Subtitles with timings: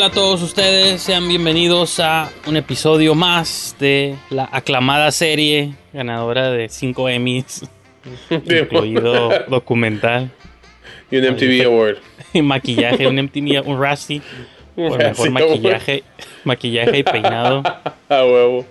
[0.00, 1.02] Hola, ¿qué tal a todos ustedes?
[1.02, 7.68] Sean bienvenidos a un episodio más de la aclamada serie ganadora de 5 Emmys,
[8.30, 10.30] incluido documental
[11.10, 11.98] Y un MTV Award.
[12.32, 14.22] y maquillaje, un MTV, un Razzie
[14.74, 16.02] por mejor maquillaje,
[16.44, 17.62] maquillaje y peinado.
[18.08, 18.64] A huevo.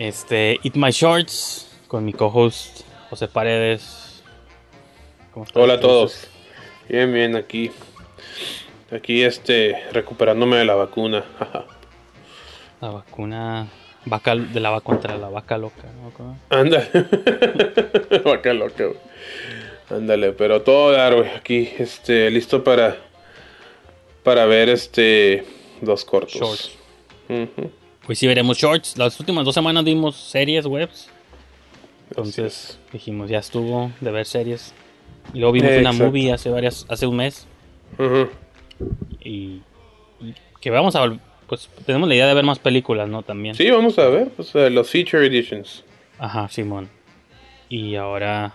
[0.00, 4.24] Este, Eat My Shorts con mi co-host José Paredes.
[5.32, 6.26] ¿Cómo estás, Hola a todos.
[6.88, 7.70] Bien, bien, aquí.
[8.90, 11.24] Aquí, este, recuperándome de la vacuna.
[12.80, 13.66] La vacuna
[14.04, 15.84] vaca, de la vaca contra la vaca loca.
[16.50, 16.88] Ándale.
[18.24, 18.98] Vaca loca, güey.
[19.90, 21.28] Ándale, pero todo dar, güey.
[21.30, 22.96] Aquí, este, listo para.
[24.22, 25.44] Para ver, este.
[25.80, 26.34] Dos cortos.
[26.34, 26.72] Shorts.
[28.06, 28.96] Pues sí veremos shorts.
[28.96, 31.08] Las últimas dos semanas vimos series webs.
[32.10, 34.72] Entonces dijimos, ya estuvo de ver series.
[35.34, 36.06] Y luego vimos Eh, una exacto.
[36.06, 37.46] movie hace varias, hace un mes.
[37.98, 38.28] Ujú.
[39.20, 39.62] Y,
[40.20, 43.22] y que vamos a pues tenemos la idea de ver más películas, ¿no?
[43.22, 43.54] También.
[43.54, 44.28] Sí, vamos a ver.
[44.30, 45.84] Pues, los feature editions.
[46.18, 46.88] Ajá, Simón.
[47.68, 48.54] Y ahora.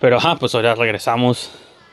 [0.00, 1.52] Pero ajá, pues ahora regresamos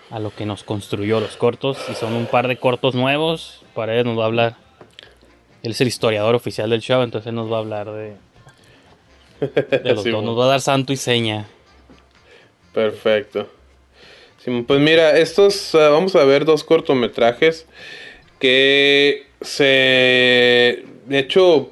[0.10, 1.78] a lo que nos construyó los cortos.
[1.92, 3.64] Y son un par de cortos nuevos.
[3.76, 4.56] Para él nos va a hablar.
[5.62, 8.16] Él es el historiador oficial del show, entonces él nos va a hablar de,
[9.82, 10.24] de los Sí, dos.
[10.24, 11.48] Nos va a dar santo y seña.
[12.74, 13.48] Perfecto.
[14.66, 17.66] Pues mira, estos vamos a ver dos cortometrajes
[18.40, 21.72] que se de hecho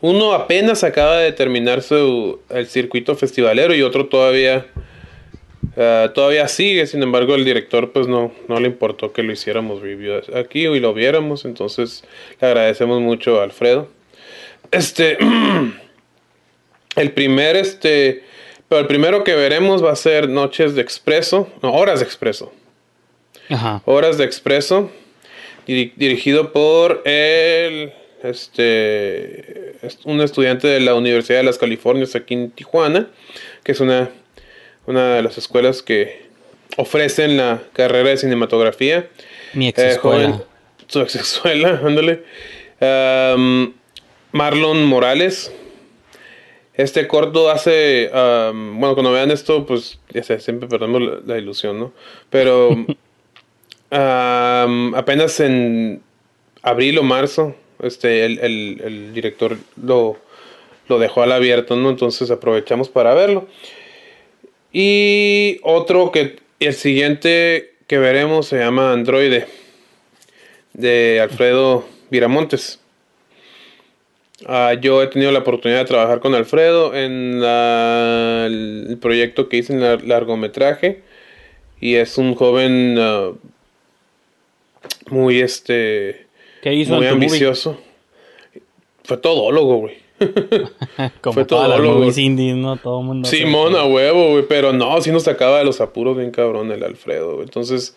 [0.00, 4.66] uno apenas acaba de terminar su el circuito festivalero y otro todavía
[5.76, 9.80] ah, todavía sigue, sin embargo el director pues no no le importó que lo hiciéramos
[9.80, 12.02] review aquí y lo viéramos, entonces
[12.40, 13.88] le agradecemos mucho a Alfredo.
[14.72, 15.18] Este
[16.96, 18.24] El primer, este,
[18.68, 22.52] pero el primero que veremos va a ser Noches de Expreso, no, Horas de Expreso.
[23.48, 23.82] Ajá.
[23.84, 24.90] Horas de Expreso,
[25.66, 27.92] diri- dirigido por el,
[28.24, 33.08] este, es un estudiante de la Universidad de las Californias aquí en Tijuana,
[33.62, 34.10] que es una,
[34.86, 36.26] una de las escuelas que
[36.76, 39.08] ofrecen la carrera de cinematografía.
[39.54, 40.28] Mi ex Eh, escuela.
[40.30, 40.42] joven-
[40.88, 42.22] su ex escuela, ándale.
[44.32, 45.52] Marlon Morales.
[46.76, 48.10] Este corto hace.
[48.12, 51.92] bueno, cuando vean esto, pues ya sé, siempre perdemos la, la ilusión, ¿no?
[52.30, 52.70] Pero.
[53.90, 56.02] am, apenas en
[56.62, 60.16] abril o marzo, este, el, el- el director lo,
[60.88, 61.90] lo dejó al abierto, ¿no?
[61.90, 63.46] Entonces aprovechamos para verlo.
[64.72, 66.36] Y otro que.
[66.58, 69.46] El siguiente que veremos se llama Androide.
[70.72, 72.80] De Alfredo Viramontes.
[74.44, 79.56] Ah, yo he tenido la oportunidad de trabajar con Alfredo en la- el proyecto que
[79.58, 81.02] hice en la- largometraje.
[81.80, 83.30] Y es un joven ah,
[85.10, 86.26] muy este
[86.62, 87.78] ¿Qué hizo muy ambicioso.
[89.04, 89.94] Fue todólogo, güey.
[91.20, 91.98] Como fue las todólogo.
[92.00, 92.76] movies indies, ¿no?
[92.76, 93.28] Todo el mundo.
[93.28, 94.44] hace Simón a huevo, güey.
[94.48, 97.42] Pero no, sí nos sacaba de los apuros bien cabrón el Alfredo.
[97.42, 97.96] Entonces,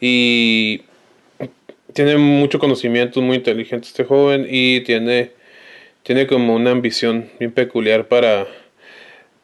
[0.00, 0.82] y
[1.92, 5.32] tiene mucho conocimiento, muy inteligente este joven y tiene,
[6.08, 8.46] tiene como una ambición bien peculiar para,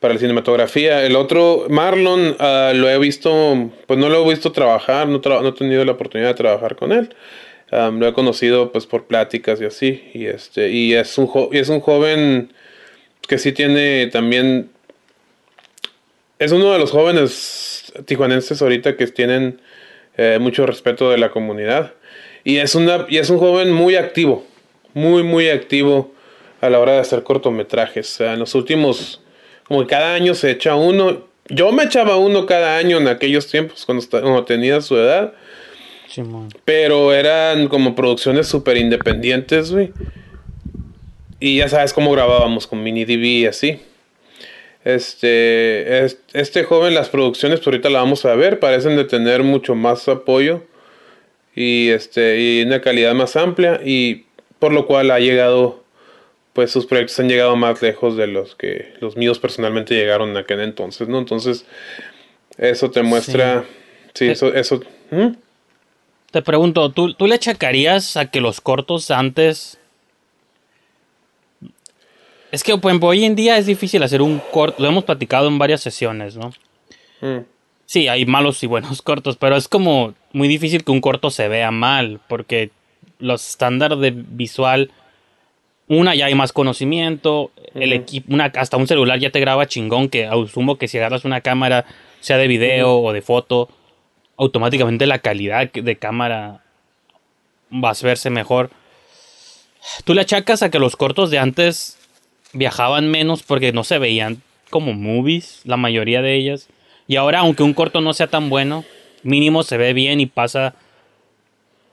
[0.00, 1.04] para la cinematografía.
[1.04, 5.48] El otro, Marlon, ah, lo he visto, pues no lo he visto trabajar, no, no
[5.48, 7.14] he tenido la oportunidad de trabajar con él.
[7.70, 10.10] Am, lo he conocido pues por pláticas y así.
[10.14, 12.50] Y este, y es un, y es un joven
[13.28, 14.70] que sí tiene también.
[16.38, 19.60] Es uno de los jóvenes tijuanenses ahorita que tienen
[20.16, 21.92] eh, mucho respeto de la comunidad.
[22.42, 24.46] Y es, una, y es un joven muy activo,
[24.94, 26.13] muy, muy activo
[26.64, 28.12] a la hora de hacer cortometrajes.
[28.12, 29.20] O sea, en los últimos,
[29.68, 31.26] como que cada año se echa uno.
[31.48, 35.34] Yo me echaba uno cada año en aquellos tiempos, cuando, cuando tenía su edad.
[36.64, 39.92] Pero eran como producciones súper independientes, güey.
[41.40, 43.80] Y ya sabes cómo grabábamos con mini DV y así.
[44.84, 49.42] Este, es- este joven, las producciones, pues ahorita la vamos a ver, parecen de tener
[49.42, 50.62] mucho más apoyo
[51.56, 54.26] y este y una calidad más amplia y
[54.58, 55.83] por lo cual ha llegado
[56.54, 60.38] pues sus proyectos han llegado más lejos de los que los míos personalmente llegaron en
[60.38, 61.66] aquel entonces no entonces
[62.56, 63.64] eso te muestra
[64.14, 64.80] sí, eso eso
[65.10, 65.36] ¿Mm?
[66.30, 69.78] Te pregunto, ¿tú, ¿tú le achacarías a que los cortos antes...
[72.50, 75.48] Es que, por ejemplo, hoy en día es difícil hacer un corto, lo hemos platicado
[75.48, 76.52] en varias sesiones, ¿no?
[77.20, 77.44] Mm.
[77.86, 81.46] Sí, hay malos y buenos cortos, pero es como muy difícil que un corto se
[81.46, 82.70] vea mal, porque
[83.20, 84.90] los estándares de visual,
[85.88, 90.08] una ya hay más conocimiento, el equipo, una, hasta un celular ya te graba chingón,
[90.08, 91.84] que asumo que si agarras una cámara,
[92.20, 93.68] sea de video o de foto,
[94.36, 96.62] automáticamente la calidad de cámara
[97.72, 98.70] va a verse mejor.
[100.04, 101.98] Tú le achacas a que los cortos de antes
[102.52, 106.68] viajaban menos porque no se veían como movies, la mayoría de ellas.
[107.06, 108.84] Y ahora, aunque un corto no sea tan bueno,
[109.22, 110.74] mínimo se ve bien y pasa.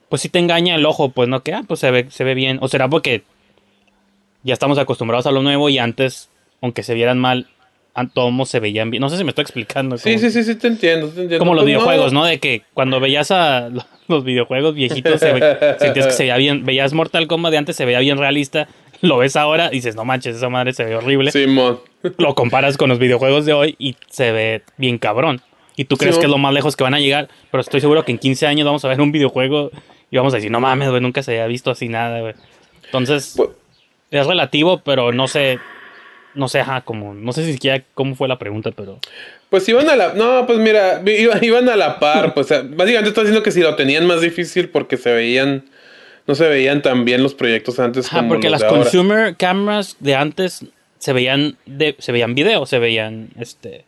[0.08, 2.34] Pues si te engaña el ojo, pues no que, ah, pues se ve, se ve
[2.34, 2.58] bien.
[2.60, 3.22] O será porque
[4.42, 6.28] ya estamos acostumbrados a lo nuevo y antes,
[6.60, 7.48] aunque se vieran mal,
[8.14, 9.00] todos se veían bien.
[9.02, 9.98] No sé si me estoy explicando.
[9.98, 11.38] sí como- sí sí sí te entiendo, te entiendo.
[11.38, 12.24] como los Pues, videojuegos, ¿no?
[12.24, 16.36] De que cuando veías a lo- los videojuegos viejitos, se ve- sentías que se veía
[16.38, 16.64] bien.
[16.64, 18.68] Veías Mortal Kombat de antes, se veía bien realista.
[19.02, 21.32] Lo ves ahora y dices, no manches, esa madre se ve horrible.
[21.32, 21.80] Simón
[22.18, 25.40] Lo comparas con los videojuegos de hoy y se ve bien cabrón.
[25.76, 27.80] Y tú crees Sí, que es lo más lejos que van a llegar, pero estoy
[27.80, 29.70] seguro que en 15 años vamos a ver un videojuego
[30.10, 32.34] y vamos a decir, no mames, güey, nunca se había visto así nada, güey.
[32.84, 33.48] Entonces, Pues-
[34.12, 35.58] es relativo, pero no sé,
[36.34, 39.00] no sé, ajá, como, no sé si siquiera cómo fue la pregunta, pero...
[39.50, 40.14] Pues iban a la.
[40.14, 42.32] No, pues mira, iban, iban a la par.
[42.32, 45.64] Pues básicamente está diciendo que si lo tenían más difícil porque se veían.
[46.26, 48.82] No se veían tan bien los proyectos antes Ajá, como porque los las de ahora.
[48.84, 50.64] consumer cameras de antes
[50.98, 53.84] se veían de, se veían video, se veían este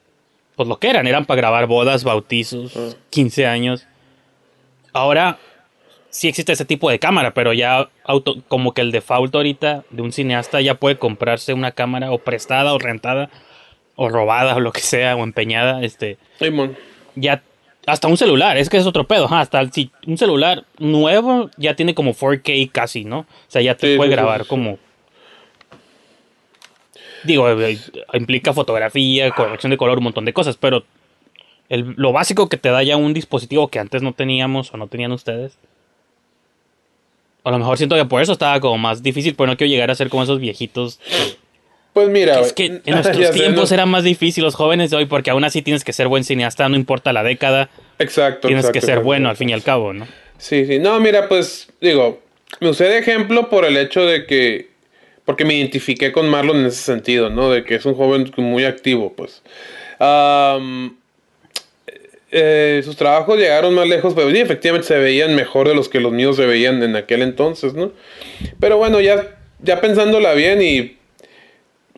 [0.57, 2.91] pues lo que eran, eran para grabar bodas, bautizos, Ah.
[3.09, 3.87] 15 años.
[4.93, 5.39] Ahora
[6.15, 10.03] sí existe ese tipo de cámara, pero ya auto, como que el default ahorita de
[10.03, 13.31] un cineasta ya puede comprarse una cámara o prestada o rentada
[13.97, 16.17] o robada o lo que sea o empeñada, este
[17.17, 17.43] ya
[17.87, 21.95] hasta un celular, es que es otro pedo, hasta si un celular nuevo ya tiene
[21.95, 23.19] como 4K casi, ¿no?
[23.21, 24.79] O sea, ya te Sí, puede sí, grabar como
[27.25, 27.47] digo,
[28.13, 30.85] implica fotografía, corrección de color, un montón de cosas, pero
[31.69, 34.87] el- lo básico que te da ya un dispositivo que antes no teníamos o no
[34.87, 35.59] tenían ustedes.
[37.45, 39.91] A lo mejor siento que por eso estaba como más difícil, pero no quiero llegar
[39.91, 40.99] a ser como esos viejitos.
[41.93, 42.41] Pues mira.
[42.41, 43.75] Es que en nuestros Ya sé, tiempos ¿no?
[43.75, 46.69] era más difícil los jóvenes de hoy, porque aún así tienes que ser buen cineasta,
[46.69, 47.71] no importa la década.
[47.99, 48.49] Exacto.
[48.49, 49.05] Tienes que ser exacto.
[49.05, 50.07] bueno al fin y al cabo, ¿no?
[50.39, 50.79] Sí, sí.
[50.79, 52.21] No, mira, pues digo,
[52.61, 54.71] me usé de ejemplo por el hecho de que,
[55.25, 57.51] porque me identifiqué con Marlon en ese sentido, ¿no?
[57.51, 59.43] De que es un joven muy activo, pues.
[62.37, 66.01] Eh, sus trabajos llegaron más lejos, pero sí, efectivamente se veían mejor de los que
[66.01, 67.93] los míos se veían en aquel entonces, ¿no?
[68.59, 70.97] Pero bueno, ya, ya pensándola bien y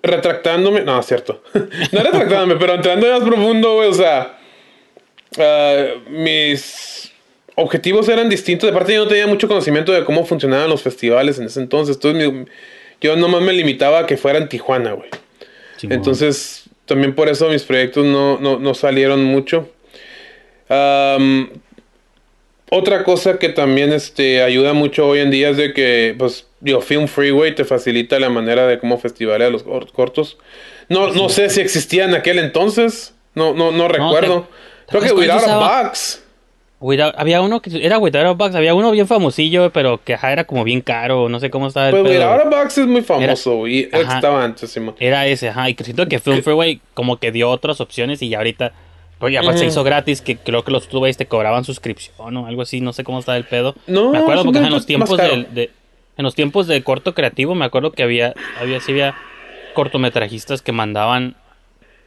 [0.02, 1.42] retractándome, no, es cierto,
[1.92, 4.38] no retractándome, pero entrando más profundo, güey, o sea,
[5.38, 7.12] ah, mis
[7.54, 8.68] objetivos eran distintos.
[8.68, 11.96] De parte, yo no tenía mucho conocimiento de cómo funcionaban los festivales en ese entonces.
[11.96, 12.44] Entonces, mi-
[13.00, 15.08] yo nomás me limitaba a que fuera en Tijuana, güey.
[15.94, 19.70] Entonces, también por eso mis proyectos no, no, no salieron mucho.
[22.68, 26.80] Otra cosa que también este, ayuda mucho hoy en día es de que, pues, digo,
[26.80, 30.37] Film Freeway te facilita la manera de cómo festivalear los cor- cortos.
[30.88, 33.14] No, no sé si existía en aquel entonces.
[33.35, 34.49] No, no, no recuerdo.
[34.88, 35.82] ¿te Creo que Without a?
[35.85, 36.23] Box.
[36.80, 40.44] Without- había uno que era Without a había uno bien famosillo, pero que ajá, era
[40.44, 42.12] como bien caro, no sé cómo estaba el Pues.
[42.18, 43.66] Without a Box es muy famoso.
[43.68, 44.16] y Ajá.
[44.16, 44.76] estaba antes.
[44.99, 48.38] Era ese, ajá, y siento que Film Freeway como que dio otras opciones y ya
[48.38, 48.73] ahorita,
[49.18, 52.46] pues ya aparte se hizo gratis, que creo que los tubes te cobraban suscripción o
[52.46, 53.75] algo así, no sé cómo estaba el pedo.
[53.87, 55.70] No, me acuerdo porque en los tiempos del- de,
[56.16, 59.14] en los tiempos de corto creativo me acuerdo que había, había, sí había
[59.75, 61.37] cortometrajistas que mandaban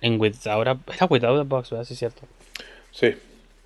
[0.01, 1.85] en Without a, era Without a Box, ¿verdad?
[1.85, 2.21] Sí, es cierto.
[2.91, 3.15] Sí.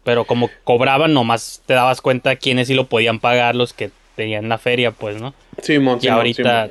[0.04, 4.50] Pero como cobraban, nomás te dabas cuenta quiénes sí lo podían pagar, los que tenían
[4.50, 5.34] la feria, pues, ¿no?
[5.62, 6.70] Simón, Y Simón, ahorita,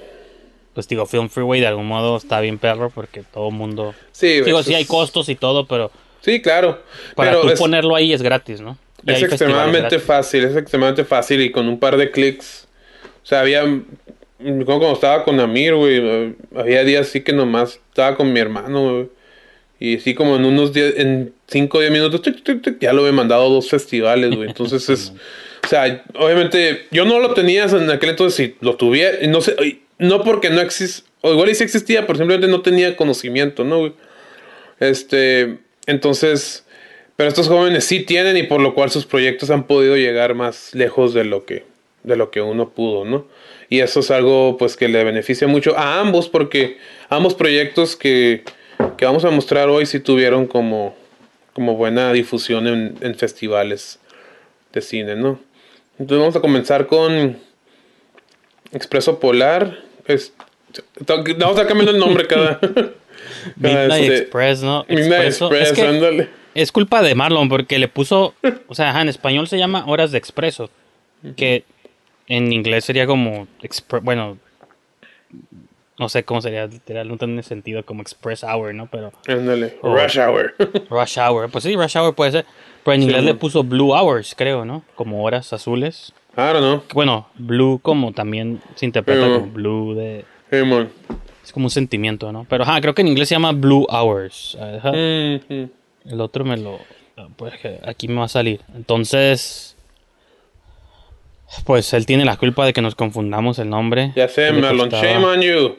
[0.75, 3.95] pues digo, Film Freeway de algún modo está bien perro porque todo el mundo...
[4.12, 5.91] Sí, Digo, sí hay costos y todo, pero
[6.23, 6.83] Sí, claro.
[7.14, 8.79] para pero tú es, ponerlo ahí es gratis, ¿no?
[9.07, 12.67] Y es extremadamente fácil, es extremadamente fácil y con un par de clics.
[13.23, 13.62] O sea, había.
[13.62, 16.35] Como cuando estaba con Amir, güey.
[16.57, 19.09] Había días así que nomás estaba con mi hermano, güey.
[19.81, 22.93] Y así como en unos 10, en 5 o 10 minutos, tic, tic, tic, ya
[22.93, 24.49] lo he mandado a dos festivales, güey.
[24.49, 25.12] Entonces es.
[25.64, 29.55] O sea, obviamente, yo no lo tenía en aquel entonces, si lo tuviera, no sé,
[29.99, 33.79] no porque no existe, o igual y sí existía, pero simplemente no tenía conocimiento, ¿no,
[33.79, 33.93] güey?
[34.81, 36.65] Este, entonces,
[37.17, 40.75] Pero estos jóvenes sí tienen y por lo cual sus proyectos han podido llegar más
[40.75, 41.65] lejos de lo que,
[42.03, 43.27] de lo que uno pudo, ¿no?
[43.69, 48.45] Y eso es algo pues que le beneficia mucho a ambos porque ambos proyectos que,
[48.97, 50.97] que vamos a mostrar hoy sí tuvieron como,
[51.53, 53.99] como buena difusión en, en festivales
[54.73, 55.39] de cine, ¿no?
[55.99, 57.39] Entonces vamos a comenzar con
[58.73, 59.79] Expreso Polar.
[61.39, 62.59] Vamos a cambiar el nombre cada...
[63.61, 64.85] cada Midnight Express, ¿no?
[64.89, 65.47] Midnight Expreso.
[65.47, 66.29] Express, es, que ándale.
[66.55, 68.35] es culpa de Marlon porque le puso,
[68.69, 70.71] o sea, ajá, en español se llama horas de expreso,
[71.37, 71.65] que
[72.27, 73.47] en inglés sería como,
[74.03, 74.39] bueno,
[75.99, 78.87] no sé cómo sería literal, no tiene sentido como express hour, ¿no?
[78.87, 79.79] Pero Ándale.
[79.83, 79.95] Oh.
[79.95, 80.55] Rush Hour.
[80.91, 82.47] rush hour, pues sí, rush hour puede ser,
[82.85, 84.83] pero en inglés Sí, le puso blue hours, creo, ¿no?
[84.95, 86.13] Como horas azules.
[86.37, 86.83] I don't know.
[86.95, 90.25] Bueno, blue como también se interpreta como blue de...
[90.51, 90.91] Hey, man.
[91.45, 92.47] Es como un sentimiento, ¿no?
[92.49, 94.57] Pero ajá, creo que en inglés se llama blue hours.
[94.61, 94.93] Ajá.
[94.93, 95.71] Mhm.
[96.07, 96.79] El otro me lo.
[97.37, 98.61] Pues que aquí me va a salir.
[98.75, 99.77] Entonces.
[101.65, 104.13] Pues él tiene la culpa de que nos confundamos el nombre.
[104.17, 104.89] Ya sé, ¿Qué le Marlon.
[104.89, 105.03] costaba?
[105.13, 105.77] Shame on you.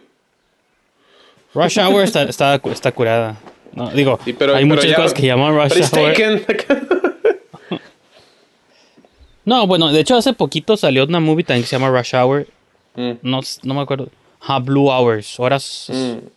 [1.56, 3.38] Rush Hour está, está, está curada.
[3.74, 6.14] No, digo, Sí, pero- hay pero muchas ya- cosas que llaman Rush Hour.
[6.14, 6.46] taken.
[9.46, 12.48] No, bueno, de hecho hace poquito salió una movie también que se llama Rush Hour.
[12.96, 13.12] Mm.
[13.24, 14.08] No, no me acuerdo.
[14.46, 15.40] Ah, Blue Hours.
[15.40, 16.28] Horas, Mm.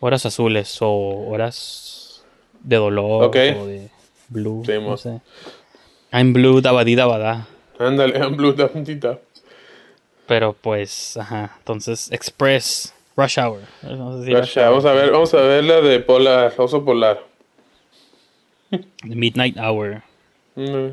[0.00, 2.22] horas azules o horas
[2.60, 3.36] de dolor Ok.
[3.58, 3.88] o de
[4.28, 4.62] blue.
[4.64, 5.20] Sí, no sé.
[6.12, 7.46] I'm blue, dabadi dabada.
[7.78, 9.18] Ándale, I'm blue tantita.
[10.26, 11.54] Pero pues, ajá.
[11.58, 13.60] Entonces, Express, Rush Hour.
[13.82, 14.68] No sé si Rush Hour.
[14.70, 17.22] Vamos a ver, vamos a ver la de Polar, Oso Polar.
[19.04, 20.02] Midnight Hour.
[20.56, 20.90] Mm.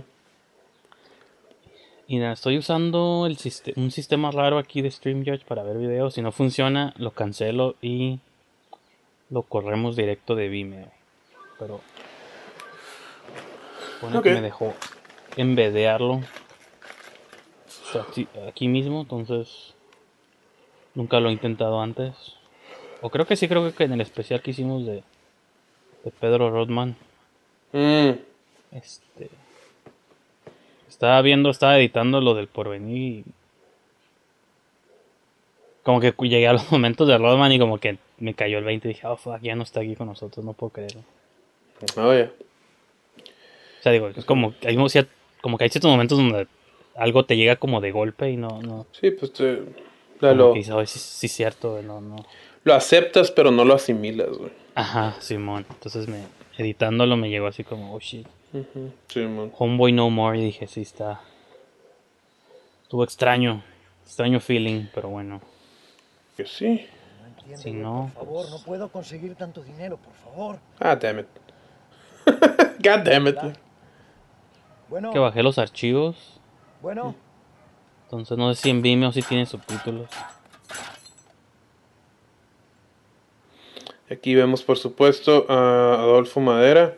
[2.08, 6.14] Y nada, estoy usando el siste- un sistema raro aquí de StreamYard para ver videos.
[6.16, 8.20] Si no funciona, lo cancelo y
[9.30, 10.92] lo corremos directo de Vimeo.
[11.60, 11.80] Pero
[14.02, 14.74] pone que me dejó
[15.38, 16.22] embedearlo
[18.48, 19.74] aquí mismo, entonces
[20.96, 22.14] nunca lo he intentado antes.
[23.02, 25.04] O creo que sí, creo que en el especial que hicimos de,
[26.04, 26.96] de Pedro Rodman.
[27.72, 28.12] Mm.
[28.72, 29.30] Este.
[30.94, 33.26] Estaba viendo, estaba editando lo del porvenir y.
[35.82, 38.88] Como que llegué a los momentos de Rodman y como que me cayó el 20
[38.88, 41.02] y dije, oh fuck, ya no está aquí con nosotros, no puedo creerlo.
[41.98, 42.32] Oh, yeah.
[43.80, 44.78] O sea, digo, es como que hay,
[45.42, 46.48] como que hay ciertos momentos donde
[46.96, 48.62] algo te llega como de golpe y no.
[48.62, 49.62] no Sí, pues te,
[50.22, 52.24] lo, dices, "Ay, sí, sí, cierto, no, no.
[52.64, 54.52] lo aceptas, pero no lo asimilas, güey.
[54.76, 55.66] Ajá, Simón.
[55.70, 56.24] Entonces me,
[56.58, 58.28] editándolo me llegó así como, oh shit.
[58.54, 58.92] Ujú.
[59.08, 59.52] Sí, man.
[59.58, 61.22] Homeboy No More y dije, sí está.
[62.84, 63.64] Estuvo extraño.
[64.06, 65.42] Extraño feeling, pero bueno.
[66.38, 66.88] Que sí.
[67.56, 68.12] Si no.
[68.14, 70.60] Por favor, no puedo conseguir tanto dinero, por favor.
[70.80, 71.28] Ah, damn it.
[72.80, 73.38] God damn it.
[74.88, 76.40] Bueno, Que bajé los archivos.
[76.82, 77.16] bueno,
[78.04, 80.10] Entonces no sé si en Vimeo sí tiene subtítulos.
[84.10, 86.96] Aquí vemos, por supuesto, a Adolfo Madera.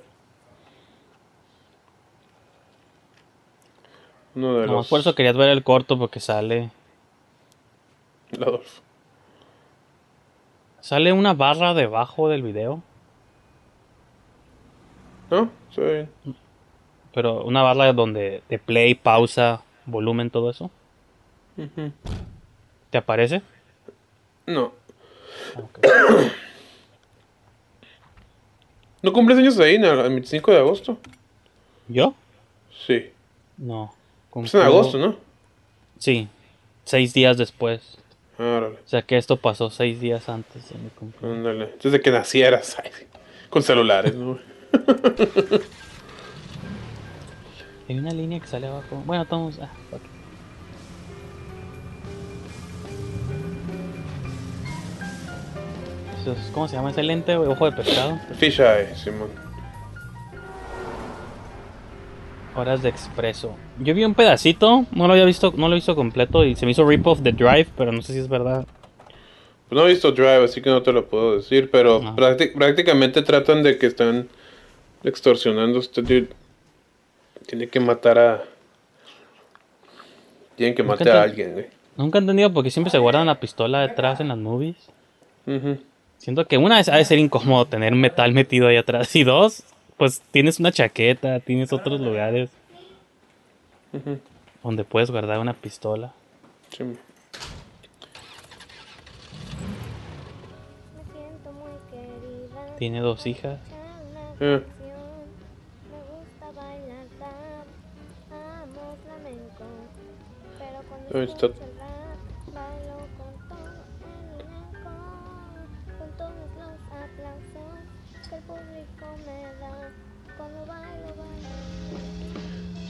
[4.35, 4.87] Uno de los.
[4.87, 6.71] por eso querías ver el corto porque sale.
[8.33, 8.81] Adolfo.
[10.81, 12.83] Sale una barra debajo del video.
[15.31, 15.49] ¿No?
[15.73, 15.81] Sí.
[15.81, 16.09] bien.
[17.13, 20.69] Pero una barra donde de play, pausa, volumen, todo eso.
[22.89, 23.41] ¿Te aparece?
[24.45, 24.73] No.
[25.55, 26.29] Ah.
[29.01, 29.91] ¿No cumples años ahí, ¿no?
[29.91, 30.97] el 25 de agosto?
[31.87, 32.13] ¿Yo?
[32.85, 33.11] Sí.
[33.57, 33.93] No.
[34.43, 35.15] Es en Cumplo- agosto, ¿no?
[35.97, 36.27] Sí.
[36.83, 37.97] Seis días después.
[38.37, 38.67] Ah.
[38.73, 41.37] O sea que esto pasó seis días antes de mi cumpleaños.
[41.37, 41.75] Ándale.
[41.81, 42.75] Desde que nacieras.
[42.83, 42.91] ay.
[43.49, 44.37] Con celulares, ¿no?
[47.87, 49.01] Hay una línea que sale abajo.
[49.05, 49.57] Bueno, estamos.
[49.61, 49.69] Ah,
[56.25, 57.35] es- ¿Cómo se llama ese lente?
[57.37, 58.19] Ojo de pescado.
[58.37, 59.44] Fish Eye, Simón.
[62.55, 63.55] Horas de expreso.
[63.79, 66.65] Yo vi un pedacito, no lo había visto, no lo he visto completo y se
[66.65, 68.65] me hizo rip-off de Drive, pero no sé si es verdad.
[69.67, 73.61] Pues no he visto Drive, así que no te lo puedo decir, pero prácticamente tratan
[73.61, 74.29] de que están
[75.03, 76.29] extorsionando a este dude.
[77.45, 78.43] Tiene que matar a...
[80.55, 81.65] Tienen que Nunca matar a alguien, güey.
[81.97, 84.77] Nunca he entendido por qué siempre se guardan la pistola detrás en las movies.
[86.17, 89.15] Siento que una vez ha de ser incómodo tener metal metido ahí atrás.
[89.15, 89.63] Y dos,
[89.97, 92.49] pues tienes una chaqueta, tienes otros lugares.
[94.63, 96.13] Donde puedes guardar una pistola.
[96.71, 96.85] Me
[101.13, 102.75] siento muy querida.
[102.77, 103.59] Tiene dos hijas.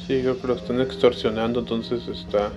[0.08, 2.52] Sí, creo que lo están extorsionando, entonces está.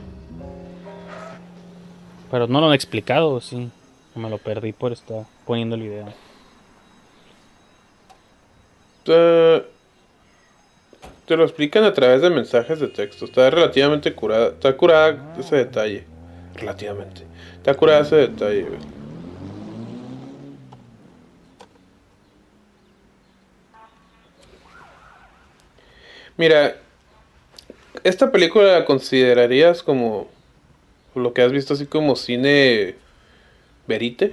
[2.31, 3.71] Pero no lo han explicado, sí.
[4.15, 6.13] Me lo perdí por estar poniendo el video.
[9.05, 9.65] Te,
[11.25, 13.25] te lo explican a través de mensajes de texto.
[13.25, 14.49] Está relativamente curada.
[14.49, 16.05] Está curada ese detalle.
[16.55, 17.23] Relativamente.
[17.57, 18.81] Está curada ese detalle, güey.
[26.37, 26.77] Mira,
[28.05, 30.29] esta película la considerarías como
[31.15, 32.95] lo que has visto así como cine
[33.87, 34.33] verite.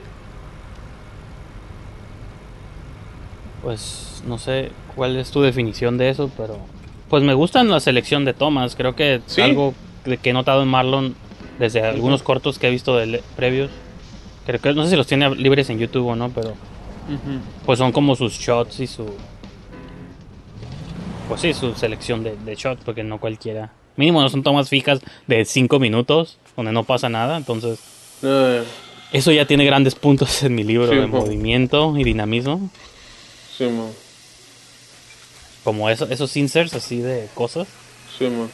[3.64, 6.58] Pues no sé cuál es tu definición de eso, pero
[7.10, 8.76] pues me gustan la selección de tomas.
[8.76, 9.42] Creo que Sí.
[9.42, 9.74] algo
[10.06, 11.16] de que he notado en Marlon
[11.60, 13.72] desde algunos cortos que he visto de previos.
[14.46, 16.54] Creo que no sé si los tiene libres en YouTube o no, pero
[17.66, 19.06] pues son como sus shots y su
[21.28, 23.72] pues sí, su selección de, de shots, porque no cualquiera.
[23.96, 27.80] Mínimo no son tomas fijas de 5 minutos, donde no pasa nada, entonces
[28.24, 28.62] Ah,
[29.12, 31.22] eso ya tiene grandes puntos en mi libro Sí, de mo.
[31.22, 32.70] movimiento y dinamismo.
[33.58, 33.92] sí, mo.
[35.64, 37.68] Como eso, esos inserts así de cosas.
[38.18, 38.50] Sí, mo.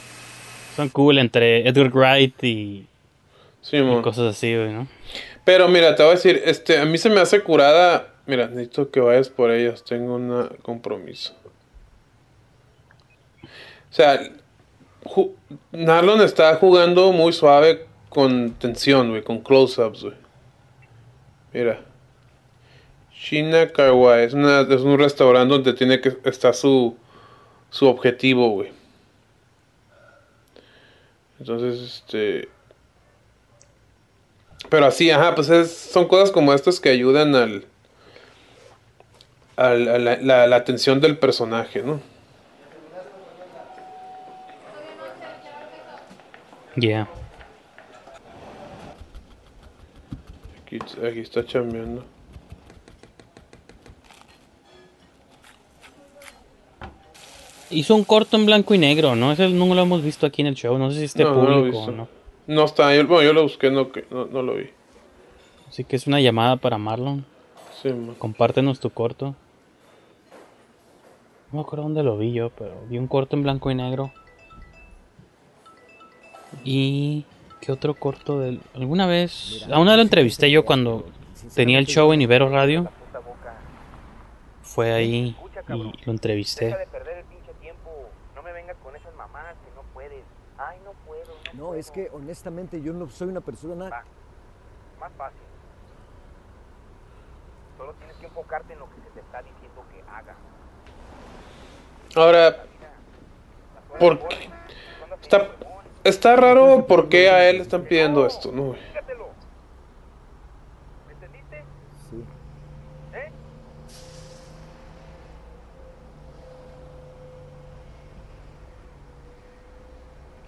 [0.75, 2.85] Son cool entre Edgar Wright y,
[3.61, 4.87] Sí, y cosas así, ¿no?
[5.43, 8.07] Pero mira, te voy a decir, este, a mí se me hace curada.
[8.27, 11.33] Mira, necesito que vayas por ellas, tengo un compromiso.
[13.91, 14.21] O sea,
[15.71, 20.15] Narlon está jugando muy suave con tensión, güey, con close-ups, güey.
[21.53, 21.81] Mira.
[23.13, 26.97] China Kawaii, es, es un restaurante donde tiene que estar su,
[27.69, 28.71] su objetivo, güey.
[31.39, 32.49] Entonces, este...
[34.69, 37.65] Pero así, ajá, pues es- son cosas como estas que ayudan al,
[39.55, 41.99] al- a la, la- la atención del personaje, ¿no?
[46.75, 47.07] Yeah.
[50.63, 52.03] Aquí, aquí está chambeando.
[57.69, 59.31] Hizo un corto en blanco y negro, ¿no?
[59.31, 60.77] Ese no lo hemos visto aquí en el show.
[60.77, 62.07] No sé si esté No, no público o no.
[62.47, 64.69] No está, yo, bueno, yo lo busqué, no, no, no lo vi.
[65.69, 67.25] Así que es una llamada para Marlon.
[67.81, 68.15] Sí, man.
[68.17, 69.35] Compártenos tu corto.
[71.51, 74.11] No me acuerdo dónde lo vi yo, pero vi un corto en blanco y negro.
[76.63, 77.25] Y...
[77.59, 78.59] ¿Qué otro corto del...
[78.73, 79.67] Alguna vez...
[79.71, 81.05] A una lo entrevisté yo cuando
[81.53, 82.89] tenía el show en Ibero Radio.
[84.63, 85.35] Fue ahí
[85.69, 85.73] y
[86.05, 86.65] lo entrevisté.
[86.65, 88.09] Deja de perder el pinche tiempo.
[88.35, 90.23] No me vengas con esas mamadas que no puedes.
[90.57, 91.21] Ay, no puedo.
[91.53, 91.75] No, No, puedo.
[91.79, 93.89] es que honestamente yo no soy una persona...
[93.89, 94.03] Va.
[94.99, 95.39] Más fácil.
[97.77, 100.35] Solo tienes que enfocarte en lo que se te está diciendo que hagas.
[102.15, 102.63] Ahora,
[103.99, 104.49] ¿por qué?
[105.21, 105.47] Está,
[106.03, 108.63] está raro por qué a él le están pidiendo esto, ¿no?
[108.67, 108.79] güey?
[108.89, 109.29] Fíjatelo.
[111.07, 111.63] ¿Me entendiste?
[112.09, 112.17] Sí.
[113.13, 113.31] ¿Eh?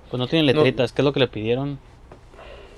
[0.10, 1.80] Pues no tiene letritas, ¿qué es lo que le pidieron?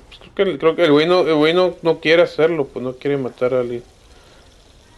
[0.07, 2.65] Pues creo, que, el- creo que el güey, no, el güey no, no quiere hacerlo,
[2.67, 3.83] pues no quiere matar a alguien.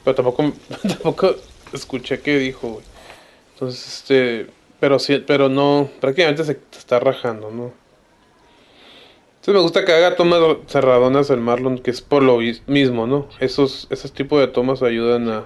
[0.03, 0.51] Pero tampoco,
[0.87, 1.35] tampoco
[1.73, 2.85] escuché qué dijo, güey.
[3.53, 4.47] Entonces, este,
[4.79, 7.71] pero sí, pero no, prácticamente se está rajando, ¿no?
[9.35, 13.07] Entonces me gusta que haga tomas cerradonas el Marlon, que es por lo is- mismo,
[13.07, 13.27] ¿no?
[13.39, 15.45] Esos, esos tipos de tomas ayudan a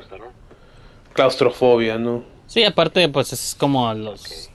[1.14, 2.24] claustrofobia, ¿no?
[2.48, 4.50] Sí, aparte, pues es como los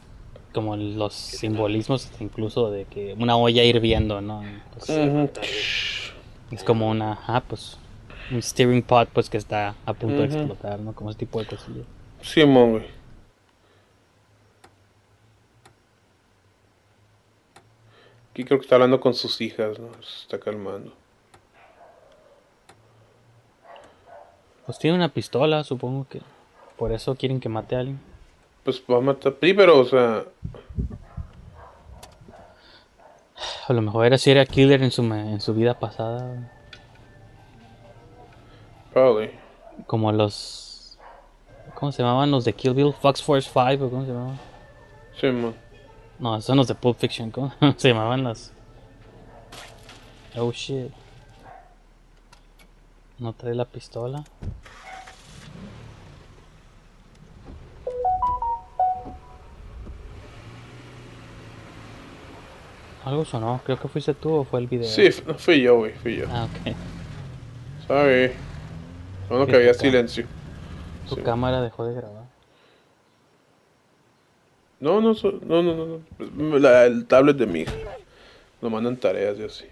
[0.52, 4.42] como los simbolismos incluso de que una olla hirviendo, ¿no?
[4.42, 5.30] Entonces, Ujú.
[6.50, 7.76] es como una, ah, pues
[8.30, 10.94] un steering pot pues que está a punto de explotar, ¿no?
[10.94, 11.84] Como ese tipo de cosillas.
[12.22, 12.84] Simón, güey.
[18.36, 19.88] Aquí creo que está hablando con sus hijas, ¿no?
[20.02, 20.92] Se está calmando.
[24.66, 26.20] Pues tiene una pistola, supongo que
[26.76, 27.98] por eso quieren que mate a alguien.
[28.62, 29.36] Pues va a matar.
[29.40, 30.24] Sí, pero, o sea.
[33.68, 36.52] A lo mejor era serial killer en su en su vida pasada,
[38.92, 39.30] Probably.
[39.86, 40.98] como los
[41.74, 42.92] ¿cómo se llamaban los de Kill Bill?
[42.92, 44.38] Fox Force 5 o cómo se llamaban?
[45.18, 45.65] Simón.
[46.18, 48.52] No, son los de Pulp Fiction, ¿cómo se llamaban las?
[50.36, 50.90] Oh shit.
[53.18, 54.24] No trae la pistola.
[63.04, 64.88] Algo sonó, creo que fuiste tú o fue el video.
[64.88, 66.24] Sí, fui yo, güey, fui yo.
[66.28, 66.74] Ah, ok.
[67.86, 68.32] Sorry.
[69.28, 70.26] Bueno, que había silencio.
[71.08, 71.20] Tu Sí.
[71.22, 72.25] cámara dejó de grabar.
[74.80, 76.58] No, no, so- no, no, no.
[76.58, 77.72] La- el tablet de mi hija.
[78.60, 79.64] Lo mandan tareas y así.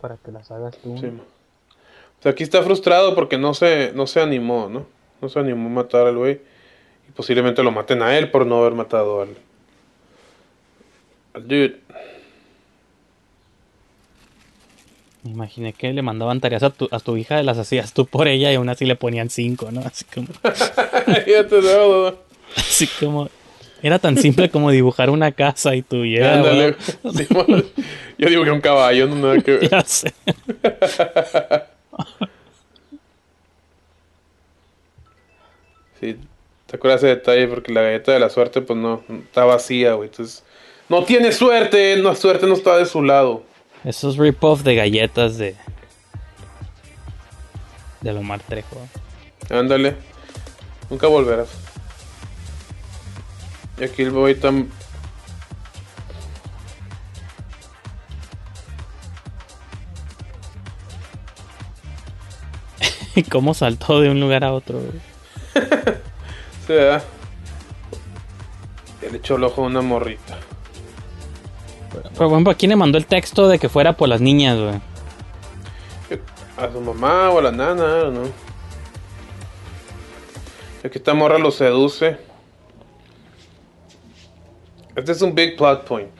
[0.00, 0.96] Para que las hagas tú.
[0.98, 1.22] Sí, ma.
[1.22, 4.86] O sea, aquí está frustrado porque no se, no se animó, ¿no?
[5.22, 6.40] No se animó a matar al güey.
[7.08, 9.30] Y posiblemente lo maten a él por no haber matado al.
[11.34, 11.80] al dude.
[15.22, 18.26] Me imaginé que le mandaban tareas a tu, a tu hija, las hacías tú por
[18.26, 19.80] ella y aún así le ponían cinco, ¿no?
[19.80, 20.28] Así como,
[21.26, 21.60] ya te
[22.56, 23.28] así como
[23.82, 26.76] era tan simple como dibujar una casa y tú y era, Ándale.
[28.18, 29.70] Yo digo que un caballo, no nada que ver.
[29.70, 30.12] ya sé.
[36.00, 36.16] Sí,
[36.66, 40.08] te acuerdas ese detalle porque la galleta de la suerte, pues no, está vacía, güey.
[40.08, 40.44] Entonces,
[40.88, 43.42] no tiene suerte, la suerte no está de su lado.
[43.84, 45.54] Esos rip-off de galletas de
[48.00, 48.76] de Lomar Trejo.
[49.50, 49.94] Ándale,
[50.88, 51.48] nunca volverás.
[53.80, 54.68] Y aquí el boy tan.
[63.14, 64.82] ¿Y cómo saltó de un lugar a otro?
[66.68, 67.02] ¿verdad?
[69.02, 70.38] Ya le echó el ojo a una morrita.
[71.90, 74.80] Pero, por ejemplo, ¿quién le mandó el texto de que fuera por las niñas, güey?
[76.58, 78.24] A su mamá o a la nana, ¿no?
[80.84, 82.29] Y aquí esta morra lo seduce.
[84.96, 86.10] Este es un big plot point.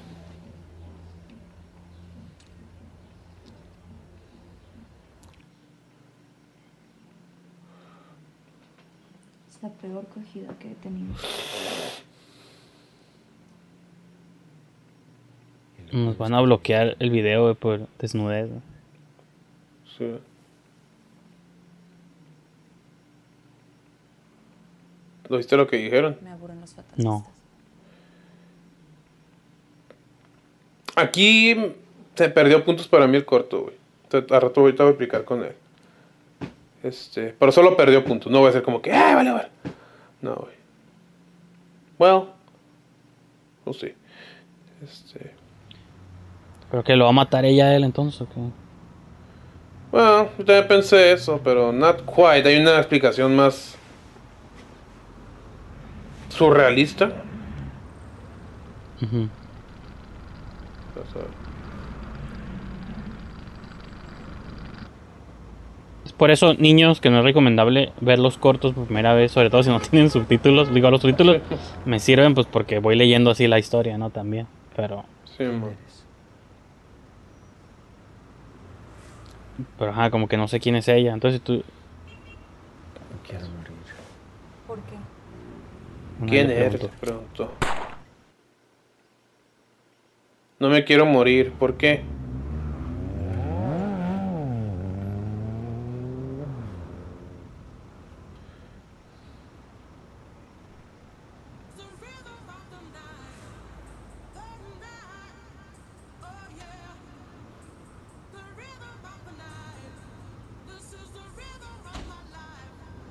[9.49, 11.15] Es la peor cogida que he tenido.
[15.93, 18.49] Nos van a bloquear el video por desnudez.
[19.99, 20.19] Sí.
[25.29, 26.17] ¿Lo viste lo que dijeron?
[26.23, 27.05] Me aburren los fatalistas.
[27.05, 27.27] No.
[30.97, 31.75] Aquí
[32.15, 33.75] se perdió puntos para mí el corto, güey.
[34.13, 35.55] A rato ahorita voy a explicar con él.
[36.83, 38.31] Este, pero solo perdió puntos.
[38.33, 39.49] No voy a ser como que, ¡ay, vale, vale!
[40.21, 40.55] No, güey.
[41.99, 42.29] Well,
[43.65, 43.95] no sé.
[44.83, 45.35] Este,
[46.71, 48.41] ¿Pero que lo va a matar ella él entonces o qué?
[49.91, 52.49] bueno, yo también pensé eso, pero not quite.
[52.49, 53.77] Hay una explicación más
[56.29, 57.13] surrealista.
[59.01, 59.31] Vamos
[61.15, 61.27] a ver.
[66.05, 69.51] Es por eso, niños, que no es recomendable ver los cortos por primera vez, sobre
[69.51, 70.73] todo si no tienen subtítulos.
[70.73, 71.39] Digo, los subtítulos
[71.85, 74.11] me sirven pues porque voy leyendo así la historia, ¿no?
[74.11, 74.47] También.
[74.77, 75.05] Pero,
[75.37, 75.71] Sí, man.
[79.79, 81.13] pero ajá, como que no sé quién es ella.
[81.13, 81.63] Entonces tú...
[84.67, 84.95] ¿Por qué?
[86.27, 86.87] ¿Quién eres?
[87.01, 87.53] pregunto.
[90.61, 91.53] No me quiero morir.
[91.59, 92.03] ¿Por qué?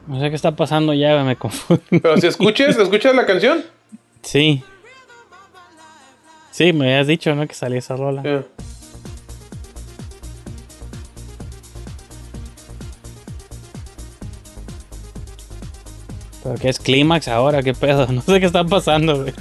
[0.05, 1.83] No sé qué está pasando ya, me confundo.
[1.89, 3.63] Pero si escuches, ¿escuchas la canción?
[4.21, 4.63] Sí.
[6.59, 7.47] Sí, me habías dicho, ¿no?
[7.47, 8.21] Que salía esa rola.
[8.21, 8.43] Yeah.
[16.43, 17.63] ¿Pero qué es clímax ahora?
[17.63, 18.07] ¿Qué pedo?
[18.11, 19.33] No sé qué está pasando, güey.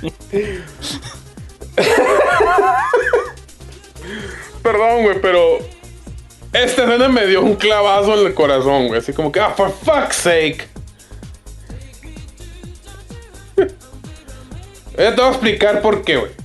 [4.62, 5.58] Perdón, güey, pero.
[6.52, 9.00] Esta escena me dio un clavazo en el corazón, güey.
[9.00, 10.68] Así como que, ah, for fuck's sake.
[13.56, 16.37] Te voy a explicar por qué, güey.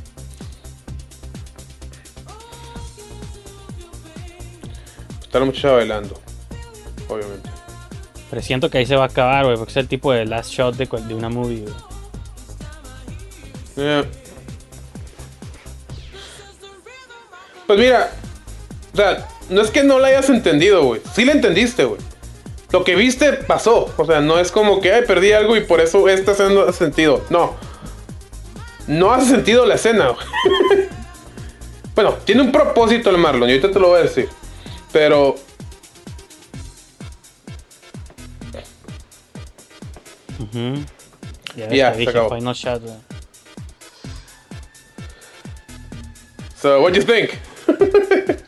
[5.34, 6.22] Está la muchacha bailando.
[7.10, 7.50] Obviamente.
[8.30, 10.52] Pero siento que ahí se va a acabar, güey, porque es el tipo de last
[10.52, 11.74] shot de, de una movie, güey.
[13.76, 14.06] Yeah.
[17.66, 18.12] Pues mira,
[18.94, 21.02] o sea, no es que no la hayas entendido, güey.
[21.16, 22.00] Sí la entendiste, güey.
[22.72, 23.92] Lo que viste pasó.
[23.98, 26.62] O sea, no es como que, ay, perdí algo y por eso esta escena no
[26.62, 27.24] hace sentido.
[27.32, 27.56] No.
[28.86, 30.28] No hace sentido la escena, güey.
[31.96, 34.30] bueno, tiene un propósito el Marlon y ahorita te lo voy a decir.
[34.94, 35.36] Pero
[40.40, 40.84] Ujú.
[41.56, 42.36] Ya, Ya, se acabó.
[42.36, 42.82] final shot.
[46.60, 47.32] So, what do you think?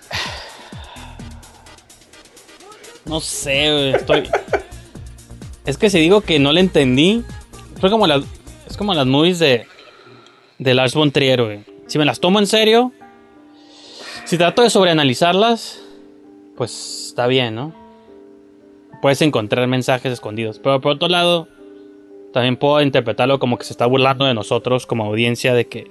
[3.06, 4.28] No sé, estoy.
[5.68, 7.24] es que si digo que no le entendí,
[7.80, 8.24] fue como las.
[8.68, 9.68] Es como las movies de.
[10.58, 11.64] De Lars von Trier, güey.
[11.86, 12.92] Si me las tomo en serio,
[14.26, 15.82] si trato de sobreanalizarlas,
[16.58, 17.74] pues está bien, ¿no?
[19.02, 20.60] Puedes encontrar mensajes escondidos.
[20.60, 21.48] Pero por otro lado,
[22.34, 25.88] también puedo interpretarlo como que se está burlando de nosotros como audiencia, de que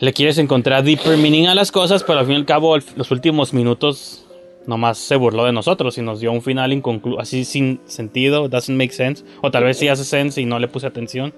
[0.00, 3.10] le quieres encontrar deeper meaning a las cosas, pero al fin y al cabo, los
[3.10, 4.24] últimos minutos
[4.66, 8.76] nomás se burló de nosotros y nos dio un final inconcluso, así sin sentido, doesn't
[8.78, 9.24] make sense.
[9.40, 11.32] O tal vez sí hace sense y no le puse atención.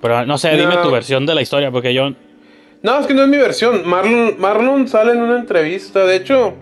[0.00, 0.82] Pero no sé, dime No.
[0.82, 2.10] tu versión de la historia, porque yo.
[2.82, 3.86] No, es que no es mi versión.
[3.86, 6.04] Marlon, Marlon sale en una entrevista.
[6.04, 6.54] De hecho,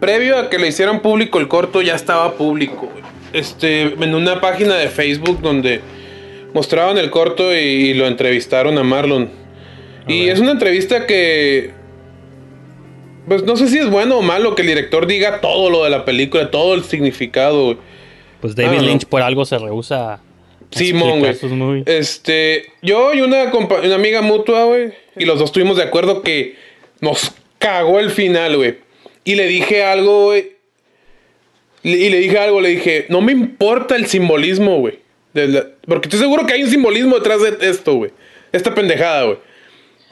[0.00, 2.90] previo a que le hicieran público el corto, ya estaba público.
[3.32, 5.80] Este, en una página de Facebook donde
[6.52, 9.30] mostraban el corto y, lo entrevistaron a Marlon.
[10.06, 11.72] Y es una entrevista que.
[13.26, 15.90] Pues no sé si es bueno o malo que el director diga todo lo de
[15.90, 17.78] la película, todo el significado.
[18.40, 18.88] Pues David Ah, no.
[18.88, 20.20] Lynch por algo se rehúsa
[20.70, 21.32] Simón, güey.
[21.86, 26.22] Este, yo y una, compa- una amiga mutua, güey, y los dos estuvimos de acuerdo
[26.22, 26.56] que
[27.00, 28.78] nos cagó el final, güey.
[29.24, 30.52] Y le dije algo, güey.
[31.82, 34.98] Y le dije algo, le dije, no me importa el simbolismo, güey.
[35.32, 38.10] la- Porque estoy seguro que hay un simbolismo detrás de esto, güey.
[38.52, 39.38] Esta pendejada, güey.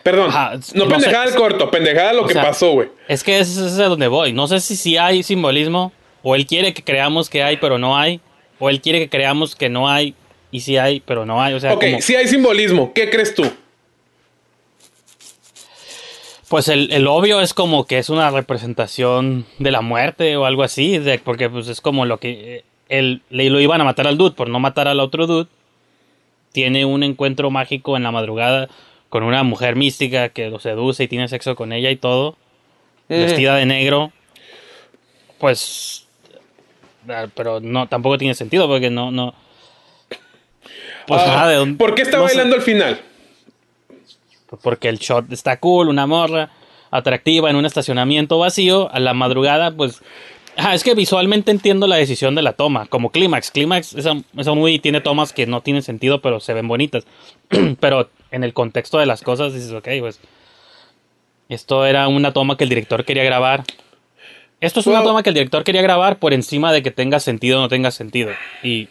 [0.03, 0.29] Perdón.
[0.31, 1.31] Ajá, no no pendejada sé.
[1.33, 2.88] el corto, pendejada lo que sea, pasó, güey.
[3.09, 4.33] Es que ese es a donde voy.
[4.33, 5.92] No sé si sí hay simbolismo,
[6.23, 8.21] o él quiere que creamos que hay, pero no hay,
[8.61, 10.14] o él quiere que creamos que no hay,
[10.50, 11.54] y sí hay, pero no hay.
[11.54, 13.44] O sea, Ok, como- si hay simbolismo, ¿qué crees tú?
[16.48, 20.62] Pues el, el obvio es como que es una representación de la muerte o algo
[20.62, 24.06] así, de- porque pues es como lo que eh, él, le lo iban a matar
[24.06, 25.48] al dude por no matar al otro dude.
[26.52, 28.68] Tiene un encuentro mágico en la madrugada
[29.09, 32.37] con una mujer mística que lo seduce y tiene sexo con ella y todo,
[33.09, 34.12] vestida de negro.
[35.38, 36.06] Pues,
[37.09, 39.35] ah, pero no, tampoco tiene sentido porque no, no.
[41.07, 42.35] Pues Ah, nada, de dónde- ¿Por qué está no sé.
[42.35, 43.01] bailando al final?
[44.62, 46.51] Porque el shot está cool, una morra
[46.90, 48.88] atractiva en un estacionamiento vacío.
[48.92, 50.01] A la madrugada, pues.
[50.57, 52.87] Ah, es que visualmente entiendo la decisión de la toma.
[52.87, 53.51] Como Clímax.
[53.51, 57.05] Clímax, esa, esa movie tiene tomas que no tienen sentido, pero se ven bonitas.
[57.81, 60.21] pero en el contexto de las cosas dices, ok, pues.
[61.49, 63.64] Esto era una toma que el director quería grabar.
[64.61, 67.21] Esto es una Well- toma que el director quería grabar por encima de que tenga
[67.21, 68.31] sentido o no tenga sentido.
[68.62, 68.88] Y,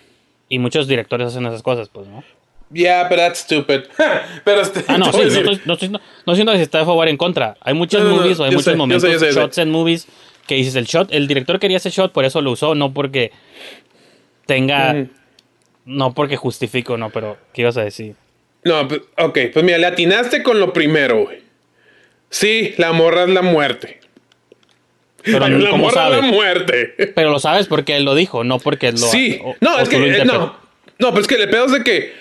[0.49, 2.23] y muchos directores hacen esas cosas, pues, ¿no?
[2.71, 3.81] Yeah, but that's stupid.
[4.43, 6.81] pero este, Ah, no, sí, no estoy, no, estoy, no estoy diciendo que se está
[6.81, 7.55] a favor en contra.
[7.61, 9.39] Hay muchos No, no, no, movies o hay muchos sé, momentos, yo sé, yo sé.
[9.39, 10.07] shots en movies,
[10.47, 13.31] que dices el shot, el director quería ese shot, por eso lo usó, no porque
[14.45, 15.09] tenga, Ujú.
[15.85, 18.15] no porque justifico, no, pero ¿qué ibas a decir?
[18.63, 21.43] No, ok, pues mira, le atinaste con lo primero, güey.
[22.29, 23.99] Sí, la morra es la muerte.
[25.25, 26.31] Pero Ay, la ¿cómo morra es la sabes?
[26.31, 26.93] muerte.
[27.15, 29.89] Pero lo sabes porque él lo dijo, no porque lo sí, o- no, o es
[29.89, 30.55] que, eh, no,
[30.99, 32.13] no, pero es que el pedo es de que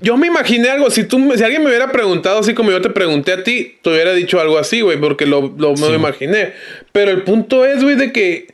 [0.00, 2.90] yo me imaginé algo, si tú, si alguien me hubiera preguntado así como yo te
[2.90, 6.52] pregunté a ti, te hubiera dicho algo así, güey, porque lo, lo me lo imaginé.
[6.92, 8.46] Pero el punto es, güey, de que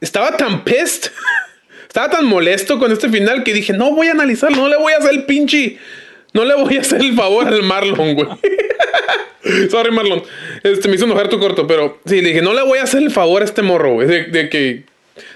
[0.00, 1.10] estaba tan pissed,
[1.88, 4.92] estaba tan molesto con este final que dije, no voy a analizarlo, no le voy
[4.92, 5.76] a hacer el pinche,
[6.32, 8.28] no le voy a hacer el favor al Marlon, güey.
[9.70, 10.22] Sorry, Marlon.
[10.62, 13.02] Este, me hizo enojar tu corto, pero sí, le dije, no le voy a hacer
[13.02, 14.84] el favor a este morro, güey, de, de que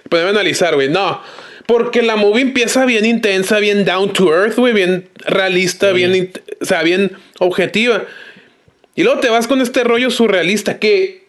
[0.08, 0.88] podemos analizar, güey.
[0.88, 1.22] No,
[1.66, 6.64] porque la movie empieza bien intensa, bien down to earth, güey, bien realista, bien, o
[6.64, 8.04] sea, bien objetiva.
[8.94, 11.24] Y luego te vas con este rollo surrealista que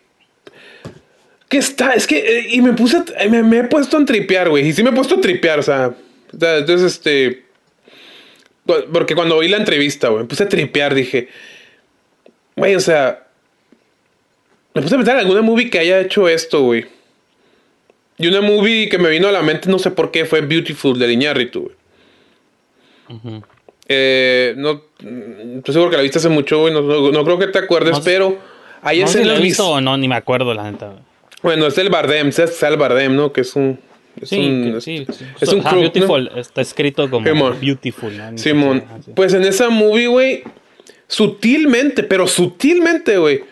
[1.48, 4.50] que está, es que, eh, y me puse, a- me, me he puesto a tripear,
[4.50, 5.94] güey, y sí me he puesto a tripear, o sea,
[6.34, 7.44] o sea, entonces, este,
[8.92, 11.28] porque cuando oí la entrevista, güey, me puse a tripear, dije,
[12.56, 13.25] güey, o sea,
[14.76, 16.86] me puse a pensar en alguna movie que haya hecho esto, güey.
[18.18, 20.98] Y una movie que me vino a la mente, no sé por qué, fue Beautiful
[21.00, 23.42] de Iñárritu, güey.
[23.88, 27.38] Eh, no, mm, estoy seguro que la viste hace mucho, güey, no, no- no creo
[27.38, 28.30] que te acuerdes, No pero
[28.84, 30.88] No sé si lo escenas he vis- visto o no, ni me acuerdo la neta.
[30.88, 31.00] güey.
[31.44, 33.32] Bueno, es el Bardem, es el Bardem, ¿no?
[33.32, 33.80] Que es un...
[34.20, 35.06] Es Sí, un, es- sí,
[35.42, 35.92] es un Ajá, crook, ¿no?
[35.92, 37.58] Beautiful, está escrito como Simón.
[37.62, 38.38] Beautiful, ¿no?
[38.38, 38.84] Simón.
[38.98, 39.12] así.
[39.14, 40.44] Pues en esa movie, güey,
[41.08, 43.44] sutilmente, pero sutilmente, güey,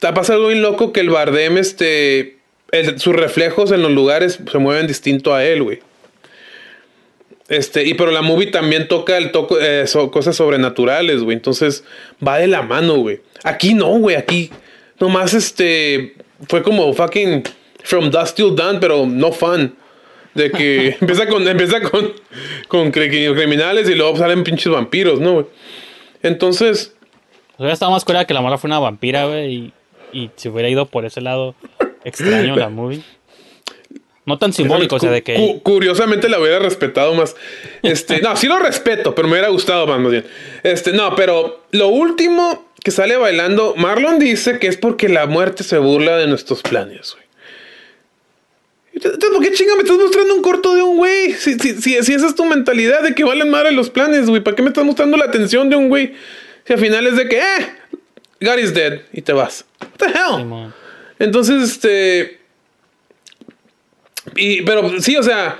[0.00, 2.36] pasando algo bien loco que el Bardem, este,
[2.72, 5.80] el- sus reflejos en los lugares se mueven distinto a él, güey.
[7.48, 11.36] Este, y pero la movie también toca el toco, eh, so- cosas sobrenaturales, güey.
[11.36, 11.84] Entonces
[12.26, 13.20] va de la mano, güey.
[13.44, 14.16] Aquí no, güey.
[14.16, 14.50] Aquí
[14.98, 16.14] nomás este
[16.48, 17.44] fue como fucking
[17.84, 19.76] from dust till dawn, pero no fun.
[20.34, 22.12] De que empieza con empieza con
[22.66, 25.46] con cri- criminales y luego salen pinches vampiros, ¿no, güey?
[26.22, 26.94] Entonces
[27.58, 29.72] hubiera estado más curada que la morra fue una vampira, güey, y,
[30.16, 31.54] y se hubiera ido por ese lado
[32.04, 33.02] extraño la movie.
[34.24, 35.36] No tan simbólico, o sea, de que...
[35.36, 37.36] Cu- curiosamente la hubiera respetado más.
[37.82, 40.24] Este, no, sí lo respeto, pero me hubiera gustado más, más bien.
[40.64, 45.62] Este, no, pero lo último que sale bailando, Marlon dice que es porque la muerte
[45.62, 47.26] se burla de nuestros planes, güey.
[49.32, 51.32] ¿por qué chinga me estás mostrando un corto de un güey?
[51.34, 54.42] Si, si, si, si esa es tu mentalidad de que valen madre los planes, güey,
[54.42, 56.14] ¿para qué me estás mostrando la atención de un güey?
[56.64, 57.68] Si al final es de que, eh,
[58.40, 59.64] God is dead, y te vas.
[59.80, 60.36] What the hell?
[60.38, 60.74] Simón.
[61.18, 62.38] Entonces, este.
[64.36, 65.58] Y, pero sí, o sea.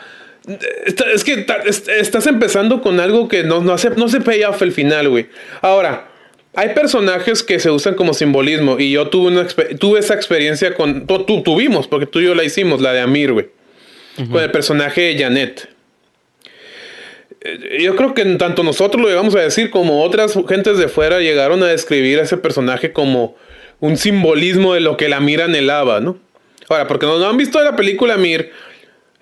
[0.85, 4.43] está- es que es- estás empezando con algo que no, no hace, no se pay
[4.45, 5.27] off el final, güey.
[5.63, 6.09] Ahora,
[6.55, 8.79] hay personajes que se usan como simbolismo.
[8.79, 9.47] Y yo tuve, una,
[9.79, 11.07] tuve esa experiencia con.
[11.07, 13.49] tu- tuvimos, porque tú y yo la hicimos, la de Amir, güey.
[14.31, 15.69] Con el personaje de Janet.
[17.47, 21.21] Eh, Yo creo que tanto nosotros lo llegamos a decir como otras gentes de fuera
[21.21, 23.37] llegaron a describir a ese personaje como
[23.81, 26.19] un simbolismo de lo que la Mir anhelaba, ¿no?
[26.69, 28.51] Ahora, porque no, han visto la película Mir,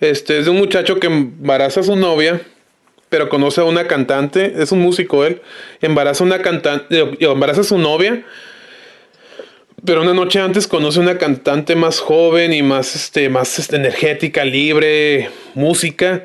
[0.01, 2.41] este es de un muchacho que embaraza a su novia,
[3.11, 5.43] pero conoce a una cantante, es un músico él,
[5.83, 8.25] embaraza a una cantante, embaraza a su novia,
[9.85, 13.77] pero una noche antes conoce a una cantante más joven y más, este, más este,
[13.77, 16.25] energética, libre, música.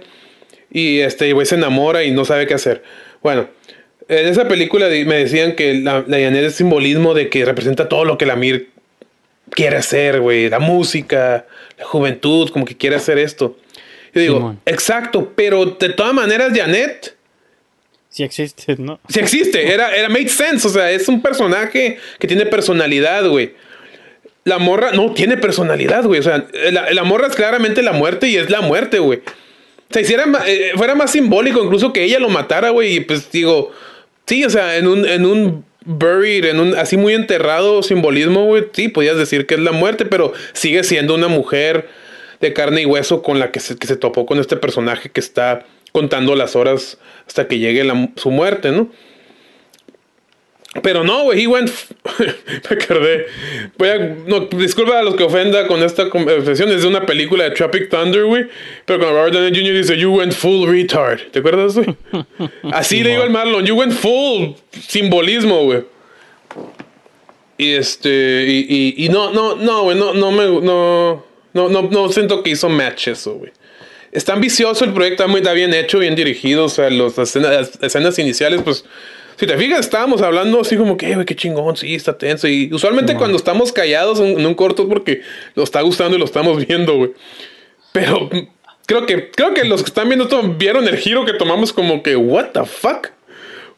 [0.72, 2.84] Y este y güey se enamora y no sabe qué hacer.
[3.22, 3.50] Bueno,
[4.08, 8.06] en esa película me decían que la, la Janet es simbolismo de que representa todo
[8.06, 8.70] lo que la Mir
[9.52, 10.50] quiere hacer, güey.
[10.50, 11.46] La música,
[11.78, 13.58] la juventud, como que quiere hacer esto.
[14.14, 14.60] Yo digo, Simón.
[14.66, 17.16] exacto, pero de todas maneras, Janet
[18.10, 19.00] Sí existe, ¿no?
[19.08, 23.54] Sí existe, era, era made sense, o sea, es un personaje que tiene personalidad, güey.
[24.46, 26.20] La morra no tiene personalidad, güey.
[26.20, 29.22] O sea, la, la morra es claramente la muerte y es la muerte, güey.
[29.90, 32.96] O sea, hiciera eh, fuera más simbólico incluso que ella lo matara, güey.
[32.98, 33.72] Y pues digo,
[34.26, 38.66] sí, o sea, en un, en un buried, en un así muy enterrado simbolismo, güey,
[38.74, 41.88] sí, podías decir que es la muerte, pero sigue siendo una mujer
[42.40, 45.20] de carne y hueso con la que se, que se topó con este personaje que
[45.20, 48.92] está contando las horas hasta que llegue la- su muerte, ¿no?
[50.84, 51.72] Pero no, güey, he went.
[52.20, 53.26] me acordé.
[53.78, 53.98] Voy a.
[53.98, 56.70] No, disculpa a los que ofenda con esta conversación.
[56.70, 58.46] Es de una película de Tropic Thunder, güey.
[58.86, 59.74] Pero cuando Robert Downey Jr.
[59.74, 61.22] dice, You went full retard.
[61.32, 61.96] ¿Te acuerdas, güey?
[62.72, 64.52] Así le digo al Marlon, You went full
[64.88, 65.84] simbolismo, güey.
[67.58, 68.46] Y este.
[68.48, 69.98] Y, y, y no, no, no, güey.
[69.98, 70.46] No, no me.
[70.46, 73.52] No, no, no, no siento que hizo match eso, güey.
[74.12, 76.66] Está ambicioso el proyecto, está, muy, está bien hecho, bien dirigido.
[76.66, 78.86] O sea, los, las, escenas, las escenas iniciales, pues.
[79.40, 82.48] Si te fijas, estábamos hablando así como que, "Eh, güey, qué chingón, sí, está tenso.
[82.48, 85.22] Y usualmente cuando estamos callados en, en un corto es porque
[85.56, 87.12] nos está gustando y lo estamos viendo, güey.
[87.94, 88.30] Pero
[88.86, 92.04] creo que, creo que los que están viendo esto vieron el giro que tomamos como
[92.04, 93.08] que, what the fuck?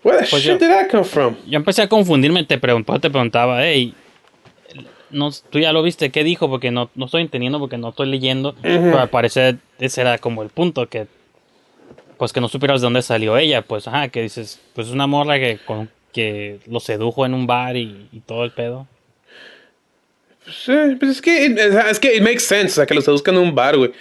[0.03, 1.35] Where the Pues shit yo- did that come from?
[1.47, 3.93] Yo empecé a confundirme, te, preguntaba, te preguntaba, hey,
[5.11, 6.49] no, tú ya lo viste, ¿qué dijo?
[6.49, 8.55] Porque no, no estoy entendiendo, porque no estoy leyendo.
[8.61, 11.05] Pero al parecer ese era como el punto, que
[12.21, 13.63] pues que no supieras de dónde salió ella.
[13.63, 17.47] Pues, ajá, que dices, pues es una morra que, con, que lo sedujo en un
[17.47, 18.85] bar y, y todo el pedo.
[20.45, 21.45] Sí, pues es que,
[21.89, 23.91] es que it makes sense, o sea, que los buscan en un bar, güey.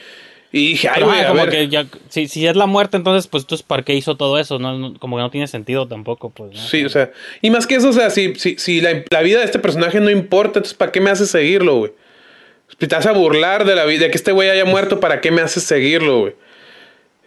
[0.53, 1.49] Y dije, ay, güey, a como ver.
[1.51, 4.59] que ya, si, si es la muerte, entonces, pues, entonces, ¿para qué hizo todo eso?
[4.59, 6.59] No, no- como que no tiene sentido tampoco, pues, ¿no?
[6.61, 9.39] Sí, o sea, y más que eso, o sea, si, si, si la, la vida
[9.39, 11.93] de este personaje no importa, entonces ¿para qué me haces seguirlo, güey?
[12.79, 15.23] Si te vas a burlar de la vida, de que este güey haya muerto, ¿para
[15.23, 16.35] qué me haces seguirlo, güey?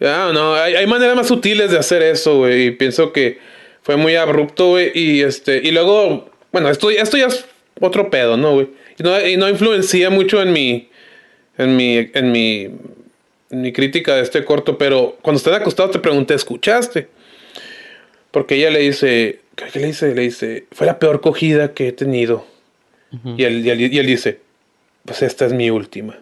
[0.04, 3.40] Ya, no, hay, hay maneras más sutiles de hacer eso, güey, y pienso que
[3.84, 7.46] fue muy abrupto, güey, y este, y luego, bueno, esto, esto ya es
[7.80, 8.68] otro pedo, ¿no, güey?
[9.00, 10.90] Y no, y no influencia mucho en mi,
[11.58, 12.64] en mi, en mi,
[13.50, 17.08] en mi crítica de este corto, pero cuando están acostados te pregunté, ¿escuchaste?
[18.32, 20.14] Porque ella le dice, ¿qué le dice?
[20.14, 22.46] Le dice, fue la peor cogida que he tenido.
[23.38, 24.42] y, él, y, él, y él dice,
[25.06, 26.18] pues esta es mi última.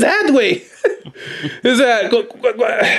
[0.00, 0.62] That, güey?
[1.64, 2.08] o sea, I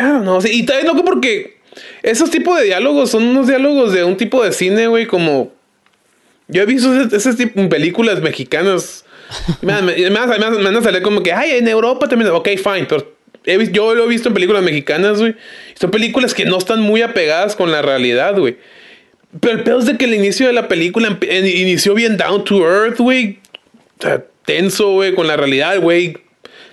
[0.01, 0.39] don't know.
[0.45, 1.57] Y también loco porque
[2.03, 5.51] esos tipos de diálogos son unos diálogos de un tipo de cine, güey, como...
[6.47, 9.05] Yo he visto en películas mexicanas.
[9.61, 12.31] Me, me, me, me van a- salir como que, ay, en Europa también.
[12.31, 13.13] Ok, fine, pero
[13.45, 15.35] he yo lo he visto en películas mexicanas, güey.
[15.79, 18.57] Son películas que no están muy apegadas con la realidad, güey.
[19.39, 22.63] Pero el peor es de que el inicio de la película inició bien down to
[22.67, 23.37] earth, güey.
[24.45, 26.17] Tenso, güey, con la realidad, güey.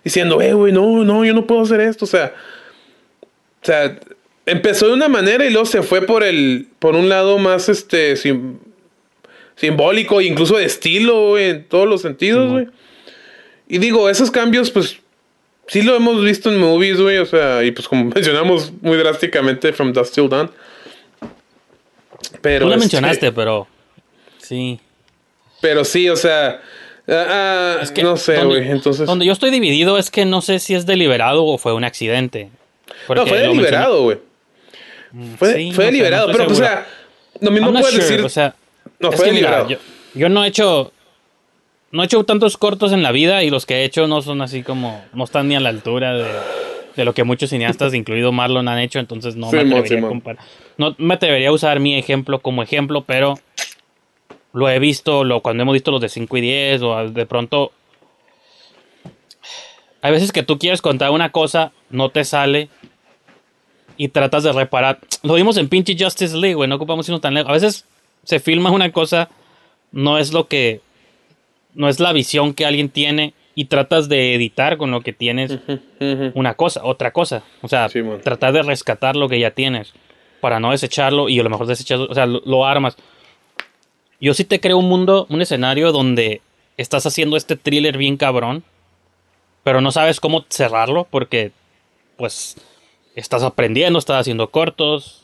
[0.07, 2.05] Diciendo, eh, güey, no, no, yo no puedo hacer esto.
[2.05, 2.33] O sea,
[3.61, 3.99] o sea,
[4.47, 8.15] empezó de una manera y luego se fue por el, por un lado más, este,
[8.15, 8.59] sim-
[9.57, 12.69] simbólico, incluso de estilo, güey, en todos los sentidos, güey.
[13.67, 14.99] Y digo, esos cambios, pues,
[15.67, 19.73] sí lo hemos visto en movies, güey, o sea, y pues como mencionamos muy drásticamente
[19.73, 20.53] From Dust Till Dawn.
[22.43, 23.67] Pero Tú este, mencionaste, pero
[24.39, 24.79] Sí.
[25.61, 26.63] Pero sí, o sea,
[27.09, 28.69] ah, Es que no sé, güey.
[28.71, 31.85] Entonces, Donde yo estoy dividido es que no sé si es deliberado o fue un
[31.85, 32.51] accidente.
[33.09, 34.19] No, fue deliberado, güey.
[35.39, 36.87] Fue, Sí, fue no sé, deliberado, no pero, estoy o sea,
[37.41, 38.21] lo mismo puedes sure, decir.
[38.23, 38.55] O sea,
[38.99, 39.69] no, fue mira, deliberado.
[39.69, 39.79] yo,
[40.15, 40.93] yo no he hecho.
[41.93, 44.43] No he hecho tantos cortos en la vida y los que he hecho no son
[44.43, 45.03] así como.
[45.15, 46.27] No están ni a la altura de,
[46.97, 48.99] de lo que muchos cineastas, incluido Marlon, han hecho.
[48.99, 50.11] Entonces no me Simón, atrevería a Simón.
[50.11, 50.45] comparar.
[50.77, 53.39] No me atrevería a usar mi ejemplo como ejemplo, pero
[54.57, 57.73] lo he visto lo, cuando hemos visto los de 5 y 10 o de pronto.
[60.01, 62.71] Hay veces que tú quieres contar una cosa, no te sale
[63.99, 64.99] y tratas de reparar.
[65.23, 67.51] Lo vimos en pinche Justice League, güey, no ocupamos irnos tan lejos.
[67.51, 67.85] A veces
[68.25, 69.29] se filma una cosa,
[69.93, 70.81] no es lo que.
[71.75, 75.59] No es la visión que alguien tiene y tratas de editar con lo que tienes
[76.33, 77.43] una cosa, otra cosa.
[77.61, 77.91] O sea,
[78.25, 79.93] tratar de rescatar lo que ya tienes
[80.41, 82.97] para no desecharlo y a lo mejor desecharlo, o sea, lo, lo armas.
[84.21, 86.41] Yo sí te creo un mundo, un escenario donde
[86.77, 88.65] estás haciendo este thriller bien cabrón,
[89.63, 91.53] pero no sabes cómo cerrarlo porque,
[92.17, 92.57] pues,
[93.15, 95.23] estás aprendiendo, estás haciendo cortos,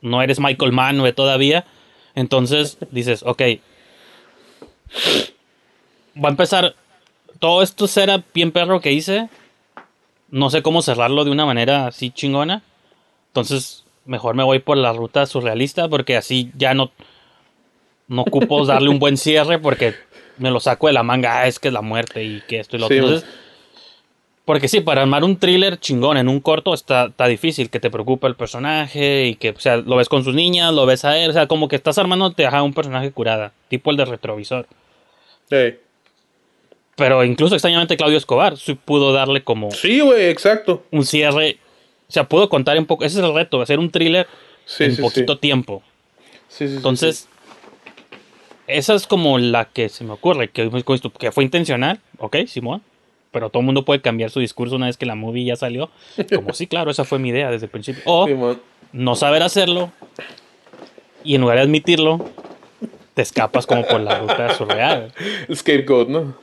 [0.00, 1.64] no eres Michael Mann güey, todavía.
[2.14, 3.42] Entonces dices, ok,
[6.22, 6.76] va a empezar
[7.38, 9.28] todo esto será bien perro que hice.
[10.30, 12.62] No sé cómo cerrarlo de una manera así chingona.
[13.28, 16.90] Entonces, mejor me voy por la ruta surrealista porque así ya no,
[18.08, 19.94] no ocupo darle un buen cierre porque
[20.38, 21.40] me lo saco de la manga.
[21.40, 23.06] Ah, es que es la muerte y que esto y lo Sí, otro.
[23.14, 23.30] Entonces,
[24.44, 27.88] porque sí, para armar un thriller chingón en un corto está, está difícil, que te
[27.90, 31.16] preocupa el personaje y que, o sea, lo ves con sus niñas, lo ves a
[31.16, 34.66] él, o sea, como que estás armándote a un personaje curada, tipo el de retrovisor.
[35.48, 35.78] Ey.
[36.96, 40.84] Pero incluso extrañamente Claudio Escobar sí pudo darle como Sí, güey, exacto.
[40.90, 41.58] un cierre,
[42.08, 44.26] o sea, pudo contar un poco, ese es el reto, hacer un thriller
[44.66, 45.38] Sí, en sí, poquito sí.
[45.40, 45.82] tiempo.
[46.48, 47.28] Sí, sí, sí, Entonces,
[48.66, 50.70] esa es como la que se me ocurre, que,
[51.18, 52.82] que fue intencional, ok, Simón,
[53.30, 55.90] pero todo el mundo puede cambiar su discurso una vez que la movie ya salió.
[56.34, 58.02] Como sí, claro, esa fue mi idea desde el principio.
[58.06, 58.26] O.
[58.26, 58.60] Simón.
[58.92, 59.90] no saber hacerlo
[61.24, 62.24] y en lugar de admitirlo,
[63.14, 65.12] te escapas como por la ruta surreal.
[65.52, 66.36] Scapegoat, ¿no?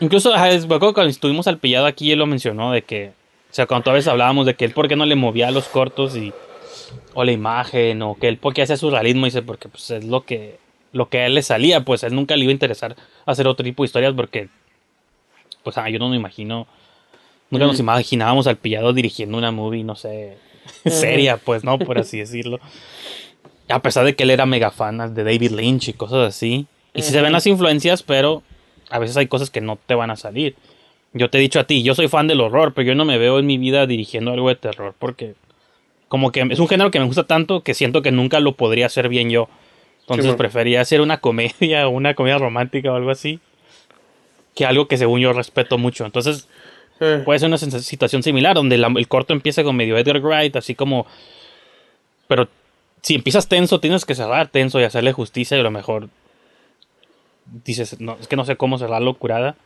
[0.00, 3.08] Incluso, me acuerdo cuando estuvimos al pillado aquí, él lo mencionó de que,
[3.50, 5.68] o sea, cuando a veces hablábamos de que él por qué no le movía los
[5.68, 6.32] cortos y,
[7.14, 10.24] o la imagen, o que él por qué hacía surrealismo, dice, porque pues es lo
[10.24, 10.58] que,
[10.92, 13.46] lo que a él le salía, pues a él nunca le iba a interesar hacer
[13.46, 14.48] otro tipo de historias porque,
[15.62, 16.66] pues ah, yo no me imagino,
[17.50, 20.36] nunca nos imaginábamos al pillado dirigiendo una movie, no sé,
[20.86, 21.78] seria, pues, ¿no?
[21.78, 22.60] Por así decirlo.
[23.68, 26.66] A pesar de que él era mega fan de David Lynch y cosas así.
[26.94, 28.42] Y sí se ven las influencias, pero
[28.90, 30.56] a veces hay cosas que no te van a salir.
[31.14, 33.18] Yo te he dicho a ti, yo soy fan del horror, pero yo no me
[33.18, 35.34] veo en mi vida dirigiendo algo de terror porque
[36.08, 38.86] como que es un género que me gusta tanto que siento que nunca lo podría
[38.86, 39.48] hacer bien yo.
[40.16, 43.40] Entonces prefería hacer una comedia o una comedia romántica o algo así
[44.54, 46.04] que algo que según yo respeto mucho.
[46.04, 46.48] Entonces
[47.00, 50.54] Eh, puede ser una situación similar donde la- el corto empieza con medio Edgar Wright,
[50.56, 51.06] así como...
[52.28, 52.48] Pero
[53.00, 56.08] si empiezas tenso, tienes que cerrar tenso y hacerle justicia y a lo mejor
[57.64, 59.56] dices, no, es que no sé cómo cerrarlo curada.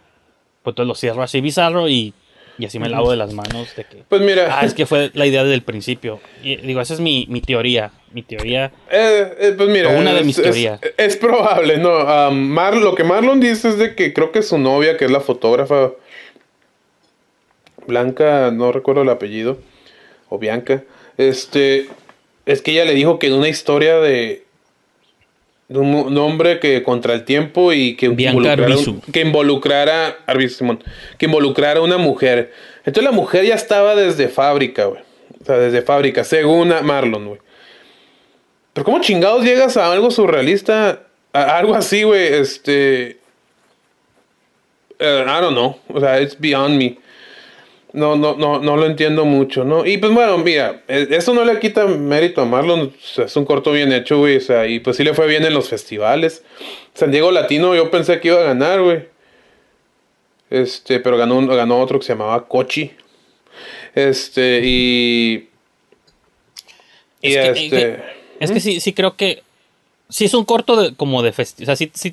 [0.62, 2.14] Pues entonces lo cierro así bizarro y,
[2.59, 4.02] y así me lavo de las manos de que...
[4.09, 6.20] Pues mira, Ah, es que fue la idea desde el principio.
[6.42, 7.92] Y digo, esa es mi, mi teoría.
[8.12, 8.72] Mi teoría...
[8.90, 10.80] eh, eh, pues mira, O una de mis es- teorías.
[10.96, 11.90] Es, probable, ¿no?
[11.96, 15.11] Ah, Mar- lo que Marlon dice es de que creo que su novia, que es
[15.11, 15.90] la fotógrafa
[17.86, 19.59] Blanca, no recuerdo el apellido,
[20.28, 20.82] o Bianca,
[21.18, 21.86] este,
[22.46, 24.44] es que ella le dijo que en una historia de
[25.68, 29.00] un, hombre que contra el tiempo y que Bianca involucrara, Arbizu.
[29.12, 30.78] que involucrara, Arbizu,
[31.18, 32.52] que involucrara a una mujer.
[32.78, 35.02] Entonces la mujer ya estaba desde fábrica, güey.
[35.40, 37.40] O sea, desde fábrica, según Marlon, güey.
[38.72, 41.02] Pero ¿cómo chingados llegas a algo surrealista?
[41.32, 43.18] A algo así, güey, este...
[44.98, 45.78] eh, I don't know.
[45.88, 46.98] O sea, it's beyond me.
[47.97, 49.86] No, no, no, no lo entiendo mucho, ¿no?
[49.86, 52.94] Y pues bueno, mira, eh, eso no le quita mérito a Marlon.
[53.16, 54.36] es un corto bien hecho, güey.
[54.36, 56.44] O sea, y pues sí le fue bien en los festivales.
[56.92, 59.05] San Diego Latino yo pensé que iba a ganar, güey.
[60.51, 62.90] Este, pero ganó, ganó otro que se llamaba Cochi.
[63.94, 65.49] Este, y...
[67.22, 68.03] Y Es que- este...
[68.40, 69.42] Es que sí, sí creo que...
[70.11, 71.64] Sí es un corto de, como de festival.
[71.64, 72.12] O sea, sí, sí,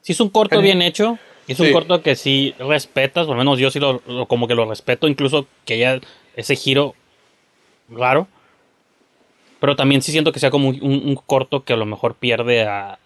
[0.00, 1.18] sí es un corto bien hecho.
[1.48, 4.54] Es un corto que sí respetas, por lo menos yo sí lo, lo- como que
[4.54, 6.00] lo respeto, incluso que haya
[6.36, 6.94] ese giro
[7.88, 8.28] raro.
[9.60, 12.14] Pero también sí siento que sea como un, un- un corto que a lo mejor
[12.14, 12.98] pierde a,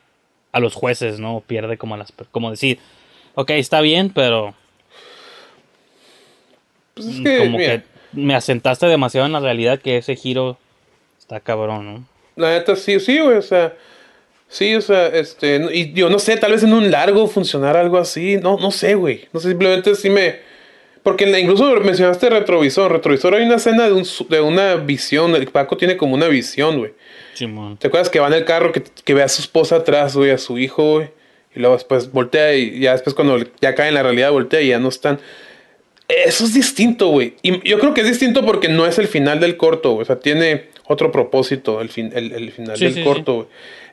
[0.53, 1.43] a los jueces, ¿no?
[1.47, 2.12] Pierde como a las...
[2.30, 2.78] Como decir,
[3.34, 4.55] ok, está bien, pero
[6.95, 10.59] Pues es que, como mira, que me asentaste demasiado en la realidad que ese giro
[11.18, 12.05] está cabrón, ¿no?
[12.36, 13.74] La neta, sí, sí, güey, o sea,
[14.53, 17.96] Sí, o sea, este, y yo no sé, tal vez en un largo funcionara algo
[17.96, 20.36] así, no, no sé, güey, no sé, simplemente sí me,
[21.03, 25.34] porque en la- incluso mencionaste retrovisor, retrovisor hay una escena de, un, de una visión,
[25.34, 26.92] el Paco tiene como una visión, güey,
[27.32, 27.78] Simón.
[27.78, 30.30] ¿te acuerdas que va en el carro, que, que ve a su esposa atrás, güey,
[30.30, 31.09] a su hijo, güey,
[31.57, 34.68] y luego después voltea y ya después cuando ya cae en la realidad voltea y
[34.68, 35.18] ya no están,
[36.09, 37.34] eso es distinto, güey.
[37.42, 40.03] Y yo creo que es distinto porque no es el final del corto, güey.
[40.03, 43.05] O sea, tiene otro propósito el, fin, el, el final Sí, del sí, sí.
[43.07, 43.46] corto, güey.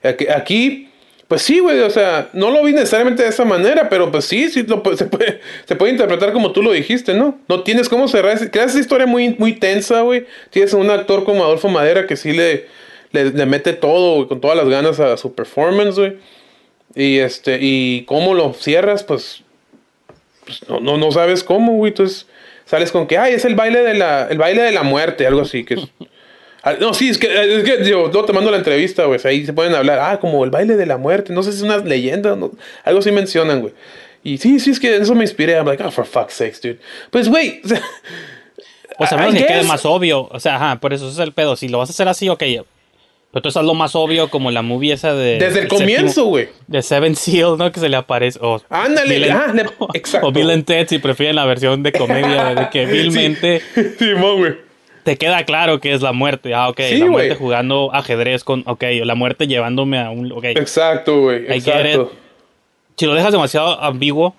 [0.03, 0.89] Aquí,
[1.27, 1.79] pues sí, güey.
[1.81, 4.65] O sea, no lo vi necesariamente de esa manera, pero pues sí, sí
[4.97, 7.39] se, puede, se puede interpretar como tú lo dijiste, ¿no?
[7.47, 8.49] No tienes cómo cerrar.
[8.51, 10.25] Creas esa historia muy, muy tensa, güey.
[10.49, 12.65] Tienes un actor como Adolfo Madera que sí le,
[13.11, 16.17] le, mete todo, güey, con todas las ganas a su performance, güey.
[16.95, 19.43] Y este, y cómo lo cierras, pues
[20.49, 21.91] pues, no, no, no sabes cómo, güey.
[21.91, 22.25] Entonces
[22.65, 25.41] sales con que, ay, es el baile de la, el baile de la muerte, algo
[25.41, 25.63] así.
[25.63, 25.87] que es-
[26.79, 29.19] No, sí, es que, es que yo, yo te mando la entrevista, güey.
[29.23, 31.31] Ahí se pueden hablar, ah, como el baile de la muerte.
[31.33, 32.51] No sé si es una leyenda, no-
[32.83, 33.73] algo así mencionan, güey.
[34.23, 35.53] Y sí, sí, es que eso me inspiré.
[35.53, 36.79] I'm like, oh, for fuck's sakes, dude.
[37.09, 37.61] Pues, güey,
[38.97, 40.27] o sea, menos que quede más obvio.
[40.31, 41.55] O sea, ajá, por eso ese es el pedo.
[41.55, 42.43] Si lo vas a hacer así, ok.
[43.31, 45.37] Pero tú estás lo más obvio como la movie esa de.
[45.37, 46.49] desde el comienzo, güey.
[46.67, 47.71] De Seven Seal, ¿no?
[47.71, 48.39] Que se le aparece.
[48.41, 50.27] O Ándale, Bill ah, le- exacto.
[50.27, 53.61] O Bill and Ted, si prefieren la versión de comedia, de que vilmente
[53.99, 54.68] Simón, güey.
[55.09, 56.53] Te queda claro que es la muerte.
[56.53, 56.81] Ah, ok.
[56.87, 58.61] Sí, la muerte jugando ajedrez con.
[58.67, 60.31] Ok, la muerte llevándome a un.
[60.31, 60.43] Ok.
[60.43, 61.45] Exacto, güey.
[61.51, 62.13] Exacto.
[62.95, 64.35] Si lo dejas demasiado ambiguo,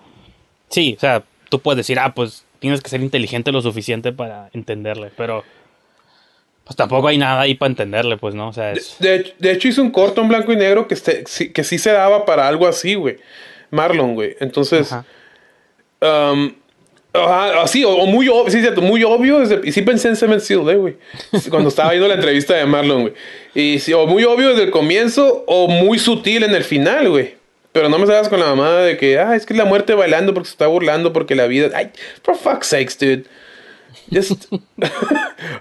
[0.69, 4.49] sí, o sea, tú puedes decir, ah, pues tienes que ser inteligente lo suficiente para
[4.53, 5.43] entenderle, pero.
[6.63, 8.47] Pues tampoco hay nada ahí para entenderle, pues, ¿no?
[8.47, 8.95] O sea, es.
[8.99, 11.65] De, hecho- de hecho, hice un corto en blanco y negro que, este- sí, que
[11.65, 13.17] sí se daba para algo así, güey.
[13.71, 14.37] Marlon, güey.
[14.39, 14.95] Entonces,
[16.01, 16.53] um,
[17.13, 19.39] ajá, así, o, o muy obvio, sí, cierto, muy obvio.
[19.39, 20.95] desde- y sí pensé en Seven Seal, eh, güey.
[21.49, 23.13] Cuando estaba viendo la entrevista de Marlon, güey.
[23.53, 27.35] Y sí, o muy obvio desde el comienzo, o muy sutil en el final, güey.
[27.73, 30.33] Pero no me salgas con la mamada de que, ah, es que la muerte bailando
[30.33, 31.69] porque se está burlando, porque la vida.
[31.73, 31.89] Ay,
[32.23, 33.23] for fuck's sakes, dude.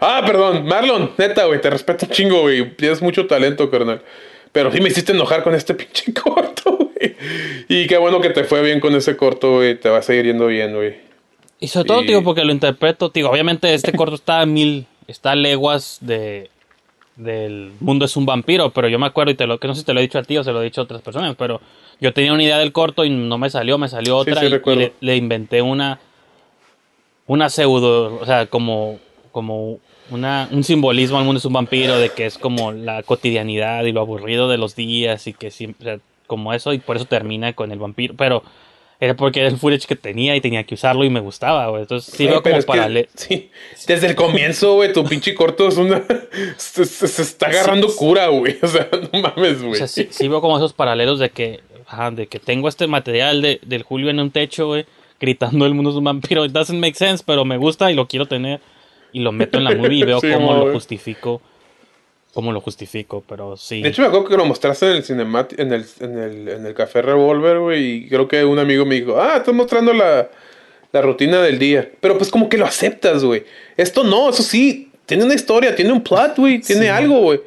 [0.00, 2.68] Ah, perdón, Marlon, neta, güey, te respeto un chingo, güey.
[2.76, 4.02] Tienes mucho talento, carnal.
[4.52, 7.14] Pero sí me hiciste enojar con este pinche corto, güey.
[7.68, 9.76] Y qué bueno que te fue bien con ese corto, güey.
[9.76, 10.96] Te va a seguir yendo bien, güey.
[11.60, 15.32] Y sobre todo, digo, porque lo interpreto, digo, obviamente este corto está a mil, está
[15.32, 16.50] a leguas de
[17.16, 19.80] del mundo es un vampiro, pero yo me acuerdo y te lo que no sé
[19.80, 21.34] si te lo he dicho a ti o se lo he dicho a otras personas,
[21.36, 21.60] pero
[22.00, 24.46] yo tenía una idea del corto y no me salió, me salió Sí, otra sí,
[24.46, 26.00] y- y, le, le inventé una
[27.26, 28.98] una pseudo, o sea, como
[29.32, 29.78] como
[30.10, 33.92] una, un simbolismo al mundo es un vampiro de que es como la cotidianidad y
[33.92, 37.04] lo aburrido de los días y que siempre, o sea, como eso y por eso
[37.04, 38.42] termina con el vampiro, pero
[39.00, 41.82] era porque era el footage que tenía y tenía que usarlo y me gustaba, güey.
[41.82, 43.08] Entonces sí como es que- paralelo.
[43.14, 43.50] sí,
[43.86, 46.02] desde el comienzo, güey, tu pinche corto es una.
[46.58, 48.58] Se, se- se está agarrando cura, güey.
[48.62, 49.76] O sea, no mames, O güey.
[49.76, 53.40] sea, sí, sí veo como esos paralelos de que, ajá, de que tengo este material
[53.42, 54.84] de, del Julio en un techo, güey,
[55.18, 56.44] gritando el mundo es un vampiro.
[56.44, 58.60] It doesn't make sense, pero me gusta y lo quiero tener.
[59.12, 61.40] Y lo meto en la movie y veo cómo lo justifico.
[62.32, 63.82] Cómo lo justifico, pero sí.
[63.82, 66.66] De hecho, me acuerdo que lo mostraste en el cinemat en el, en el, en
[66.66, 68.04] el Café Revolver, güey.
[68.04, 70.28] Y creo que un amigo me dijo, ah, estás mostrando la,
[70.92, 71.90] la rutina del día.
[72.00, 73.44] Pero pues como que lo aceptas, güey.
[73.76, 74.90] Esto no, eso sí.
[75.06, 76.60] Tiene una historia, tiene un plot, güey.
[76.60, 76.88] Tiene Sí.
[76.88, 77.40] algo, güey.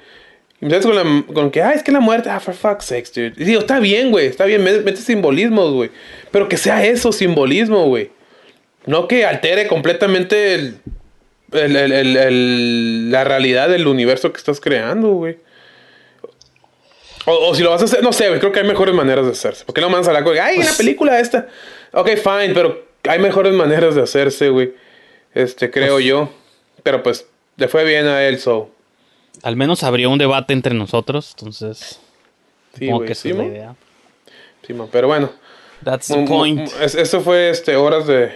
[0.60, 2.86] Y me sales con, la, con que, ah, es que la muerte, ah, for fuck's
[2.86, 3.34] sakes, dude.
[3.42, 5.92] Y digo, está bien, güey, está bien, mete simbolismos, güey.
[6.32, 8.12] Pero que sea eso, simbolismo, güey.
[8.86, 10.76] No que altere completamente el,
[11.54, 15.38] el- el- el- el- la realidad del universo que estás creando, güey.
[17.26, 19.26] O, o si lo vas a hacer, no sé, güey, creo que hay mejores maneras
[19.26, 19.64] de hacerse.
[19.66, 21.48] ¿Por qué no me vas a hablar con, ay, en la película esta?
[21.94, 24.74] Ok, fine, pero hay mejores maneras de hacerse, güey.
[25.34, 26.30] Este, creo yo.
[26.84, 27.26] Pero pues,
[27.56, 28.70] le fue bien a él, so.
[29.42, 32.00] Al menos abrió un debate entre nosotros, entonces.
[32.78, 33.76] Sí, güey, que sí, es la idea.
[34.68, 35.32] Sí, man, pero bueno.
[35.84, 36.70] That's the point.
[36.82, 38.32] Eso fue, este, horas de...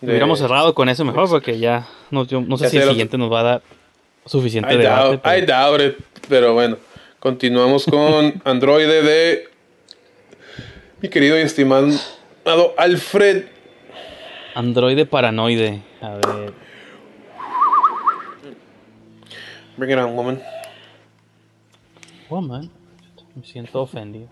[0.00, 2.84] de- Hubiéramos cerrado con eso mejor porque ya no, yo no sé Ya si el
[2.84, 3.62] lo- siguiente nos va a dar
[4.26, 5.02] suficiente I debate.
[5.08, 6.76] doubt, pero- I doubt it, pero bueno.
[7.18, 9.48] Continuamos con Android de
[11.00, 11.88] mi querido y estimado
[12.76, 13.46] Alfred.
[14.54, 15.82] Androide paranoide.
[16.00, 16.52] A ver.
[19.76, 20.42] Bring it on, woman.
[22.30, 22.70] Woman.
[23.34, 24.28] Me siento ofendido.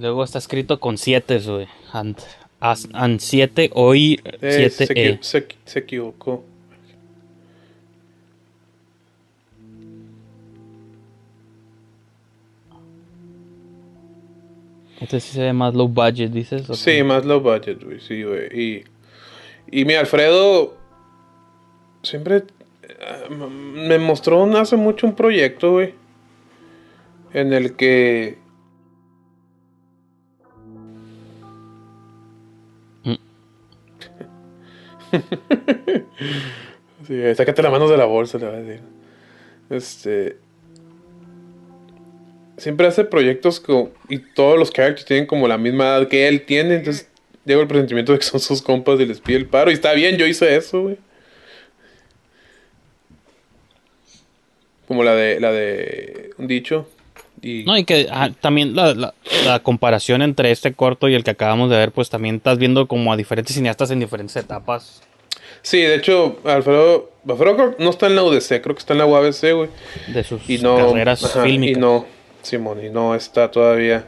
[0.00, 1.66] Luego está escrito con 7, güey.
[1.92, 2.16] And,
[2.60, 5.18] as, and 7 OI Eh, 7 se, E.
[5.22, 6.44] se se equivocó.
[15.00, 16.68] Este sí se ve más low budget, dices.
[16.68, 17.04] ¿o Sí, qué?
[17.04, 18.00] más low budget, güey.
[18.00, 18.48] Sí, güey.
[18.52, 18.84] Y,
[19.70, 20.74] y mi Alfredo
[22.02, 22.44] siempre.
[23.40, 25.94] me mostró hace mucho un proyecto, güey.
[27.32, 28.38] En el que.
[37.06, 38.80] Sí, sácate las manos de la bolsa, le voy a decir.
[39.70, 40.36] Este.
[42.56, 46.44] Siempre hace proyectos co- y todos los characters tienen como la misma edad que él
[46.44, 46.76] tiene.
[46.76, 47.08] Entonces,
[47.44, 49.70] llevo el presentimiento de que son sus compas y les pide el paro.
[49.70, 50.98] Y está bien, yo hice eso, güey.
[54.88, 56.88] Como la de la de un dicho.
[57.42, 59.14] Y No, y que ah, también la, la-
[59.44, 62.86] la comparación entre este corto y el que acabamos de ver, pues también estás viendo
[62.88, 65.02] como a diferentes cineastas en diferentes etapas.
[65.62, 69.06] Sí, de hecho, Alfredo, Alfredo no está en la UDC, creo que está en la
[69.06, 69.68] UABC, güey.
[70.08, 71.76] De sus Y no, carreras ajá, fílmicas.
[71.76, 72.06] Y no,
[72.42, 74.06] Simón, y no está todavía.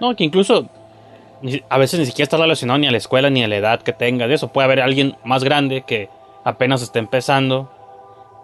[0.00, 0.68] No, que incluso
[1.68, 3.92] a veces ni siquiera está relacionado ni a la escuela ni a la edad que
[3.92, 4.28] tenga.
[4.28, 6.08] De eso puede haber alguien más grande que
[6.44, 7.70] apenas está empezando,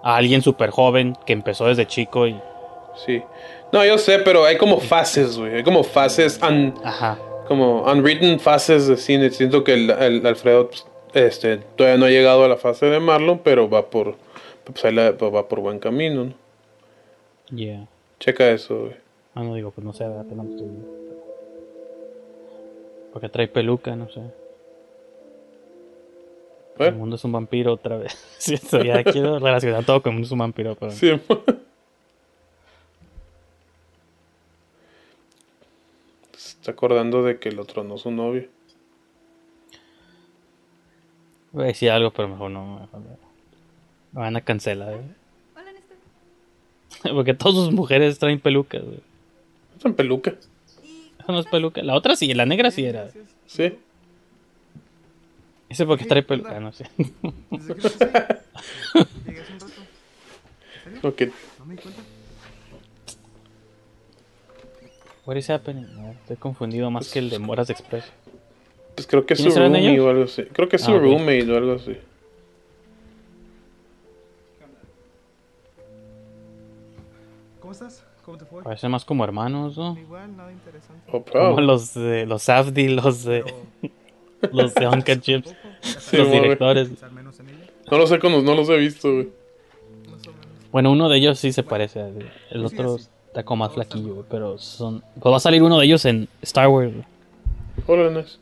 [0.03, 2.37] a alguien súper joven que empezó desde chico y.
[3.07, 3.22] Sí.
[3.73, 5.57] No, yo sé, pero hay como fases, güey.
[5.57, 7.19] Hay como fases, un- Ajá.
[7.47, 9.31] como unwritten fases de cine.
[9.31, 12.99] Siento que el, el Alfredo pues, este, todavía no ha llegado a la fase de
[13.01, 14.16] Marlon, pero va por,
[14.64, 16.35] pues, la- va por buen camino, ¿no?
[17.55, 17.87] Yeah.
[18.21, 18.97] Checa eso, güey.
[19.35, 20.99] Ah, no digo, pues no sé, estoy viendo.
[23.12, 24.21] Porque trae peluca, no sé.
[24.21, 24.31] El
[26.77, 26.97] Bueno.
[26.99, 28.16] mundo es un vampiro otra vez.
[28.39, 30.93] Sí, eso ya quiero relacionar todo con el mundo es un vampiro, pero.
[30.93, 31.11] Sí,
[36.37, 38.47] Se está acordando de que el otro no es su novio.
[41.53, 42.81] Voy a decir algo, pero mejor no.
[42.81, 43.19] Mejor no.
[44.12, 45.01] Me van a cancelar, ¿eh?
[45.57, 47.12] Hola, Néstor.
[47.14, 49.01] Porque todas sus mujeres traen pelucas, güey.
[49.79, 50.35] Es en peluca.
[51.19, 51.83] Esa no es peluca.
[51.83, 53.09] La otra sí, la negra sí era.
[53.47, 53.79] Sí.
[55.71, 56.89] Ese porque trae peluca, no sé.
[57.51, 58.07] Desde que empecé,
[59.27, 59.75] llegué hace un rato.
[60.87, 61.01] ¿En serio?
[61.03, 61.23] Ok.
[61.59, 62.03] No me di cuenta.
[65.29, 65.87] What is happening?
[65.95, 68.05] No, estoy confundido más que el de Moras Express.
[68.95, 70.07] Pues creo que es su ¿Quiénes eran roomie ellos?
[70.07, 70.43] o algo así.
[70.45, 71.03] Creo que es su Ah, ok.
[71.03, 71.97] roommate o algo así.
[77.61, 78.05] ¿Cómo estás?
[78.24, 78.62] ¿Cómo te fue?
[78.62, 79.97] Parece más como hermanos, ¿no?
[79.99, 81.03] Igual, nada interesante.
[81.12, 83.45] Oh, Como los de los Afdi, los de
[84.53, 86.91] los de Uncut Chips, Sí, los directores.
[87.91, 89.29] No los, he no los he visto, güey.
[90.11, 90.47] Más o menos.
[90.70, 92.99] Bueno, uno de ellos sí se parece, al- el otro
[93.29, 96.29] está como más flaquillo, güey, pero son pues va a salir uno de ellos en
[96.43, 96.93] Star Wars.
[96.93, 97.05] güey.
[97.87, 98.39] Hola, nice.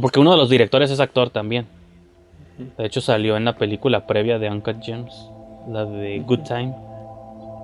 [0.00, 1.66] Porque uno de los directores es actor también.
[2.78, 5.28] De hecho salió en la película previa de Uncut Gems,
[5.68, 6.74] la de Good Time,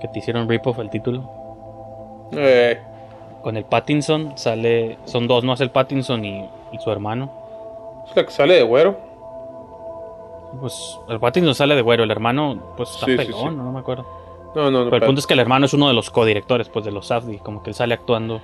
[0.01, 1.29] que te hicieron rip-off el título.
[2.33, 2.79] Eh,
[3.43, 8.05] Con el Pattinson sale, son dos, no es el Pattinson y, y su hermano.
[8.11, 8.99] es la que sale de güero.
[10.61, 13.57] Pues el Pattinson sale de güero, el hermano pues está Sí, pelón, sí.
[13.57, 14.07] no me acuerdo.
[14.55, 14.91] No, no, no.
[14.91, 17.07] Pero el punto es que el hermano es uno de los codirectores, pues de los
[17.09, 18.41] Safdie, como que él sale actuando.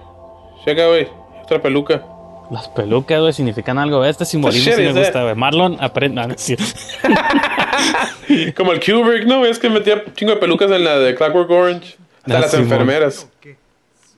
[0.64, 1.08] Checa, güey.
[1.42, 2.04] Otra peluca.
[2.50, 4.04] Las pelucas, güey, significan algo.
[4.04, 5.22] Este simbolismo sí me gusta, that?
[5.22, 5.34] güey.
[5.34, 6.20] Marlon aprende.
[6.20, 6.56] Ah, no, sí.
[8.56, 9.44] Como el Kubrick, ¿no?
[9.46, 11.96] Es que metía chingo de pelucas en la de Clockwork Orange.
[12.22, 12.64] Hasta Ah, las Simón.
[12.64, 13.28] enfermeras.
[13.40, 13.56] ¿Pero qué?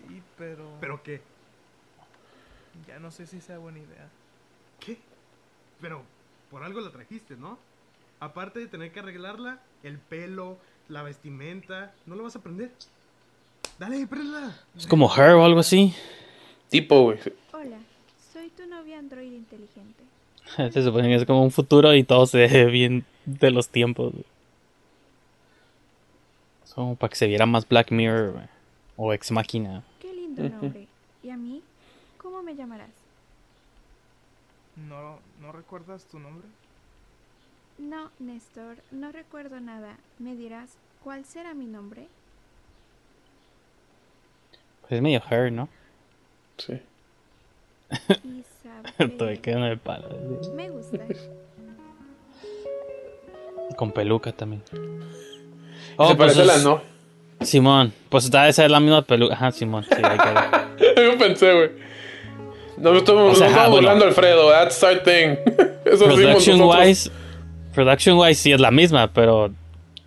[0.08, 0.64] Sí, pero...
[0.80, 1.20] ¿Pero qué?
[2.88, 4.08] Ya no sé si sea buena idea.
[4.80, 4.98] ¿Qué?
[5.80, 6.02] Pero
[6.50, 7.58] por algo la trajiste, ¿no?
[8.20, 10.56] Aparte de tener que arreglarla, el pelo,
[10.88, 12.70] la vestimenta, ¿no lo vas a aprender?
[13.78, 14.58] Dale, prenda.
[14.76, 15.94] Es como Her o algo así.
[16.70, 17.18] Tipo, güey.
[17.52, 17.78] Hola,
[18.32, 20.02] soy tu novia androide inteligente.
[20.72, 24.12] Se supone que es como un futuro y todo se ve bien de los tiempos.
[24.12, 24.24] güey.
[26.64, 28.44] Es como para que se viera más Black Mirror güey.
[28.96, 29.82] o Ex Máquina.
[30.00, 30.86] Qué lindo nombre.
[31.22, 31.62] ¿Y a mí?
[32.18, 32.90] ¿Cómo me llamarás?
[34.88, 36.46] ¿No, ¿No recuerdas tu nombre?
[37.86, 39.96] No, Néstor, no recuerdo nada.
[40.18, 40.70] ¿Me dirás
[41.04, 42.06] cuál será mi nombre?
[44.82, 45.68] Pues es medio Her, ¿no?
[46.58, 46.80] Sí.
[48.24, 49.38] Isabel.
[49.42, 50.08] queda en el palo.
[50.54, 50.98] Me gusta.
[53.76, 54.62] Con peluca también.
[54.70, 54.78] se
[55.96, 56.80] Oh, pues parece a la es- no.
[57.40, 59.34] Simón, pues da esa es la misma peluca.
[59.34, 60.70] Ajá, Simón, sí, ahí queda.
[60.96, 61.70] Yo pensé, güey.
[62.78, 63.70] No me estoy O sea, no bueno.
[63.72, 64.50] burlando, Alfredo.
[64.50, 65.36] That's our thing.
[65.84, 66.86] Eso Production nosotros.
[66.86, 67.10] wise,
[67.76, 69.52] production wise sí es la misma, pero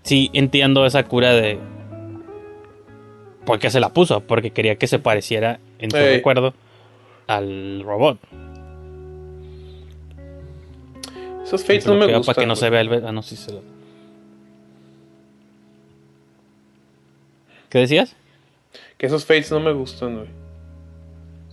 [0.01, 1.59] sí entiendo esa cura de
[3.45, 6.15] por qué se la puso, porque quería que se pareciera en su Ey.
[6.15, 6.55] recuerdo
[7.27, 8.17] al robot.
[11.43, 12.23] Esos fates no me gustan.
[12.23, 13.05] Para que no se vea el...
[13.05, 13.61] Ah, no, sí se lo...
[17.69, 18.15] ¿Qué decías?
[18.97, 20.27] Que esos fates no me gustan, güey.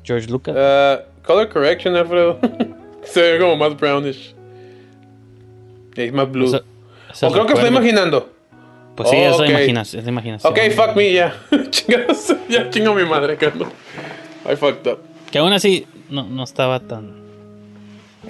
[0.02, 0.54] George Lucas.
[0.54, 2.38] Uh, color correction, Alfredo.
[3.02, 4.35] se ve como más brownish.
[5.96, 6.46] Es más blue.
[6.46, 6.64] Eso-
[7.10, 7.86] eso o creo que estoy recuerdo.
[7.88, 8.32] imaginando.
[8.96, 9.42] Pues sí, eso Ok.
[9.42, 10.52] de imaginación, es de imaginación.
[10.52, 11.34] Ok, fuck me, ya.
[12.48, 13.68] Ya chingo mi madre, Carlos.
[14.50, 14.98] I fucked up.
[15.30, 17.14] Que aún así no, no estaba tan...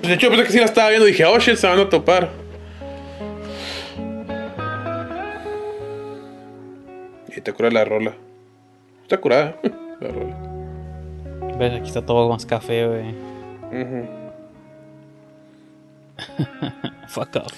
[0.03, 1.07] De hecho, pensé que sí la estaba viendo.
[1.07, 2.31] Dije, oh shit, se van a topar.
[7.35, 8.15] Y te cura la rola.
[9.03, 9.57] Está curada.
[10.01, 11.57] La rola.
[11.59, 11.73] ¿Ves?
[11.75, 13.11] Aquí está todo más café, güey.
[13.83, 14.26] Ujú.
[17.09, 17.53] Fuck off,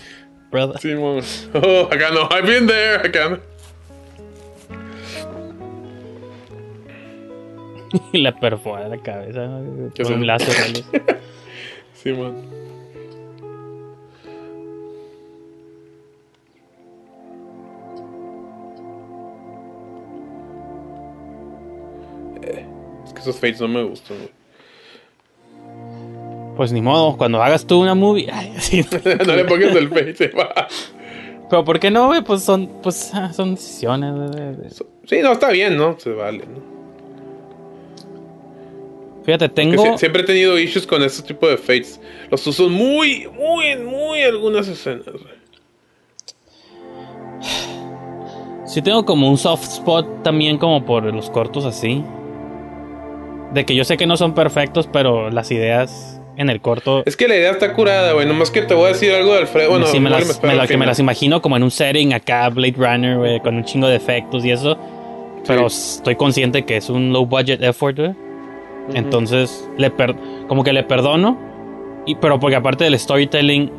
[0.51, 0.79] brother.
[0.81, 1.23] Sí, mon.
[1.55, 2.29] Oh, acá no.
[2.31, 3.05] I've been there.
[3.05, 3.41] I no.
[8.13, 9.91] Y le perfora la cabeza, ¿no?
[9.97, 10.15] Con son?
[10.15, 10.85] un láser.
[10.93, 11.17] ¿no?
[11.95, 12.35] Sí, man.
[22.43, 22.67] Eh,
[23.05, 24.38] es que esos fates no me gustan, güey.
[26.59, 28.29] Pues ni modo, cuando hagas tú una movie...
[28.33, 28.85] Ay, así.
[29.27, 29.89] no le pongas el
[30.37, 30.67] va.
[31.49, 32.21] Pero ¿por qué no, güey?
[32.23, 34.83] Pues son, pues, ah, son decisiones.
[35.05, 35.97] Sí, no, está bien, ¿no?
[36.01, 36.61] Se vale, ¿no?
[39.23, 39.85] Fíjate, tengo...
[39.85, 42.01] sie- siempre he tenido issues con este tipo de fates.
[42.29, 45.39] Los uso muy, muy, muy algunas escenas, güey.
[48.67, 52.03] Sí tengo como un soft spot también como por los cortos así.
[53.55, 57.03] De que yo sé que no son perfectos, pero las ideas en el corto...
[57.05, 58.27] Es que la idea está curada, güey.
[58.27, 59.71] Nomás que te voy a decir algo de Alfredo.
[59.71, 62.49] Bueno, sí, me las, me la- que me las imagino como en un setting acá,
[62.49, 64.79] Blade Runner, güey, con un chingo de efectos y eso.
[65.47, 68.15] Pero estoy consciente que es un low budget effort, güey.
[68.95, 70.17] Entonces, le per-
[70.47, 71.37] como que le perdono.
[72.07, 73.71] Y, pero porque aparte del storytelling,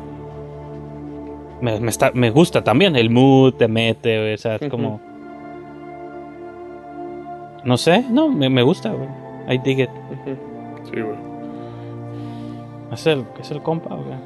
[1.60, 2.94] me, me está, me gusta también.
[2.94, 4.34] El mood te mete, güey.
[4.34, 5.00] O sea, es como.
[7.64, 9.08] No sé, no, me, me gusta, güey.
[9.54, 9.90] I dig it.
[10.92, 11.29] Sí, güey.
[12.92, 14.18] Es el, es el compa, güey.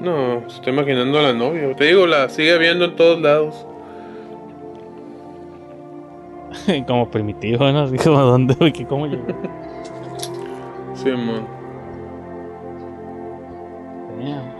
[0.00, 1.74] No, se estoy imaginando a la novia.
[1.74, 3.66] Te digo, la sigue viendo en todos lados.
[6.86, 7.80] como primitivo, ¿no?
[7.82, 8.72] Así como, ¿dónde, güey?
[8.74, 9.24] ¿Qué- ¿Cómo llegó?
[10.94, 11.46] Sí, man.
[14.18, 14.55] Damn.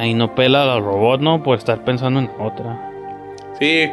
[0.00, 1.42] Ahí no pela al robot, ¿no?
[1.42, 2.90] Por estar pensando en otra.
[3.58, 3.90] Sí.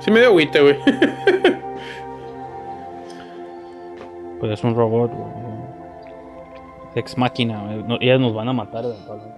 [0.00, 0.76] Sí me dio agüita, güey.
[4.40, 5.30] Pues es un robot, güey.
[6.96, 7.84] Ex máquina, güey.
[7.84, 9.35] No, ellas nos van a matar eventualmente.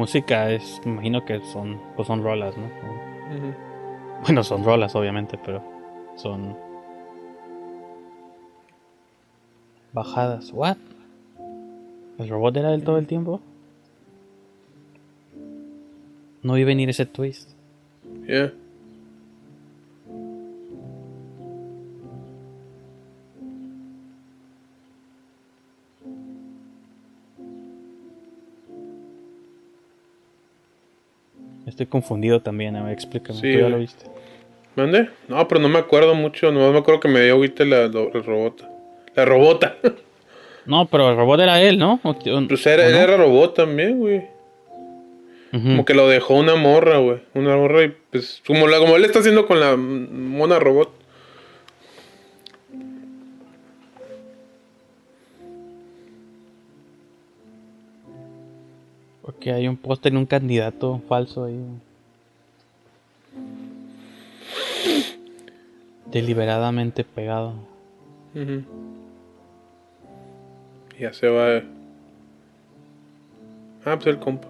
[0.00, 2.64] Música es, me imagino que son, pues son rolas, ¿no?
[4.22, 5.62] Bueno, son rolas, obviamente, pero
[6.16, 6.56] son
[9.92, 10.52] bajadas.
[10.52, 10.78] ¿What?
[12.18, 13.40] ¿El robot era del todo el tiempo?
[16.42, 17.50] No vi venir ese twist.
[18.26, 18.52] Yeah.
[31.70, 33.40] Estoy confundido también, a ver, explícame.
[33.40, 34.04] Sí, ¿Tú ya lo viste?
[34.76, 35.08] ¿Mande?
[35.28, 36.52] No, pero no me acuerdo mucho.
[36.52, 38.68] No me acuerdo que me dio agüita la, lo- el robota.
[39.14, 39.76] La robota.
[40.66, 41.98] No, pero el robot era él, ¿no?
[42.02, 42.14] ¿O-
[42.46, 42.98] Pues era, él no?
[42.98, 44.22] era robot también, güey.
[45.52, 47.18] Como que lo dejó una morra, güey.
[47.34, 50.92] Una morra y pues como, la, como él está haciendo con la mona robot.
[59.30, 61.64] Porque hay un póster en un candidato falso ahí.
[66.06, 67.54] Deliberadamente pegado.
[68.34, 68.64] Ujú.
[70.98, 71.62] Ya se va.
[73.84, 74.48] Ah, pues el compa.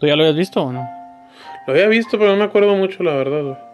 [0.00, 0.88] ¿Tú ya lo habías visto o no?
[1.68, 3.71] Lo había visto, pero no me acuerdo mucho, la verdad, güey.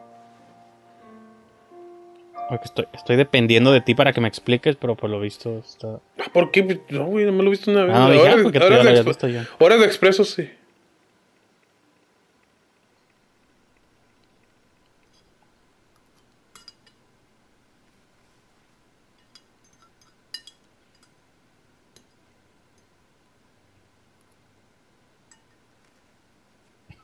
[2.49, 6.01] Porque estoy, estoy dependiendo de ti para que me expliques, pero por lo visto está...
[6.19, 6.81] Ah, ¿Por qué?
[6.89, 7.95] No, güey, no me lo he visto una vez.
[7.95, 9.47] Ah, ah, Horas- porque tú ya horas lo de visto ya.
[9.59, 10.49] Horas de expreso, sí.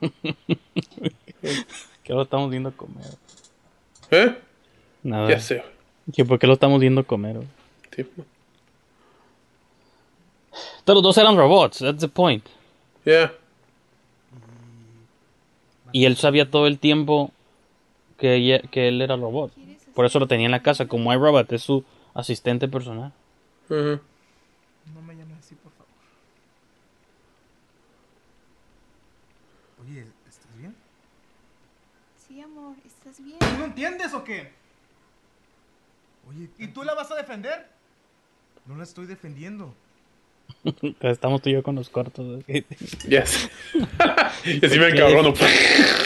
[2.03, 3.05] ¿Qué lo estamos viendo comer?
[4.11, 4.35] ¿Eh?
[5.05, 5.29] Nada.
[5.31, 5.63] Ya sé.
[6.13, 7.49] Que por qué lo estamos viendo comer, güey.
[7.95, 8.05] Sí.
[10.85, 12.45] Pero los dos eran robots, that's the point.
[13.05, 13.33] Yeah.
[15.93, 17.31] Y él sabía todo el tiempo
[18.19, 19.53] que, ella- que él era robot.
[19.95, 21.85] Por eso lo tenía en la casa, como iRobot, es su
[22.15, 23.13] asistente personal.
[23.71, 24.01] Ujú.
[24.95, 25.87] No me llames así, por favor.
[29.83, 30.75] Oye, ¿estás bien?
[32.27, 33.39] Sí, amor, ¿estás bien?
[33.39, 34.51] ¿Tú no entiendes o qué?
[36.29, 37.67] Oye, ¿y tú la vas a defender?
[38.67, 39.75] No la estoy defendiendo.
[41.01, 42.45] Estamos tú y yo con los cortos.
[42.47, 43.51] Yes.
[44.45, 45.35] y así me encabrono.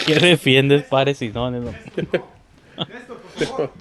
[0.05, 1.63] ¿Qué defiendes, pares y dones?
[1.63, 1.71] no?
[2.87, 3.71] Néstor, por favor.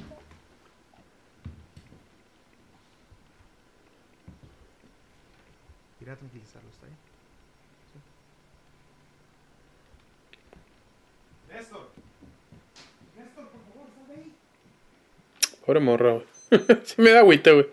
[6.01, 6.99] Iré a tranquilizarlo, ¿está bien?
[7.93, 7.99] Sí.
[11.55, 11.91] Néstor.
[13.16, 14.32] Néstor, por favor, sal de ahí.
[15.68, 16.26] Pobre morra, güey.
[16.86, 17.66] sí me da agüita, güey.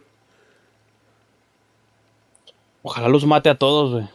[2.83, 4.09] Ojalá los mate a todos, güey.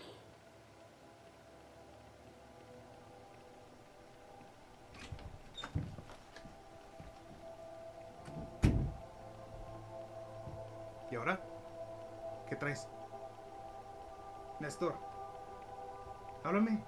[11.10, 11.40] ¿Y ahora?
[12.50, 12.86] ¿Qué traes?
[14.58, 14.94] Néstor.
[16.44, 16.84] Háblame.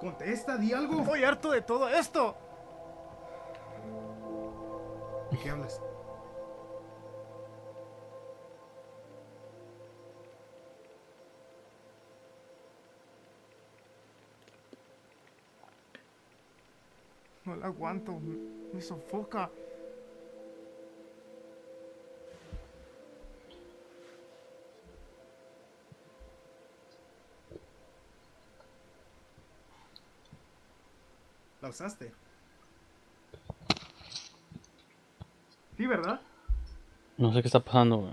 [0.00, 1.00] Contesta, di algo.
[1.02, 2.47] Estoy harto de todo esto.
[5.38, 5.80] ¿De qué hablas?
[17.44, 18.18] No la aguanto.
[18.18, 18.36] Me,
[18.72, 19.48] me sofoca.
[31.62, 32.12] ¿La usaste?
[35.78, 36.20] Sí, ¿verdad?
[37.16, 38.12] No sé qué está pasando, güey.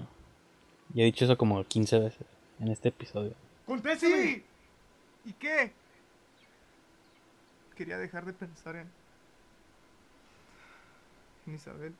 [0.93, 2.27] Ya he dicho eso como 15 veces
[2.59, 3.33] en este episodio.
[3.65, 4.43] ¡Contéstame!
[5.25, 5.71] ¿Y qué?
[7.75, 8.87] Quería dejar de pensar en...
[11.47, 11.93] en Isabel.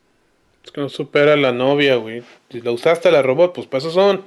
[0.64, 2.22] Es que no supera a la novia, güey.
[2.48, 4.24] Si la usaste a la robot, pues para eso son.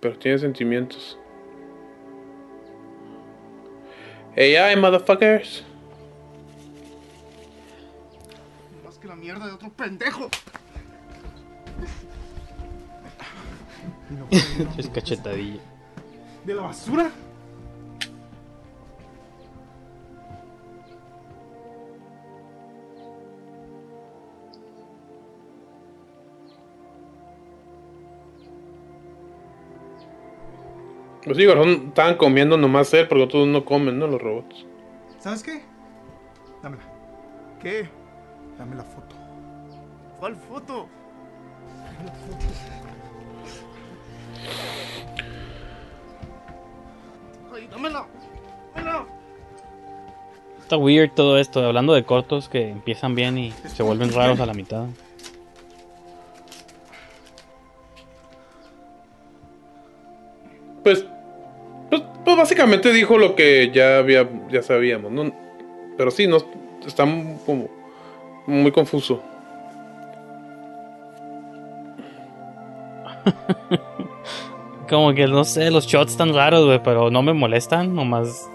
[0.00, 1.18] Pero tiene sentimientos.
[4.36, 5.64] AI, motherfuckers.
[9.24, 10.28] Mierda de otro pendejo.
[14.78, 15.60] es cachetadilla.
[16.44, 17.10] ¿De la basura?
[31.24, 34.06] Pues digo, son- estaban comiendo nomás él, porque todos no comen, ¿no?
[34.06, 34.66] Los robots.
[35.18, 35.62] ¿Sabes qué?
[36.62, 36.82] Dámela.
[37.60, 37.88] ¿Qué?
[38.58, 39.14] Dame la foto.
[40.20, 40.88] ¿Cuál foto?
[41.84, 42.44] Dame la foto.
[47.54, 48.06] Ay, dámela.
[48.74, 49.06] Dámela.
[50.60, 54.46] Está weird todo esto, hablando de cortos que empiezan bien y se vuelven raros a
[54.46, 54.86] la mitad.
[60.82, 61.06] Pues,
[61.90, 65.32] pues, pues básicamente dijo lo que ya había, ya sabíamos, ¿no?
[65.96, 66.38] Pero sí, no,
[66.86, 67.68] está m- como
[68.46, 69.22] muy confuso.
[74.88, 78.48] Como que no sé, los shots están raros, güey, pero no me molestan, nomás.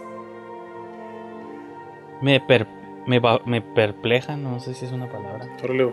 [2.21, 2.67] Me, per-
[3.07, 5.47] me, me perplejan, no sé si es una palabra.
[5.67, 5.89] Güey.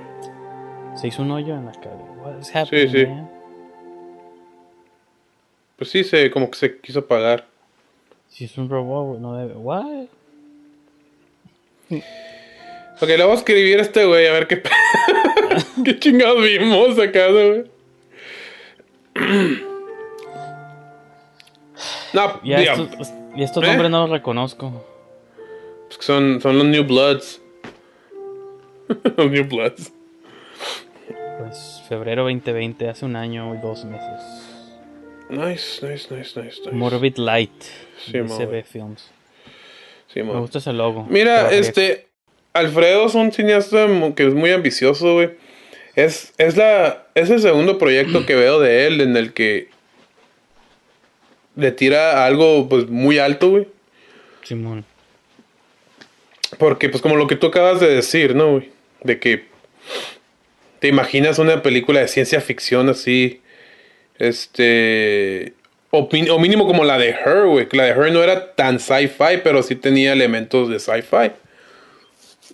[0.95, 1.97] Se hizo un hoyo en la cara.
[2.23, 3.07] What is Sí, happening, sí.
[3.07, 3.31] man?
[5.77, 7.45] Pues sí, se, como que se quiso apagar.
[8.29, 9.55] Si es un robot, no debe.
[9.55, 10.07] What?
[13.01, 14.63] Ok, le voy a escribir a este güey a ver qué,
[15.85, 17.65] qué chingados vimos acá, güey.
[22.13, 23.67] No, Ya diga, estos, y estos ¿Eh?
[23.67, 24.87] nombres no los reconozco.
[25.87, 27.43] pues que son, son los New Bloods.
[29.17, 29.93] los New Bloods.
[31.39, 34.23] Pues febrero 2020, hace un año y dos meses.
[35.29, 36.73] Nice, nice, nice, nice, nice.
[36.73, 37.63] Morbid Light.
[37.99, 38.65] Sí, CB.
[38.65, 39.11] Films.
[40.13, 40.23] Sí.
[40.23, 41.07] Me gusta ese logo.
[41.11, 42.06] Mira, este.
[42.57, 45.31] Alfredo es un cineasta que es muy ambicioso, güey.
[45.95, 49.69] Es, es, la, es el segundo proyecto que veo de él en el que
[51.55, 53.69] le tira algo pues muy alto, güey.
[54.43, 54.87] Simón.
[56.59, 58.71] Porque, pues, como lo que tú acabas de decir, ¿no, güey?
[59.03, 59.45] De que
[60.79, 63.43] te imaginas una película de ciencia ficción así.
[64.19, 65.53] Este.
[65.91, 67.69] O, o mínimo como la de Her, güey.
[67.69, 71.33] Que la de Her no era tan sci-fi, pero sí tenía elementos de sci-fi.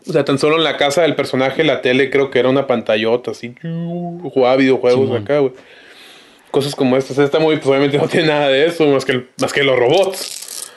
[0.09, 2.66] O sea, tan solo en la casa del personaje, la tele creo que era una
[2.66, 3.55] pantallota, así.
[3.62, 5.22] Jugaba videojuegos Simón.
[5.22, 5.53] acá, güey.
[6.50, 7.18] Cosas como estas.
[7.18, 9.78] Esta movie, pues obviamente no tiene nada de eso, más que, el- más que los
[9.78, 10.72] robots.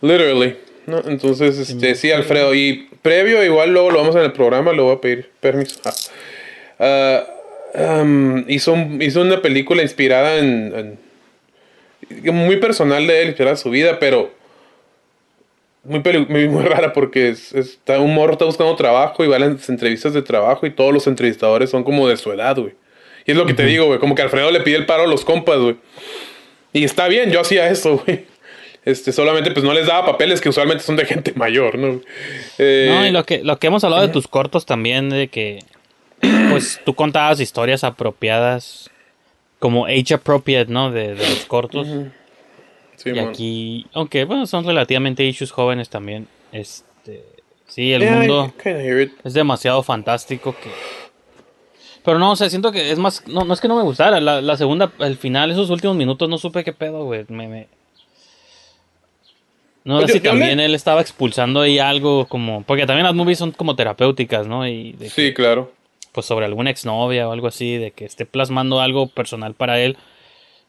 [0.00, 0.56] Literally.
[0.86, 1.02] ¿no?
[1.06, 2.54] Entonces, este, sí, Alfredo.
[2.54, 5.80] Y previo, igual luego lo vamos en el programa, le voy a pedir permiso.
[5.84, 7.24] Ah.
[7.74, 10.98] Ah, um, hizo, un- hizo una película inspirada en,
[12.10, 14.30] en- Muy personal de él, inspirada en su vida, pero
[15.84, 19.38] muy, muy, muy rara porque es, está, un morro está buscando trabajo y va a
[19.38, 22.74] las entrevistas de trabajo y todos los entrevistadores son como de su edad, güey.
[23.26, 25.06] Y es lo que te digo, güey, como que Alfredo le pide el paro a
[25.06, 25.76] los compas, güey.
[26.72, 28.24] Y está bien, yo hacía eso, güey.
[28.84, 32.00] Este, solamente pues no les daba papeles que usualmente son de gente mayor, ¿no?
[32.56, 35.58] Eh, No, y lo que, lo que hemos hablado de tus cortos también, de que
[36.48, 38.90] pues tú contabas historias apropiadas,
[39.58, 40.90] como age appropriate, ¿no?
[40.90, 41.86] De, de los cortos.
[42.98, 43.28] Sí, y man.
[43.30, 46.28] aquí, aunque bueno, son relativamente issues jóvenes también.
[46.52, 47.24] Este,
[47.66, 48.52] sí, el Yeah, I mundo
[49.24, 50.70] es demasiado fantástico que...
[52.04, 53.26] Pero no, o sea, siento que es más...
[53.26, 54.20] No, no es que no me gustara.
[54.20, 57.24] La, la segunda, el final, esos últimos minutos, no supe qué pedo, güey.
[57.28, 57.68] Me, me-
[59.84, 62.62] No sé si también él estaba expulsando ahí algo como...
[62.62, 64.66] Porque también las movies son como terapéuticas, ¿no?
[64.66, 65.72] Y de Sí, claro.
[66.12, 69.96] pues sobre alguna exnovia o algo así, de que esté plasmando algo personal para él,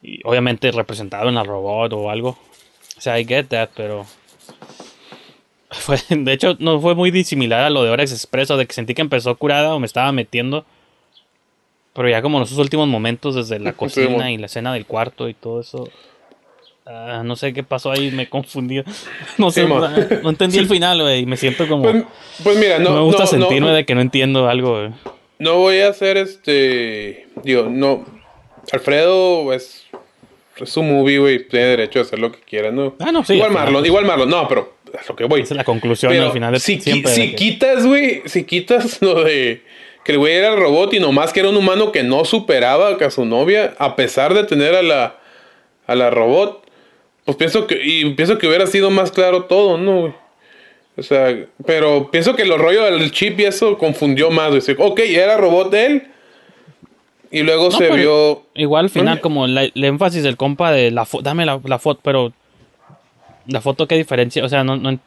[0.02, 2.38] y obviamente representado en la robot o algo.
[2.98, 4.06] O sea, I get that, pero
[5.72, 8.94] fue, de hecho no fue muy disimilar a lo de Orex Expresso, de que sentí
[8.94, 10.66] que empezó curada o me estaba metiendo.
[11.94, 15.28] Pero ya como en esos últimos momentos, desde la cocina y la escena del cuarto
[15.28, 15.90] y todo eso.
[16.86, 18.84] ah, no sé qué pasó ahí, me confundí.
[19.38, 19.80] No sé, Sí, no,
[20.24, 21.26] no entendí el final, güey.
[21.26, 21.84] Me siento como.
[21.84, 22.04] Pues,
[22.44, 24.92] pues mira, no, no me gusta no, sentirme de que no entiendo algo, güey.
[25.40, 27.28] No voy a hacer este.
[27.44, 28.06] Digo, no.
[28.72, 29.89] Alfredo es.
[30.62, 31.48] Es su movie, güey.
[31.48, 32.96] Tiene derecho a hacer lo que quiera, ¿no?
[33.00, 34.30] Ah, no, sí, Igual Marlon, igual Marlon.
[34.30, 35.42] No, pero a lo que voy.
[35.42, 38.44] Esa es la conclusión Pero al final de si, de si que- quitas, güey, si
[38.44, 39.64] quitas lo de
[40.04, 42.90] que el güey era el robot y nomás que era un humano que no superaba
[43.00, 45.20] a su novia, a pesar de tener a la,
[45.86, 46.66] a la robot,
[47.26, 50.14] pues pienso que, y pienso que hubiera sido más claro todo, ¿no, güey?
[50.98, 54.78] O sea, pero pienso que los rollo del chip y eso confundió más, güey.
[54.80, 56.08] Ok, era robot de él.
[57.32, 58.44] Y luego No, se pero vio.
[58.56, 61.78] Igual al final, como la- el énfasis del compa de la foto, dame la, la
[61.80, 62.34] foto, pero
[63.48, 64.98] la foto qué diferencia, o sea, no, no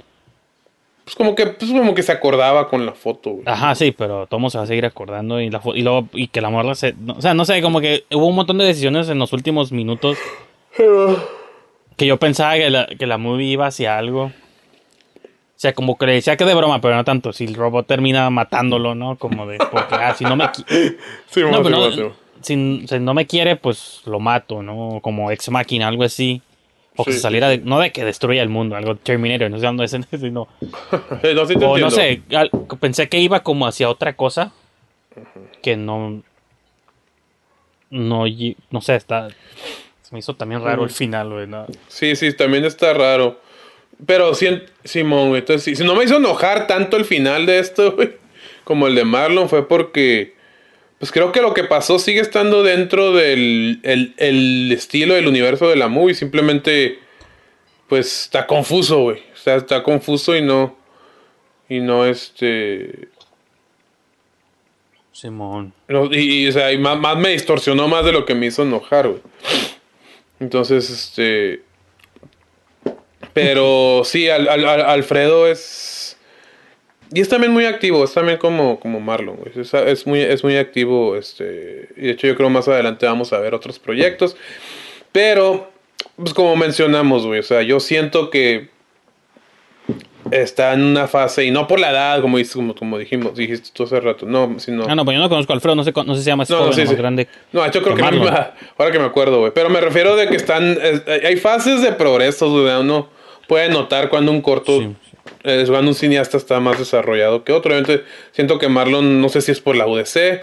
[1.05, 3.43] Pues como que, pues como que se acordaba con la foto, güey.
[3.47, 6.41] ajá, sí, pero todo se va a seguir acordando y la y luego y que
[6.41, 9.09] la morra se, no, o sea, no sé, como que hubo un montón de decisiones
[9.09, 10.16] en los últimos minutos
[11.97, 14.33] que yo pensaba que la, que la movie iba hacia algo.
[15.63, 17.33] O sea, como que le decía que de broma, pero no tanto.
[17.33, 19.15] Si el robot termina matándolo, ¿no?
[19.17, 20.65] Como de, porque, ah, si no me, qui-
[21.31, 24.99] Sí, No, pero no, si, si no me quiere, pues lo mato, ¿no?
[25.01, 26.43] Como ex máquina, algo así.
[26.97, 27.59] O que Sí, saliera de.
[27.59, 30.49] No de que destruya el mundo, algo Terminator, no sé dónde es ese, no.
[31.23, 32.51] Sí O no sé, al-
[32.81, 34.51] pensé que iba como hacia otra cosa.
[35.63, 36.23] Que no.
[37.89, 38.25] No,
[38.73, 39.29] no sé, está.
[39.29, 40.97] Se me hizo también raro el Ujú.
[40.97, 41.47] final, güey.
[41.47, 41.67] ¿no?
[41.87, 43.41] Sí, sí, también está raro.
[44.07, 45.40] Pero sí, Simón, güey.
[45.40, 48.12] Entonces, si, si no me hizo enojar tanto el final de esto, güey,
[48.64, 50.34] como el de Marlon, fue porque.
[50.99, 55.68] Pues creo que lo que pasó sigue estando dentro del el, el estilo del universo
[55.68, 56.14] de la movie.
[56.14, 56.99] Simplemente.
[57.88, 59.18] Pues está confuso, güey.
[59.34, 60.76] O sea, está confuso y no.
[61.68, 63.09] Y no este.
[65.12, 65.72] Simón.
[65.88, 68.47] No, y, y, o sea, y más, más me distorsionó más de lo que me
[68.47, 69.20] hizo enojar, güey.
[70.40, 71.62] Entonces, este.
[73.35, 76.16] Pero sí, Al- Al- Al- Alfredo es.
[77.14, 79.53] Y es también muy activo, es también como, como Marlon, güey.
[79.55, 81.89] Es, es muy, es muy activo, este.
[81.97, 84.35] Y de hecho, yo creo más adelante vamos a ver otros proyectos.
[85.12, 85.70] Pero,
[86.16, 87.41] pues como mencionamos, güey.
[87.41, 88.70] O sea, yo siento que
[90.30, 93.83] está en una fase, y no por la edad, como, como, como dijimos, dijiste tú
[93.83, 94.85] hace rato, no, sino...
[94.89, 96.45] Ah, no, pues yo no conozco a Alfredo, no sé, no sé si se llama
[96.45, 97.28] ese No, joven sí, más grande.
[97.51, 98.24] No, yo creo que, no,
[98.78, 99.53] ahora que me acuerdo, güey.
[99.53, 102.72] Pero me refiero de que están, eh, hay fases de progreso, güey.
[102.80, 103.09] Uno
[103.53, 104.94] puede notar cuando un corto,
[105.42, 107.70] cuando un cineasta está más desarrollado que otro.
[107.74, 110.40] Obviamente siento que Marlon, no sé si es por la UDC,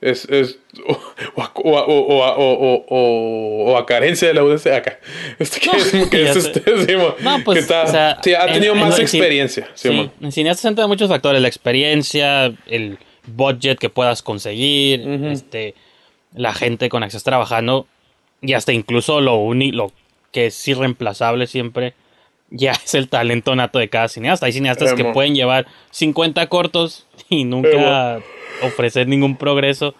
[0.00, 4.98] es, es o, o, a- o, o, carencia de la UDC acá.
[5.38, 8.54] Este, que es, que este, sí, No, pues, que está- o sea, sí, ha en-
[8.54, 9.68] tenido en- más en experiencia.
[9.74, 14.22] sí, Sí, en cineasta se centra en muchos factores, la experiencia, el budget que puedas
[14.22, 15.00] conseguir,
[15.30, 15.74] este,
[16.34, 17.86] la gente con la que estás trabajando
[18.40, 19.92] y hasta incluso lo uni, lo
[20.32, 21.92] que es irreemplazable siempre
[22.56, 24.46] ya es el talento nato de cada cineasta.
[24.46, 28.20] Hay cineastas que pueden llevar 50 cortos y nunca
[28.62, 29.94] ofrecer ningún progreso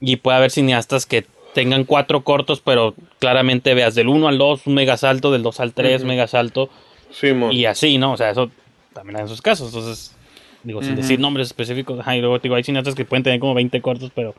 [0.00, 4.66] y puede haber cineastas que tengan cuatro cortos pero claramente veas del 1 al 2
[4.68, 6.08] un mega salto, del 2 al 3 Ujú.
[6.08, 6.70] mega salto
[7.10, 7.50] Sí, mo.
[7.52, 8.12] y así, ¿no?
[8.12, 8.50] O sea, eso
[8.94, 9.68] también hay en sus casos.
[9.74, 10.16] Entonces,
[10.62, 12.00] Digo, sin decir nombres específicos.
[12.00, 14.34] Ajá, y luego digo, hay cineastas que pueden tener como 20 cortos, pero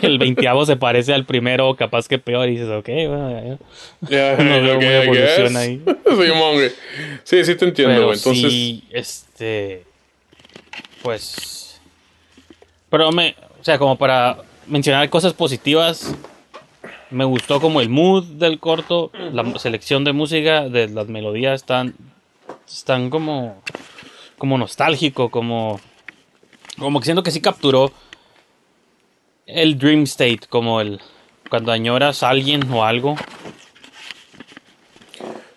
[0.00, 2.48] el veintiavo se parece al primero, capaz que peor.
[2.48, 4.36] Y dices, ok, bueno, ya, ya.
[4.36, 5.82] Ya, No veo ok, muy I evolución ahí.
[6.10, 6.74] Sí.
[7.24, 8.12] Sí, sí te entiendo, Pero.
[8.14, 9.84] Entonces, sí, este.
[11.02, 11.80] Pues.
[12.88, 13.36] Pero me.
[13.60, 16.14] O sea, como para mencionar cosas positivas.
[17.10, 19.10] Me gustó como el mood del corto.
[19.32, 21.94] La selección de música, de las melodías están.
[22.66, 23.62] Están como.
[24.40, 25.78] Como nostálgico, como.
[26.78, 27.92] Como que siento que sí capturó.
[29.44, 30.98] El dream state, como el.
[31.50, 33.16] Cuando añoras a alguien o algo.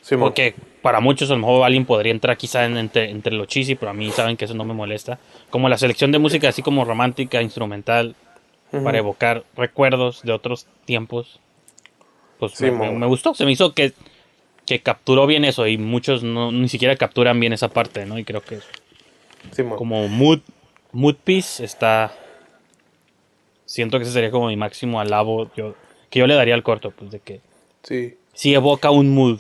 [0.01, 0.17] sí.
[0.17, 3.75] Porque para muchos a lo mejor alguien podría entrar quizá en- entre, entre lo cheesy,
[3.75, 5.17] pero a mí saben que eso no me molesta.
[5.49, 8.15] Como la selección de música así como romántica, instrumental,
[8.83, 11.39] para evocar recuerdos de otros tiempos.
[12.37, 12.83] Pues Sí, me, mo.
[12.85, 13.93] me- me gustó, se me hizo que,
[14.65, 18.17] que capturó bien eso y muchos no, ni siquiera capturan bien esa parte, ¿no?
[18.17, 18.59] Y creo que
[19.51, 20.39] Sí, como mood,
[20.91, 22.13] mood piece está...
[23.65, 25.75] Siento que ese sería como mi máximo alabo yo,
[26.09, 27.41] que yo le daría al corto, pues de que
[27.83, 28.15] Sí.
[28.33, 29.39] sí evoca un mood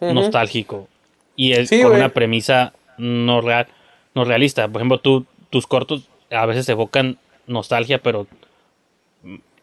[0.00, 0.88] nostálgico
[1.34, 3.66] y es Sí, con una premisa no real
[4.14, 8.26] no realista por ejemplo tú tus cortos a veces evocan nostalgia pero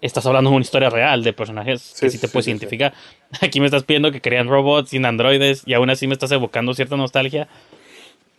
[0.05, 2.93] estás hablando de una historia real de personajes que sí, te sí, puedes sí, identificar.
[3.41, 6.73] Aquí me estás pidiendo que crean robots sin androides y aún así me estás evocando
[6.73, 7.47] cierta nostalgia.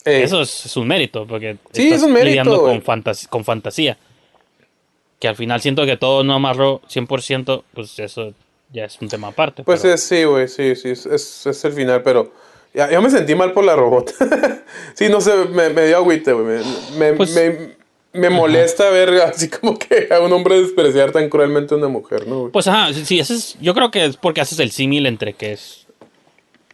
[0.04, 3.26] Eh, eso es, es un mérito porque Sí, estás es un mérito, lidiando con, fantas-
[3.28, 3.96] con fantasía.
[5.18, 8.32] Que al final siento que todo no amarró 100% pues eso
[8.72, 11.64] ya es un tema aparte Pues pero- es, sí, güey, sí, sí, es, es, es
[11.64, 12.32] el final, pero
[12.74, 14.12] ya, yo me sentí mal por la robot.
[14.94, 16.44] sí, no sé, me, me dio agüite, güey.
[16.46, 17.75] Me, me, Pues- me,
[18.16, 22.26] me molesta ver así como que a un hombre despreciar tan cruelmente a una mujer,
[22.26, 22.40] ¿no?
[22.40, 22.52] güey?
[22.52, 25.32] Pues ajá, sí, sí, ese es, yo creo que es porque haces el símil entre
[25.34, 25.86] que es.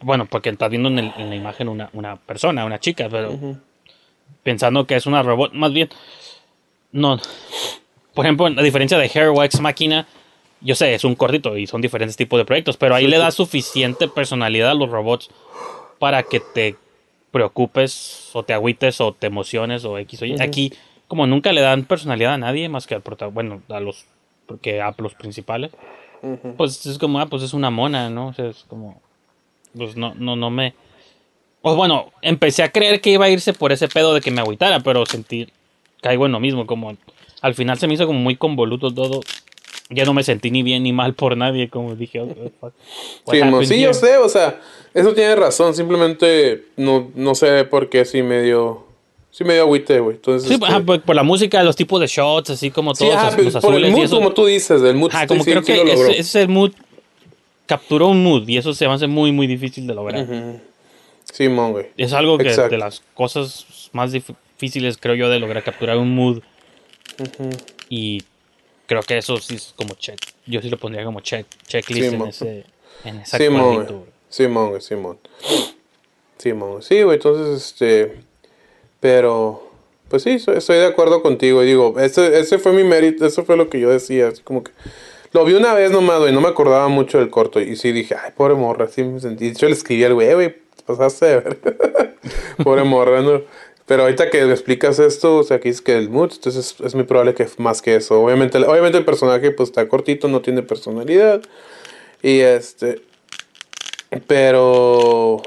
[0.01, 3.37] Bueno, porque estás viendo en, el- en la imagen una, una persona, una chica, pero
[4.43, 5.89] pensando que es una robot, más bien.
[6.91, 7.19] No.
[8.13, 10.05] Por ejemplo, a diferencia de Hair Ex Máquina,
[10.61, 13.31] yo sé, es un cortito y son diferentes tipos de proyectos, pero ahí le da
[13.31, 15.29] suficiente personalidad a los robots
[15.99, 16.75] para que te
[17.31, 20.35] preocupes o te agüites o te emociones o X o Y.
[20.41, 20.71] Aquí,
[21.13, 24.05] como nunca le dan personalidad a nadie más que al protagonista, bueno, a los,
[24.47, 25.69] porque a los principales
[26.57, 28.27] pues es como, ah, pues es una mona, ¿no?
[28.27, 29.01] O sea, es como,
[29.75, 30.73] pues no, no, no me...
[31.61, 34.41] O bueno, empecé a creer que iba a irse por ese pedo de que me
[34.41, 35.49] agüitara, pero sentí,
[36.01, 36.95] caigo en lo mismo, como
[37.41, 39.19] al final se me hizo como muy convoluto todo.
[39.89, 42.73] Ya no me sentí ni bien ni mal por nadie, como dije, oh, fuck.
[43.29, 44.61] Sí, sí, yo sé, o sea,
[44.93, 48.87] eso tiene razón, simplemente no, no sé por qué sí me dio,
[49.33, 50.15] sí me dio agüite, güey.
[50.15, 53.03] Entonces, Sí, este, ajá, por, por la música, los tipos de shots, así como sí,
[53.03, 54.15] todos ajá, los, los por el azules y mood, eso.
[54.15, 56.35] como tú dices, del mood, Ajá, sí, como sí, creo sí que ese, ese es
[56.35, 56.71] el mood,
[57.65, 60.23] capturó un mood y eso se me hace muy, muy difícil de lograr.
[60.23, 60.59] Ujú.
[61.31, 61.87] Simón, güey.
[61.97, 62.69] Es algo que Exacto.
[62.71, 66.41] de las cosas más difíciles, creo yo, de lograr capturar un mood.
[67.89, 68.21] Y
[68.85, 70.19] creo que eso sí es como check.
[70.45, 72.65] Yo sí lo pondría como check, checklist Sí, en, ese,
[73.03, 74.05] en esa Simón.
[74.29, 75.17] Simón, Simón.
[76.37, 76.81] Simón.
[76.83, 78.15] Sí, güey, entonces, este.
[79.03, 79.69] Pero.
[80.07, 81.61] Pues sí, estoy, de acuerdo contigo.
[81.63, 84.29] Y digo, ese, ese fue mi mérito, eso fue lo que yo decía.
[84.29, 84.71] Así como que.
[85.33, 87.59] Lo vi una vez nomás, güey, no me acordaba mucho del corto.
[87.59, 89.51] Y sí dije, ay, pobre morra, sí me sentí.
[89.53, 91.59] Yo le escribí al güey, "Eh, güey, te pasaste de ver.
[92.63, 93.41] pobre morra, ¿no?
[93.87, 96.85] Pero ahorita que me explicas esto, o sea, que dices que el mood, entonces es,
[96.85, 98.21] es muy probable que más que eso.
[98.21, 101.41] Obviamente, obviamente el personaje pues está cortito, no tiene personalidad.
[102.21, 103.01] Y este.
[104.27, 105.41] Pero.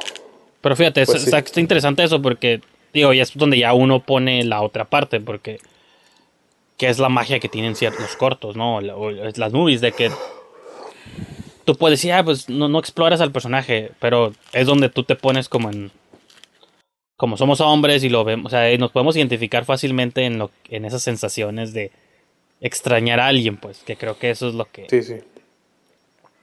[0.60, 1.30] Pero fíjate, es- Pues sí.
[1.34, 2.60] está interesante eso porque,
[2.96, 5.58] digo, ya es donde ya uno pone la otra parte, porque
[6.76, 8.76] que es la magia que tienen ciertos cortos, ¿no?
[8.76, 10.10] O, las movies, de que
[11.64, 15.16] tú puedes decir, ah, pues no, no exploras al personaje, pero es donde tú te
[15.16, 15.90] pones como en...
[17.16, 20.84] Como somos hombres y lo vemos, o sea, nos podemos identificar fácilmente en, lo, en
[20.84, 21.90] esas sensaciones de
[22.60, 24.86] extrañar a alguien, pues, que creo que eso es lo que...
[24.90, 25.14] Sí, sí.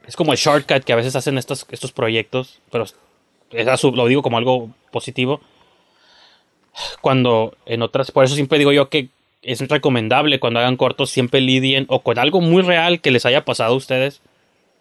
[0.07, 2.85] Es como el shortcut que a veces hacen estos, estos proyectos, pero
[3.51, 5.41] es a su- lo digo como algo positivo.
[7.01, 9.09] Cuando en otras, por eso siempre digo yo que
[9.41, 13.45] es recomendable cuando hagan cortos, siempre lidien o con algo muy real que les haya
[13.45, 14.21] pasado a ustedes,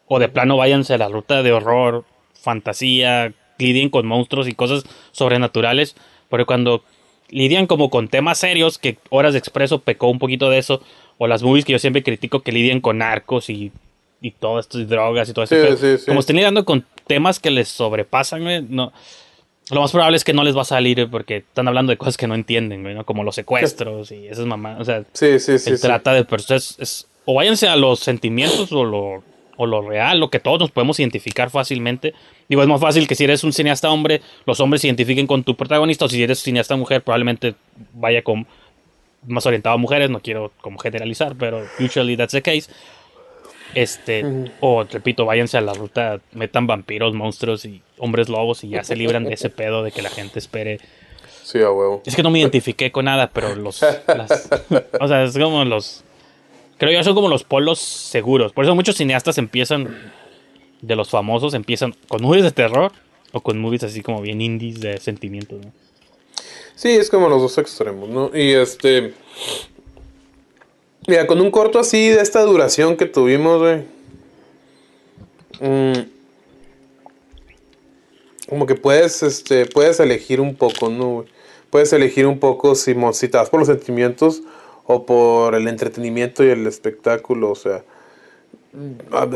[0.06, 2.04] o de plano váyanse a la ruta de horror,
[2.34, 5.96] fantasía, lidien con monstruos y cosas sobrenaturales,
[6.28, 6.82] porque cuando
[7.28, 10.82] lidian como con temas serios, que Horas de Expreso pecó un poquito de eso,
[11.18, 13.72] o las movies que yo siempre critico que lidian con narcos y,
[14.20, 15.54] y todo esto, y drogas y todo eso.
[15.54, 16.06] Sí, sí, sí.
[16.06, 18.92] Como estén lidiando con temas que les sobrepasan, no.
[19.72, 22.16] Lo más probable es que no les va a salir porque están hablando de cosas
[22.16, 23.04] que no entienden, ¿no?
[23.04, 24.80] Como los secuestros y esas mamás.
[24.80, 25.72] O sea, Sí, sí, sí.
[25.80, 26.76] trata de personas.
[26.78, 29.22] Es, o váyanse a los sentimientos o lo,
[29.56, 32.14] o lo real, lo que todos nos podemos identificar fácilmente.
[32.48, 35.44] Digo, es más fácil que si eres un cineasta hombre, los hombres se identifiquen con
[35.44, 37.54] tu protagonista, o si eres cineasta mujer, probablemente
[37.94, 38.46] vaya con
[39.26, 42.68] más orientado a mujeres, no quiero como generalizar, pero usually that's the case.
[43.74, 44.24] Este,
[44.60, 48.96] o repito, váyanse a la ruta, metan vampiros, monstruos y hombres lobos y ya se
[48.96, 50.78] libran de ese pedo de que la gente espere.
[51.42, 52.02] Sí, a huevo.
[52.06, 53.82] Es que no me identifiqué con nada, pero los.
[53.82, 54.48] las-
[55.00, 56.04] o sea, es como los.
[56.78, 58.52] Creo yo son como los polos seguros.
[58.52, 60.12] Por eso muchos cineastas empiezan.
[60.80, 62.90] De los famosos empiezan con movies de terror
[63.32, 65.64] o con movies así como bien indies de sentimientos.
[65.64, 65.72] ¿no?
[66.74, 68.30] Sí, es como los dos extremos, ¿no?
[68.36, 69.14] Y este.
[71.06, 73.82] Mira, con un corto así de esta duración que tuvimos, güey.
[75.60, 76.00] mm,
[78.48, 81.24] como que puedes, este, puedes elegir un poco, ¿no?
[81.70, 84.42] Puedes elegir un poco si, si te vas por los sentimientos
[84.86, 87.82] o por el entretenimiento y el espectáculo, o sea.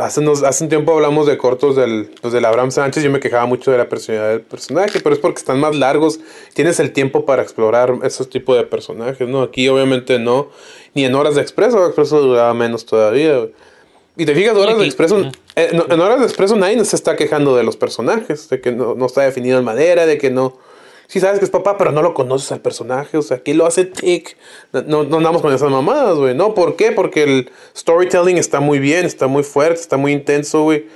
[0.00, 3.02] Hace, unos- hace un tiempo hablamos de cortos del, pues del Abraham Sánchez.
[3.04, 6.20] Yo me quejaba mucho de la personalidad del personaje, pero es porque están más largos.
[6.54, 9.42] Tienes el tiempo para explorar esos tipos de personajes, ¿no?
[9.42, 10.48] Aquí, obviamente, no.
[10.96, 11.84] Ni en Horas de Expreso.
[11.86, 13.46] Expreso duraba menos todavía.
[14.16, 15.30] Y te fijas, Horas de Expreso.
[15.54, 18.72] eh, no- en Horas de Expreso nadie se está quejando de los personajes, de que
[18.72, 20.56] no, no está definido en madera, de que no.
[21.06, 23.66] Sí sabes que es papá, pero no lo conoces al personaje, o sea, ¿qué lo
[23.66, 24.36] hace tic?
[24.72, 26.54] No, no, andamos con esas mamadas, güey, ¿no?
[26.54, 26.90] ¿Por qué?
[26.92, 30.86] Porque el storytelling está muy bien, está muy fuerte, está muy intenso, güey.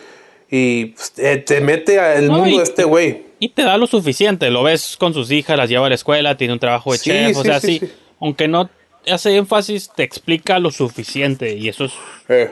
[0.50, 1.12] Y pues,
[1.44, 3.22] te mete al No, mundo de este güey.
[3.38, 4.50] Y te da lo suficiente.
[4.50, 7.10] Lo ves con sus hijas, las lleva a la escuela, tiene un trabajo de Sí,
[7.10, 7.36] chef.
[7.36, 7.90] o sea, sí, sí.
[8.20, 8.68] Aunque no
[9.06, 11.56] hace énfasis, te explica lo suficiente.
[11.56, 11.92] Y eso es.
[12.28, 12.50] Eh,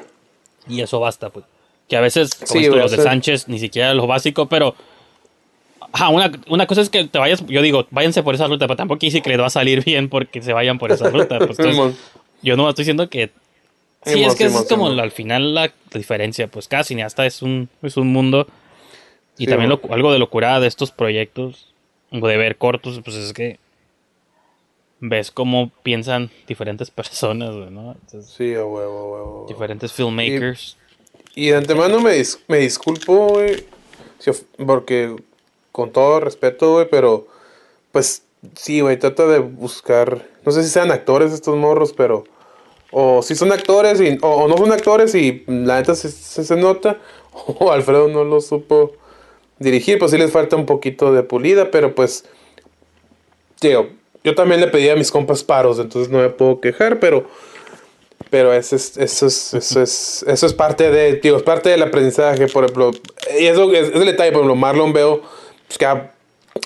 [0.69, 1.45] Y eso basta, pues.
[1.89, 4.75] Que a veces, como Sí, esto, los de Sánchez, ni siquiera lo básico, pero.
[5.93, 8.77] Ajá, una, una cosa es que te vayas, yo digo, váyanse por esa ruta, pero
[8.77, 11.39] tampoco quise que les va a salir bien porque se vayan por esa ruta.
[11.39, 11.97] Pues, entonces,
[12.43, 13.31] yo no estoy diciendo que.
[14.05, 17.43] Sí, Simón, es que Simón, es como al final la diferencia, pues cada cineasta es
[17.43, 18.47] un, es un mundo.
[19.39, 21.69] Y Sí, también lo- algo de locura de estos proyectos,
[22.13, 23.59] o de ver cortos, pues es que
[25.01, 27.93] ves cómo piensan diferentes personas, güey, ¿no?
[27.93, 29.47] Entonces, sí, a huevo, a huevo.
[29.49, 30.77] diferentes filmmakers.
[31.35, 33.65] Y de antemano me, dis- me disculpo, güey.
[34.67, 35.15] porque
[35.73, 37.29] con todo respeto, güey, pero
[37.93, 38.23] pues
[38.57, 40.27] sí, güey, trata de buscar.
[40.45, 42.25] No sé si sean actores estos morros, pero.
[42.91, 46.45] O si son actores y, o, o no son actores y la neta se, se,
[46.45, 46.99] se nota.
[47.61, 48.95] O Alfredo no lo supo
[49.61, 52.25] dirigir, pues sí les falta un poquito de pulida, pero pues.
[53.61, 53.89] Digo,
[54.29, 57.27] yo también le pedí a mis compas paros, entonces no me puedo quejar, pero.
[58.31, 61.83] Pero eso es, eso es, eso es, eso es parte de, digo, es parte del
[61.83, 62.91] aprendizaje, por ejemplo.
[63.41, 65.23] Y eso es, es el detalle, por ejemplo, Marlon veo
[65.67, 66.13] pues, que ha,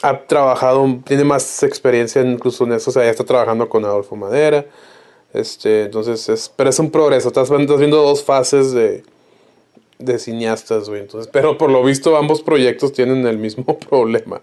[0.02, 4.16] ha trabajado, tiene más experiencia incluso en eso, o sea, ya está trabajando con Adolfo
[4.16, 4.66] Madera.
[5.32, 9.04] Este, entonces, es, pero es un progreso, estás, estás viendo dos fases de,
[10.00, 11.02] de cineastas, güey.
[11.02, 14.40] Entonces, pero por lo visto ambos proyectos tienen el mismo problema.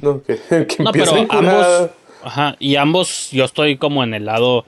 [0.00, 0.22] ¿no?
[0.22, 0.36] Que,
[0.66, 1.90] que No, pero empiezan ambos.
[2.22, 4.64] Ajá, y ambos, yo estoy como en el lado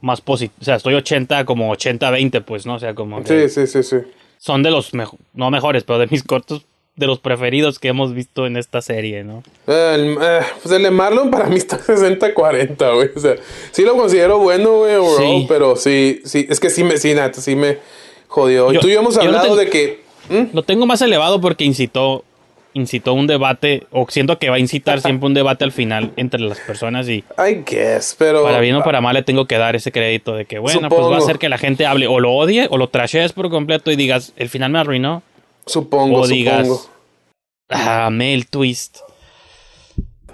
[0.00, 0.56] más positivo.
[0.60, 2.74] O sea, estoy 80, como 80-20, pues, ¿no?
[2.74, 3.24] O sea, como.
[3.26, 3.96] Sí, sí, sí, sí.
[4.38, 5.24] Son de los mejores.
[5.34, 6.62] No mejores, pero de mis cortos.
[6.94, 9.42] De los preferidos que hemos visto en esta serie, ¿no?
[9.66, 13.08] Eh, el, eh, pues el de Marlon para mí está 60-40, güey.
[13.16, 13.36] O sea,
[13.70, 15.46] sí lo considero bueno, güey, Sí.
[15.48, 17.78] pero sí, sí, es que sí me, sí, neta, sí me
[18.28, 18.70] jodió.
[18.74, 20.02] Y tú y yo hemos yo hablado tengo- de que.
[20.28, 20.54] ¿Mm?
[20.54, 22.24] Lo tengo más elevado porque incitó.
[22.74, 23.86] Incitó un debate.
[23.90, 27.08] O siento que va a incitar siempre un debate al final entre las personas.
[27.08, 28.42] Y I guess, pero.
[28.42, 31.02] para bien o para mal le tengo que dar ese crédito de que, bueno, pues
[31.02, 32.06] va a hacer que la gente hable.
[32.06, 35.22] O lo odie, o lo trashees por completo y digas, el final me arruinó.
[35.66, 36.90] Supongo, o digas, supongo.
[37.68, 38.98] ah, me el twist.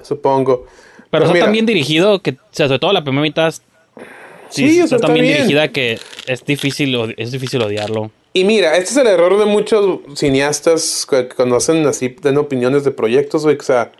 [0.02, 0.66] Supongo.
[1.10, 3.55] Pero está mira, tan bien dirigido que, o sea, sobre todo la primera mitad.
[4.51, 5.36] Sí, sea, está tan bien, bien.
[5.39, 8.10] dirigida que es difícil, es difícil odiarlo.
[8.33, 12.85] Y mira, este es el error de muchos cineastas que cuando hacen así, dan opiniones
[12.85, 13.57] de proyectos, güey.
[13.57, 13.93] O sea,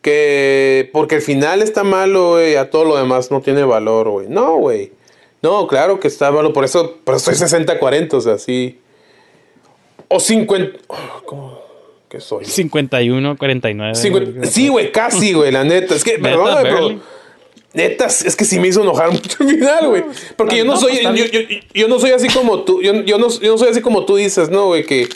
[0.00, 4.28] que porque el final está malo, güey, a todo lo demás no tiene valor, güey.
[4.28, 4.92] No, güey.
[5.42, 8.78] No, claro que está malo, por eso, por eso soy 60-40, o sea, sí.
[10.08, 10.78] O 50.
[10.88, 11.58] oh, ¿Cómo?
[12.08, 12.44] ¿Qué soy?
[12.44, 13.94] 51, 49.
[13.94, 15.94] 50 sí, güey, casi, güey, la neta.
[15.94, 17.15] Es que, perdóname, pero.
[17.76, 20.02] Neta, es que sí me hizo enojar mucho el final, güey.
[20.36, 22.92] Porque yo no, no, soy, pues, yo, yo- yo no soy así como tú, yo,
[23.04, 24.84] yo no, yo no soy así como tú dices, ¿no, güey?
[24.84, 25.08] Que,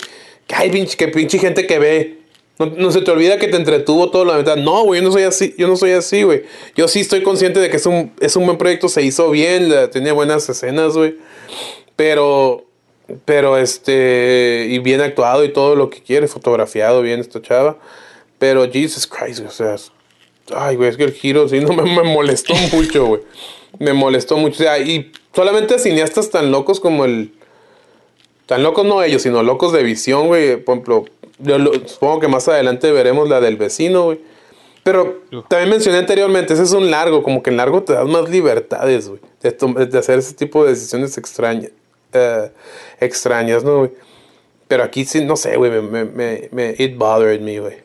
[0.46, 2.18] que hay pinche, que pinche gente que ve.
[2.58, 4.56] No, no se te olvida que te entretuvo todo la mitad.
[4.56, 6.42] No, güey, yo no soy así, yo no soy así, güey.
[6.76, 9.70] Yo sí estoy consciente de que es un, es un buen proyecto, se hizo bien,
[9.70, 11.14] la- tenía buenas escenas, güey.
[11.96, 12.64] Pero,
[13.24, 17.78] pero este, y bien actuado y todo lo que quiere, fotografiado bien esta chava.
[18.38, 19.76] Pero Jesus Christ, o sea,
[20.56, 23.20] ay, güey, es que el giro sí no me, me molestó mucho, güey.
[23.78, 24.54] Me molestó mucho.
[24.54, 27.32] O sea, y solamente cineastas tan locos como el.
[28.46, 30.56] tan locos no ellos, sino locos de visión, güey.
[30.56, 31.04] Por ejemplo,
[31.38, 34.20] yo lo- supongo que más adelante veremos la del vecino, güey.
[34.82, 38.28] Pero también mencioné anteriormente, ese es un largo, como que en largo te das más
[38.30, 39.20] libertades, güey.
[39.42, 41.70] De, hacer ese tipo de decisiones extrañas,
[42.14, 42.50] eh,
[42.98, 43.90] extrañas, ¿no, güey?
[44.68, 47.76] Pero aquí sí, no sé, güey, me, me, me, me- it bothered me, güey.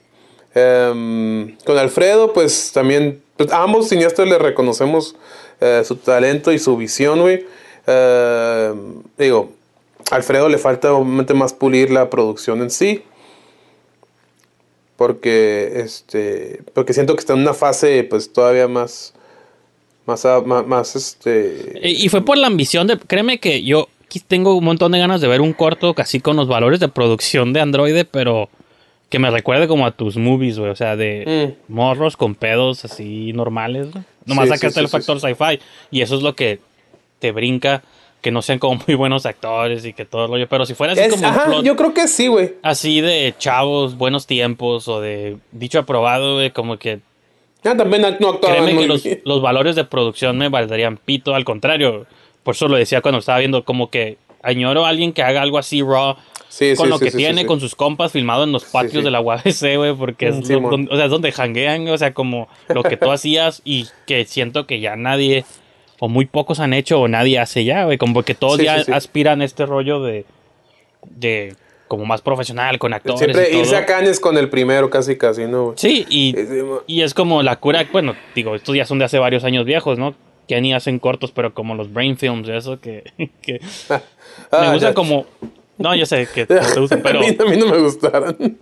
[0.55, 5.15] Em, con Alfredo, pues también, pues, ambos cineastas le reconocemos
[5.59, 7.45] eh, su talento y su visión, güey.
[7.85, 9.51] Em, digo,
[10.11, 13.03] Alfredo le falta obviamente más pulir la producción en sí.
[14.95, 19.13] Porque, este, porque siento que está en una fase, pues, todavía más,
[20.05, 20.25] más,
[20.65, 21.73] más, este...
[21.83, 22.97] Y fue por la ambición de.
[22.97, 23.89] Créeme que yo
[24.27, 27.51] tengo un montón de ganas de ver un corto casi con los valores de producción
[27.51, 28.49] de Android, pero
[29.15, 30.71] que me recuerde como a tus movies, güey.
[30.71, 34.03] O sea, de morros con pedos así normales, güey.
[34.25, 34.53] Nomás Mm.
[34.55, 35.57] Sí, sí, el factor sci-fi.
[35.89, 36.59] Y eso es lo que
[37.19, 37.81] te brinca.
[38.21, 40.49] Que no sean como muy buenos actores y que todo el rollo.
[40.49, 41.19] Pero si fuera así Es- como.
[41.29, 42.55] un ajá, plot yo creo que sí, güey.
[42.61, 46.99] Así de chavos, buenos tiempos o de dicho aprobado, güey, como que
[47.63, 49.21] Ah, también no actuaban Créeme muy que los, bien.
[49.23, 52.05] los valores de producción me valdrían pito, al contrario.
[52.43, 55.57] Por eso lo decía cuando estaba viendo, como que añoro a alguien que haga algo
[55.57, 56.17] así raw.
[56.49, 59.11] Sí, con sí, lo sí, que tiene, con sus compas filmado en los patios de
[59.11, 62.13] la UABC, güey, porque es, Mm, lo- donde, o sea, es donde janguean, o sea,
[62.13, 65.43] como lo que tú hacías y que siento que ya nadie,
[65.99, 69.41] o muy pocos han hecho, o nadie hace ya, güey, como que todos ya aspiran
[69.41, 70.25] a este rollo de,
[71.09, 71.55] de
[71.87, 73.19] como más profesional, con actores.
[73.19, 73.61] Siempre y todo.
[73.61, 75.73] irse a Cannes con el primero, casi, casi, ¿no?
[75.77, 76.35] Sí, y,
[76.87, 79.99] y es como la cura, bueno, digo, estos ya son de hace varios años viejos,
[79.99, 80.15] ¿no?
[80.47, 83.03] Que ni hacen cortos, pero como los brain films, eso que,
[83.41, 83.59] que
[83.89, 83.99] me
[84.51, 84.93] Ah, gusta ya.
[84.93, 85.25] como,
[85.77, 88.57] no, yo sé que no te gustan, pero a, mí, a mí no me gustaron.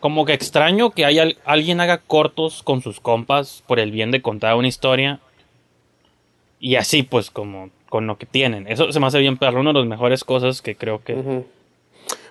[0.00, 4.22] como que extraño que haya, alguien haga cortos con sus compas por el bien de
[4.22, 5.20] contar una historia
[6.60, 8.66] y así, pues, como con lo que tienen.
[8.66, 11.44] Eso se me hace bien perro, una de las mejores cosas que creo que...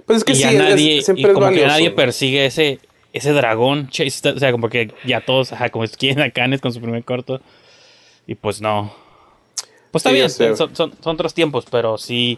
[0.06, 1.96] Pues es que y sí, ya es- nadie, siempre y es como que nadie ¿no?
[1.96, 2.80] persigue ese,
[3.14, 6.72] ese dragón, chase, o sea, como que ya todos, ajá, como quieren a Canes con
[6.74, 7.42] su primer corto,
[8.28, 8.94] y pues no.
[9.92, 12.38] Pues está Sí, bien, son, son, son otros tiempos, pero sí,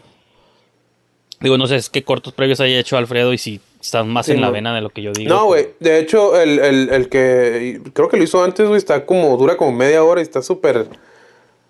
[1.40, 4.32] digo, no sé es qué cortos previos haya hecho Alfredo y si están más Sí,
[4.32, 5.28] en la vena de lo que yo digo.
[5.28, 5.68] No, güey.
[5.80, 9.56] De hecho, el, el, el que creo que lo hizo antes, güey, está como, dura
[9.56, 10.86] como media hora y está súper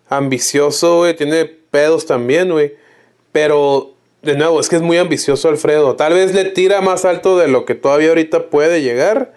[0.08, 1.14] ambicioso, güey.
[1.16, 2.74] Tiene pedos también, güey.
[3.32, 3.92] Pero,
[4.22, 5.96] de nuevo, es que es muy ambicioso Alfredo.
[5.96, 9.34] Tal vez le tira más alto de lo que todavía ahorita puede llegar.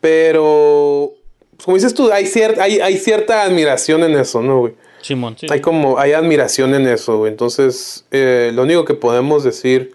[0.00, 1.14] Pero,
[1.56, 4.74] pues, como dices tú, hay, cier- hay, hay cierta admiración en eso, ¿no, güey?
[5.02, 5.46] Simón, sí.
[5.50, 7.30] Hay como, hay admiración en eso, güey.
[7.32, 9.92] Entonces, eh, lo único que podemos decir,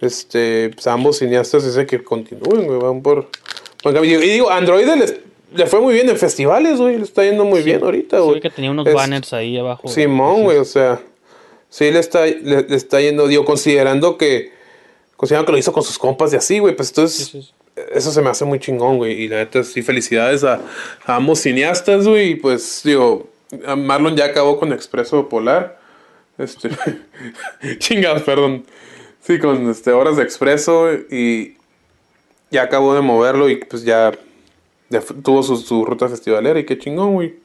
[0.00, 3.28] este, pues, a ambos cineastas es que continúen, güey, van por...
[3.84, 5.16] Y digo, Android les-
[5.54, 8.40] le fue muy bien en festivales, güey, le está yendo muy bien ahorita, Sí, güey.
[8.40, 9.86] que tenía unos Es- banners ahí abajo.
[9.88, 11.00] Simón, güey, o sea,
[11.68, 14.50] sí le está, le, le está yendo, digo, considerando que,
[15.16, 17.52] considerando que lo hizo con sus compas y así, güey, pues entonces,
[17.94, 20.60] eso se me hace muy chingón, güey, y la neta, sí, felicidades a,
[21.04, 23.28] a ambos cineastas, güey, y pues, digo,
[23.76, 25.78] Marlon ya acabó con Expreso Polar,
[26.38, 26.70] este,
[27.78, 28.64] chingados, perdón,
[29.20, 31.56] sí, con, este, Horas de Expreso, y
[32.50, 34.12] ya acabó de moverlo y pues ya,
[35.22, 37.42] tuvo su, su ruta festivalera y qué chingón, güey.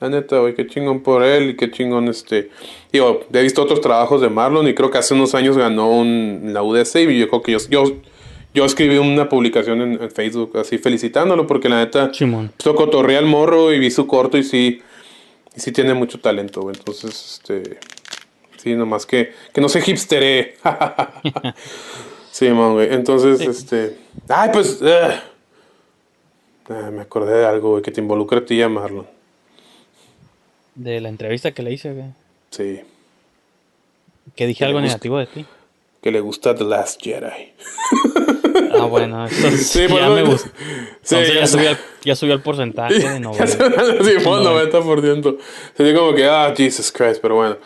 [0.00, 2.50] La neta, güey, qué chingón por él y qué chingón este.
[2.92, 6.50] Digo, he visto otros trabajos de Marlon y creo que hace unos años ganó un,
[6.52, 7.84] la UDC y yo creo que yo, yo,
[8.52, 12.12] yo escribí una publicación en, en Facebook así felicitándolo porque la neta.
[12.12, 12.50] Simón.
[12.56, 14.82] Pues, cotorré al morro y vi su corto y sí.
[15.56, 16.76] Y sí tiene mucho talento, güey.
[16.76, 17.78] Entonces, este.
[18.56, 20.56] Sí, nomás que, que no se hipsteré.
[22.30, 22.92] sí, man, güey.
[22.94, 23.98] Entonces, este.
[24.28, 24.78] Ay, pues.
[24.82, 25.20] eh.
[26.68, 29.06] Ah, me acordé de algo, güey, que te involucra a ti y a Marlon.
[30.74, 32.06] De la entrevista que le hice, güey.
[32.50, 32.80] Sí.
[34.36, 35.46] Que dije Que algo negativo de ti.
[36.00, 37.52] Que le gusta The Last Jedi.
[38.72, 40.50] Ah, bueno, esto Sí, ya por me eso- gusta.
[41.02, 43.46] Sí, Entonces ya subió el, ya subió el porcentaje de Ya 90.
[43.46, 45.38] se sí, fue un 90%.
[45.76, 47.56] Sería como que, ah, Jesus Christ, pero bueno.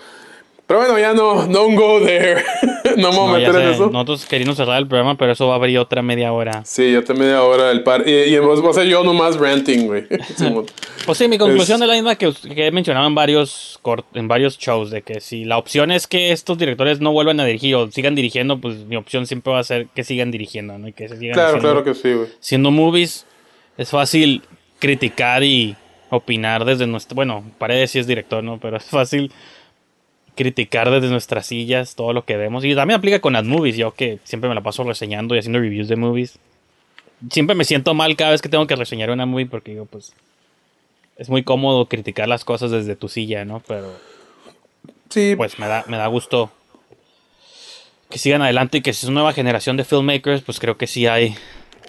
[0.67, 2.43] Pero bueno, ya no, don't go there.
[2.97, 3.87] no me voy a meter en eso.
[3.89, 6.65] Nosotros queríamos cerrar el programa, pero eso va a abrir otra media hora.
[6.65, 8.03] Sí, te media hora el par.
[8.09, 10.05] Y, y voy a ser yo nomás ranting, güey.
[11.07, 14.07] Pues sí, mi conclusión Es- es la misma que, que he mencionado en varios, cort-
[14.15, 17.45] en varios shows, de que si la opción es que estos directores no vuelvan a
[17.45, 20.89] dirigir o sigan dirigiendo, pues mi opción siempre va a ser que sigan dirigiendo, ¿no?
[20.89, 22.27] Y que se sigan Claro, haciendo- claro que sí, güey.
[22.41, 23.25] siendo movies,
[23.79, 24.43] es fácil
[24.81, 25.77] criticar y
[26.11, 27.15] opinar desde nuestro...
[27.15, 28.59] Bueno, Paredes sí es director, ¿no?
[28.59, 29.31] Pero es fácil
[30.37, 32.65] criticar desde nuestras sillas todo lo que vemos.
[32.65, 35.59] Y también aplica con las movies, yo que siempre me la paso reseñando y haciendo
[35.59, 36.39] reviews de movies.
[37.31, 40.13] Siempre me siento mal cada vez que tengo que reseñar una movie porque digo, pues...
[41.17, 43.63] Es muy cómodo criticar las cosas desde tu silla, ¿no?
[43.67, 43.91] Pero...
[45.09, 45.35] Sí.
[45.35, 46.51] Pues me da, me da gusto
[48.11, 50.87] que sigan adelante y que si es una nueva generación de filmmakers, pues creo que
[50.87, 51.35] sí hay,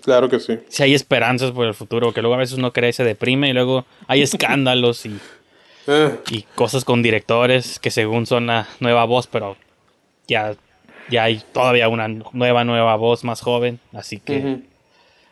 [0.07, 0.57] Claro que sí.
[0.69, 3.53] sí hay esperanzas por el futuro, que luego a veces uno cree se deprime y
[3.53, 5.19] luego hay escándalos y,
[5.87, 9.55] Eh, y cosas con directores que según son la nueva voz, pero
[10.27, 10.55] ya,
[11.09, 14.61] ya hay todavía una nueva, nueva voz más joven, así que ujú.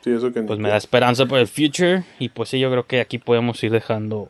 [0.06, 2.86] Sí, eso que pues me da esperanza por el future y pues sí, yo creo
[2.86, 4.30] que aquí podemos ir dejando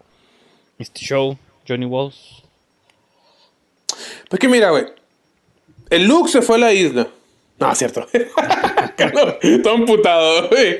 [0.79, 1.37] este show,
[1.67, 2.43] Johnny Walls.
[4.29, 4.85] Pues que mira, güey.
[5.89, 7.09] El Luke se fue a la isla.
[7.59, 8.07] No, cierto.
[9.63, 10.79] Todo emputado, güey.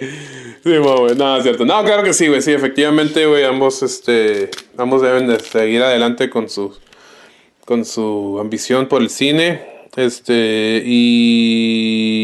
[0.66, 1.16] Sí, güey.
[1.16, 1.64] No, es cierto.
[1.64, 2.42] No, claro que sí, güey.
[2.42, 3.44] Sí, efectivamente, güey.
[3.44, 4.50] Ambos, este.
[4.78, 6.76] Ambos deben de seguir adelante con su.
[7.66, 9.86] Con su ambición por el cine.
[9.96, 10.82] Este.
[10.84, 12.16] Y.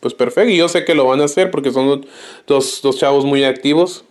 [0.00, 0.50] Pues perfecto.
[0.50, 2.06] Y yo sé que lo van a hacer porque son
[2.46, 4.04] dos, dos chavos muy activos.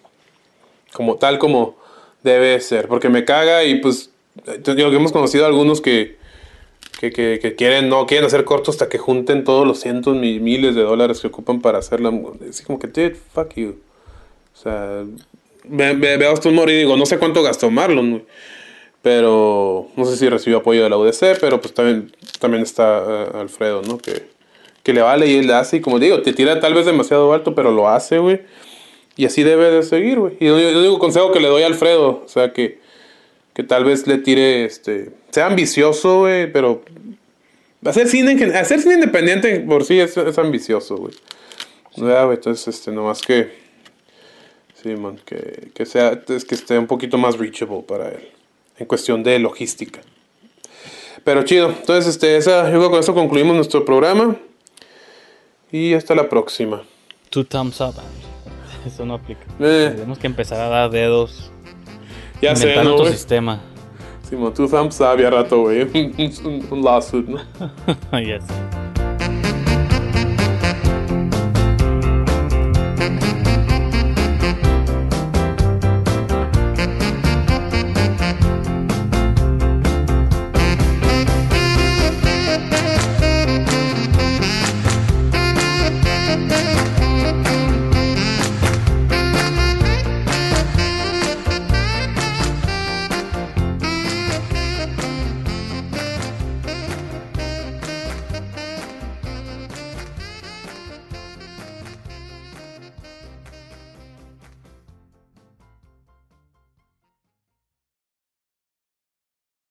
[0.92, 1.78] Como tal como
[2.24, 2.88] debe ser.
[2.88, 4.10] Porque me caga y pues.
[4.64, 6.18] Yo hemos conocido a algunos que
[7.00, 10.76] que, que, quieren, no quieren hacer cortos hasta que junten todos los cientos mi- miles
[10.76, 12.12] de dólares que ocupan para hacerla.
[12.50, 13.76] Así como que, dude, fuck you.
[14.54, 15.04] O sea,
[15.66, 18.24] ve, ve, veo a Austin Moore y digo, no sé cuánto gastó Marlon,
[19.02, 23.28] pero no sé si recibió apoyo de la UDC, pero pues también, también está eh,
[23.40, 23.98] Alfredo, ¿no?
[23.98, 24.24] Que,
[24.82, 27.54] que le vale y él hace, y como digo, te tira tal vez demasiado alto,
[27.56, 28.42] pero lo hace, güey.
[29.18, 30.38] Y así debe de seguir, güey.
[30.40, 32.80] Y yo digo consejo que le doy a Alfredo, o sea, que,
[33.56, 36.84] que tal vez le tire, este, sea ambicioso, güey, pero
[37.86, 41.14] hacer cine, hacer cine independiente por sí es, es ambicioso, güey.
[41.96, 43.54] Güey, entonces, este, nomás que,
[44.84, 48.30] sí, man, que, que sea, es que esté un poquito más reachable para él,
[48.78, 50.02] en cuestión de logística.
[51.24, 54.36] Pero chido, entonces, este, esa, yo creo que con eso concluimos nuestro programa.
[55.72, 56.84] Y hasta la próxima.
[57.30, 57.96] Two thumbs up.
[58.86, 59.42] Eso no aplica.
[59.60, 59.92] Eh.
[59.96, 61.52] Tenemos que empezar a dar dedos.
[62.42, 63.12] Ya sé, ¿no, güey?
[63.12, 63.60] sistema.
[64.30, 65.82] Simón, tu thumbs ya rato, güey.
[65.94, 67.40] un, un- un lawsuit, ¿no?
[68.22, 68.44] yes.